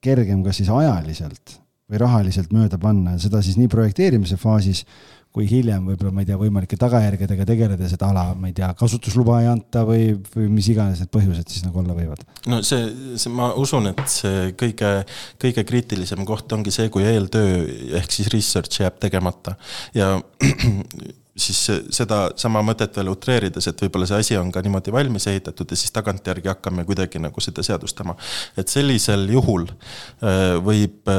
[0.00, 1.58] kergem kas siis ajaliselt
[1.88, 4.84] või rahaliselt mööda panna, seda siis nii projekteerimise faasis
[5.34, 9.42] kui hiljem võib-olla, ma ei tea, võimalike tagajärgedega tegeledes, et ala, ma ei tea, kasutusluba
[9.42, 12.24] ei anta või, või mis iganes need põhjused siis nagu olla võivad?
[12.48, 12.88] no see,
[13.20, 14.92] see, ma usun, et see kõige,
[15.40, 17.60] kõige kriitilisem koht ongi see, kui eeltöö
[18.00, 19.54] ehk siis research jääb tegemata
[19.96, 20.14] ja
[21.44, 21.60] siis
[21.94, 25.78] seda sama mõtet veel utreerides, et võib-olla see asi on ka niimoodi valmis ehitatud ja
[25.78, 28.16] siis tagantjärgi hakkame kuidagi nagu seda seadustama.
[28.56, 31.12] et sellisel juhul äh, võib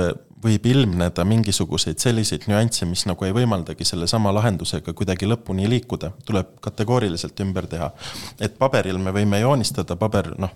[0.44, 6.56] võib ilmneda mingisuguseid selliseid nüansse, mis nagu ei võimaldagi sellesama lahendusega kuidagi lõpuni liikuda, tuleb
[6.64, 7.92] kategooriliselt ümber teha.
[8.40, 10.54] et paberil me võime joonistada, paber noh,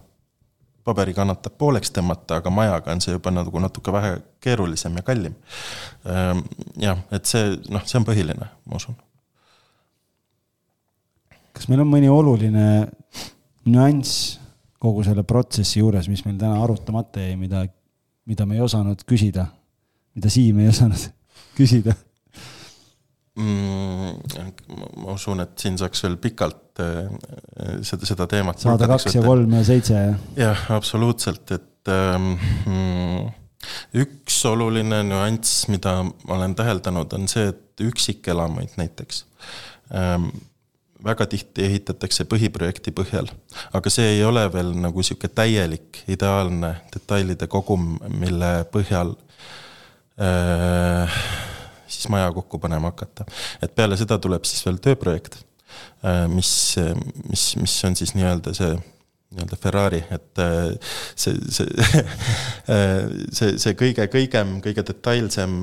[0.84, 5.36] paberi kannatab pooleks tõmmata, aga majaga on see juba nagu natuke vähe keerulisem ja kallim.
[6.06, 6.44] Ehm,
[6.80, 9.00] jah, et see noh, see on põhiline, ma usun.
[11.54, 12.68] kas meil on mõni oluline
[13.70, 14.40] nüanss
[14.82, 17.62] kogu selle protsessi juures, mis meil täna arutamata jäi, mida,
[18.26, 19.46] mida me ei osanud küsida
[20.16, 21.08] mida Siim ei osanud
[21.58, 21.96] küsida
[23.40, 24.14] mm,?
[25.04, 27.08] ma usun, et siin saaks veel pikalt äh,
[27.86, 28.62] seda, seda teemat.
[28.64, 30.16] saada kaks ja kolm ja seitse ja.
[30.38, 33.28] jah, absoluutselt, et mm,
[34.04, 39.24] üks oluline nüanss, mida ma olen täheldanud, on see, et üksikelamuid näiteks
[39.96, 40.30] ähm,
[41.04, 43.28] väga tihti ehitatakse põhiprojekti põhjal,
[43.76, 49.33] aga see ei ole veel nagu sihuke täielik, ideaalne detailide kogum, mille põhjal Äh,
[51.94, 53.26] siis maja kokku panema hakata.
[53.62, 55.40] et peale seda tuleb siis veel tööprojekt,
[56.06, 56.52] äh, mis,
[57.30, 58.74] mis, mis on siis nii-öelda see
[59.34, 61.66] nii-öelda Ferrari, et äh, see, see
[63.38, 65.56] see, see kõige kõigem, kõige detailsem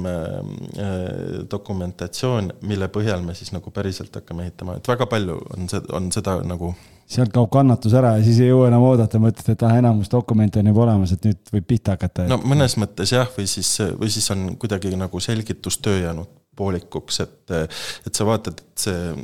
[1.51, 6.40] dokumentatsioon, mille põhjal me siis nagu päriselt hakkame ehitama, et väga palju on on seda
[6.43, 6.74] nagu
[7.10, 10.62] sealt kaob kannatus ära ja siis ei jõua enam oodata, mõtled, et ah, enamus dokumente
[10.62, 12.26] on juba olemas, et nüüd võib pihta hakata.
[12.30, 17.54] no mõnes mõttes jah, või siis, või siis on kuidagi nagu selgitustöö jäänud poolikuks, et,
[18.06, 19.14] et sa vaatad, et see,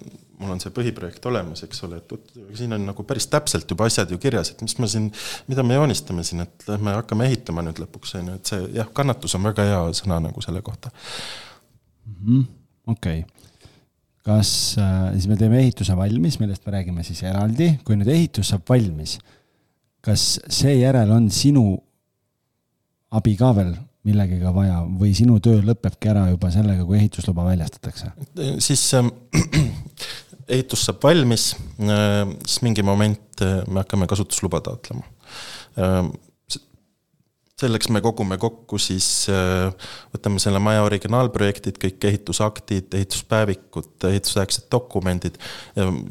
[0.40, 4.10] mul on see põhiprojekt olemas, eks ole, et siin on nagu päris täpselt juba asjad
[4.10, 5.08] ju kirjas, et mis me siin,
[5.50, 8.90] mida me joonistame siin, et lähme hakkame ehitama nüüd lõpuks, on ju, et see jah,
[8.96, 10.90] kannatus on väga hea sõna nagu selle kohta.
[12.06, 12.46] Mhm,
[12.96, 13.24] okei
[14.27, 14.51] kas
[14.82, 18.66] äh, siis me teeme ehituse valmis, millest me räägime siis eraldi, kui nüüd ehitus saab
[18.69, 19.16] valmis,
[20.05, 21.66] kas seejärel on sinu
[23.16, 23.74] abi ka veel
[24.07, 28.12] millegagi vaja või sinu töö lõpebki ära juba sellega, kui ehitusluba väljastatakse?
[28.62, 29.11] siis äh,
[30.59, 35.07] ehitus saab valmis äh,, siis mingi moment äh, me hakkame kasutusluba taotlema
[35.78, 36.03] äh,
[37.57, 39.70] selleks me kogume kokku siis, äh,
[40.12, 45.39] võtame selle maja originaalprojektid, kõik ehitusaktid, ehituspäevikud, ehitusaegsed dokumendid.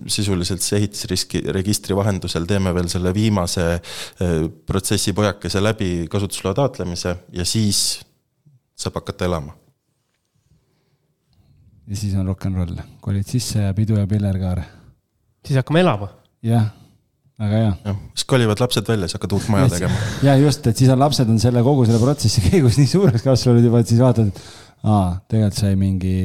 [0.07, 7.15] sisuliselt siis ehitisriski registri vahendusel teeme veel selle viimase äh, protsessi pojakese läbi kasutusloa taotlemise
[7.33, 8.01] ja siis
[8.75, 9.53] saab hakata elama.
[11.87, 14.63] ja siis on rock n roll, kolid sisse ja pidu ja pillerkaar.
[15.45, 16.09] siis hakkame elama.
[16.41, 16.73] jah
[17.39, 17.95] väga hea.
[18.13, 19.97] siis kolivad lapsed välja, siis hakkad uut maja tegema.
[20.27, 23.65] ja just, et siis on lapsed on selle kogu selle protsessi käigus nii suureks kasvanud
[23.65, 26.15] juba, et siis vaatad, et aa, tegelikult sai mingi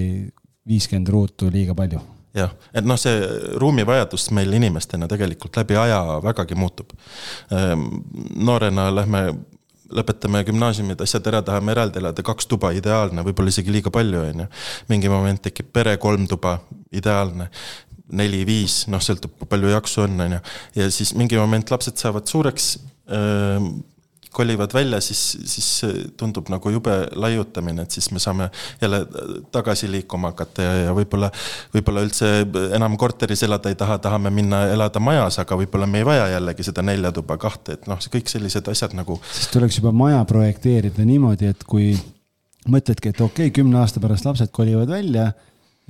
[0.71, 2.03] viiskümmend ruutu liiga palju.
[2.37, 3.23] jah, et noh, see
[3.59, 6.93] ruumivajadus meil inimestena tegelikult läbi aja vägagi muutub.
[7.51, 7.89] Ehm,
[8.39, 9.25] noorena lähme
[9.91, 14.45] lõpetame gümnaasiumid, asjad ära, tahame eraldi elada, kaks tuba, ideaalne, võib-olla isegi liiga palju, on
[14.45, 14.47] ju.
[14.93, 16.61] mingi moment tekib pere, kolm tuba,
[16.95, 17.49] ideaalne
[18.17, 20.43] neli-viis, noh, sõltub, kui palju jaksu on, on ju.
[20.81, 22.75] ja siis mingi moment lapsed saavad suureks
[23.11, 23.71] äh,,
[24.33, 25.83] kolivad välja, siis, siis
[26.17, 28.51] tundub nagu jube laiutamine, et siis me saame
[28.81, 29.01] jälle
[29.53, 31.31] tagasi liikuma hakata ja, ja võib-olla,
[31.75, 32.29] võib-olla üldse
[32.77, 36.69] enam korteris elada ei taha, tahame minna elada majas, aga võib-olla me ei vaja jällegi
[36.71, 39.19] seda nelja tuba, kahte, et noh, kõik sellised asjad nagu.
[39.35, 41.93] siis tuleks juba maja projekteerida niimoodi, et kui
[42.71, 45.33] mõtledki, et okei okay,, kümne aasta pärast lapsed kolivad välja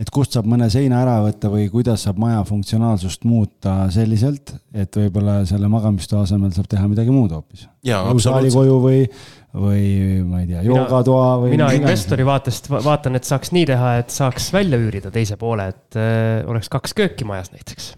[0.00, 4.96] et kust saab mõne seina ära võtta või kuidas saab maja funktsionaalsust muuta selliselt, et
[4.96, 7.66] võib-olla selle magamistoa asemel saab teha midagi muud hoopis.
[7.84, 9.04] saalikoju või,
[9.52, 9.84] või
[10.24, 11.54] ma ei tea, joogatoa või.
[11.56, 16.00] mina investori vaatest vaatan, et saaks nii teha, et saaks välja üürida teise poole, et
[16.00, 17.94] äh, oleks kaks kööki majas näiteks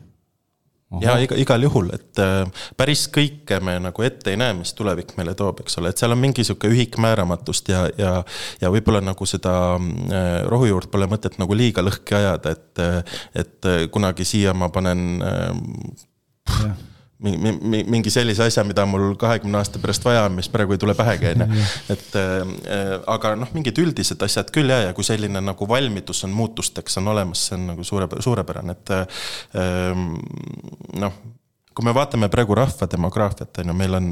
[1.01, 5.15] ja iga, igal juhul, et äh, päris kõike me nagu ette ei näe, mis tulevik
[5.17, 8.13] meile toob, eks ole, et seal on mingi sihuke ühikmääramatust ja, ja.
[8.61, 13.73] ja võib-olla nagu seda äh, rohujuurt pole mõtet nagu liiga lõhki ajada, et, äh, et
[13.95, 15.21] kunagi siia ma panen
[17.23, 21.35] mingi sellise asja, mida mul kahekümne aasta pärast vaja on, mis praegu ei tule pähegi,
[21.35, 21.67] on ju.
[21.95, 26.35] et äh, aga noh, mingid üldised asjad küll ja, ja kui selline nagu valmidus on
[26.37, 30.03] muutusteks on olemas, see on nagu suure, suurepärane, et äh,
[30.99, 31.23] noh
[31.73, 34.09] kui me vaatame praegu rahva demograafiat, on ju, meil on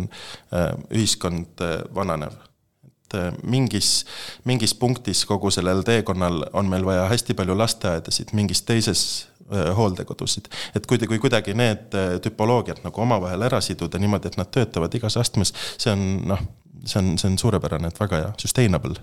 [0.54, 2.38] äh, ühiskond äh, vananev.
[2.86, 4.06] et äh, mingis,
[4.48, 9.29] mingis punktis kogu sellel teekonnal on meil vaja hästi palju lasteaedasid, mingis teises Äh,
[9.76, 10.48] hooldekodusid.
[10.74, 14.94] et kui, kui kuidagi need äh, tüpoloogiad nagu omavahel ära siduda niimoodi, et nad töötavad
[14.94, 16.42] igas astmes, see on noh,
[16.84, 18.98] see on, see on suurepärane, et väga hea, sustainable.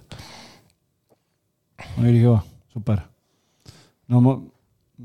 [2.02, 2.40] ülikõva,
[2.74, 3.02] super.
[4.14, 4.38] no ma,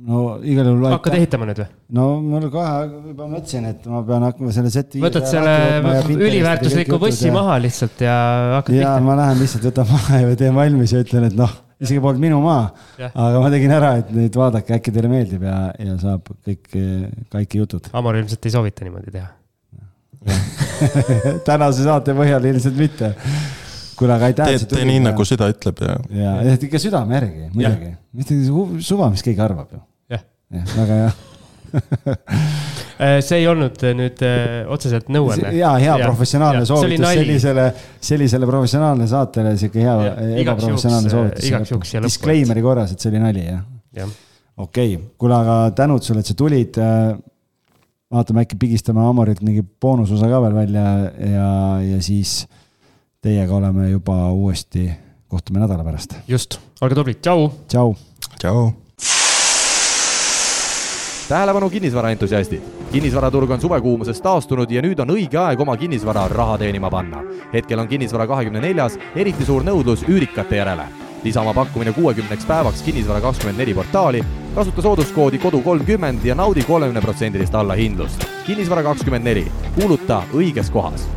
[0.09, 0.86] no igal juhul.
[0.94, 1.69] hakkad ehitama nüüd või?
[1.98, 2.70] no mul kohe
[3.10, 5.02] juba mõtlesin, et ma pean hakkama selle seti.
[5.02, 5.56] võtad selle
[6.14, 8.16] üliväärtusliku bussi maha lihtsalt ja
[8.59, 8.86] hakkad pihta.
[8.86, 12.23] ja ma lähen lihtsalt võtan maha ja teen valmis ja ütlen, et noh isegi polnud
[12.23, 12.67] minu maa,
[13.11, 16.75] aga ma tegin ära, et nüüd vaadake, äkki teile meeldib ja, ja saab kõik,
[17.33, 17.91] kõik jutud.
[17.99, 19.31] Amor ilmselt ei soovita niimoodi teha
[21.49, 23.11] tänase saate põhjal ilmselt mitte.
[23.99, 24.53] kuule, aga aitäh.
[24.53, 25.99] tee, tee nii, nagu süda ütleb ja.
[26.15, 27.93] ja, ikka südame järgi, muidugi.
[28.19, 28.39] mitte
[28.87, 29.83] suva, mis keegi arvab ju.
[30.15, 31.13] jah ja,, väga hea
[33.27, 35.53] see ei olnud äh, nüüd äh, otseselt nõuanne.
[35.57, 37.66] ja, hea ja, professionaalne soovitus sellisele,
[38.01, 39.97] sellisele professionaalne saatele, sihuke hea
[40.43, 41.94] ebaprofessionaalne soovitus.
[42.05, 43.62] Disclaimer'i korras, et see oli nali, jah
[43.97, 44.09] ja.?
[44.57, 46.81] okei okay., kuule, aga tänud sulle, et sa tulid.
[48.12, 50.85] vaatame, äkki pigistame Amorilt mingi boonusosa ka veel välja
[51.32, 51.49] ja,
[51.81, 52.43] ja siis
[53.24, 54.90] teiega oleme juba uuesti,
[55.32, 56.20] kohtume nädala pärast.
[56.28, 57.51] just, olge tublid, tšau.
[57.73, 57.97] tšau.
[58.39, 58.70] tšau
[61.33, 62.61] tähelepanu kinnisvaraentusiastid!
[62.93, 67.23] kinnisvaraturg on suvekuumusest taastunud ja nüüd on õige aeg oma kinnisvara raha teenima panna.
[67.53, 70.85] hetkel on kinnisvara kahekümne neljas eriti suur nõudlus üürikate järele.
[71.25, 76.69] lisa oma pakkumine kuuekümneks päevaks Kinnisvara kakskümmend neli portaali, kasuta sooduskoodi kodu kolmkümmend ja naudi
[76.69, 78.29] kolmekümneprotsendilist allahindlust.
[78.47, 79.49] kinnisvara kakskümmend neli,
[79.81, 81.09] kuuluta õiges kohas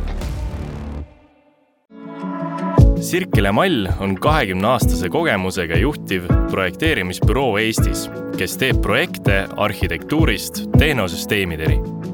[3.00, 8.06] Sirkele Mall on kahekümne aastase kogemusega juhtiv projekteerimisbüroo Eestis,
[8.38, 12.05] kes teeb projekte arhitektuurist tehnosüsteemideni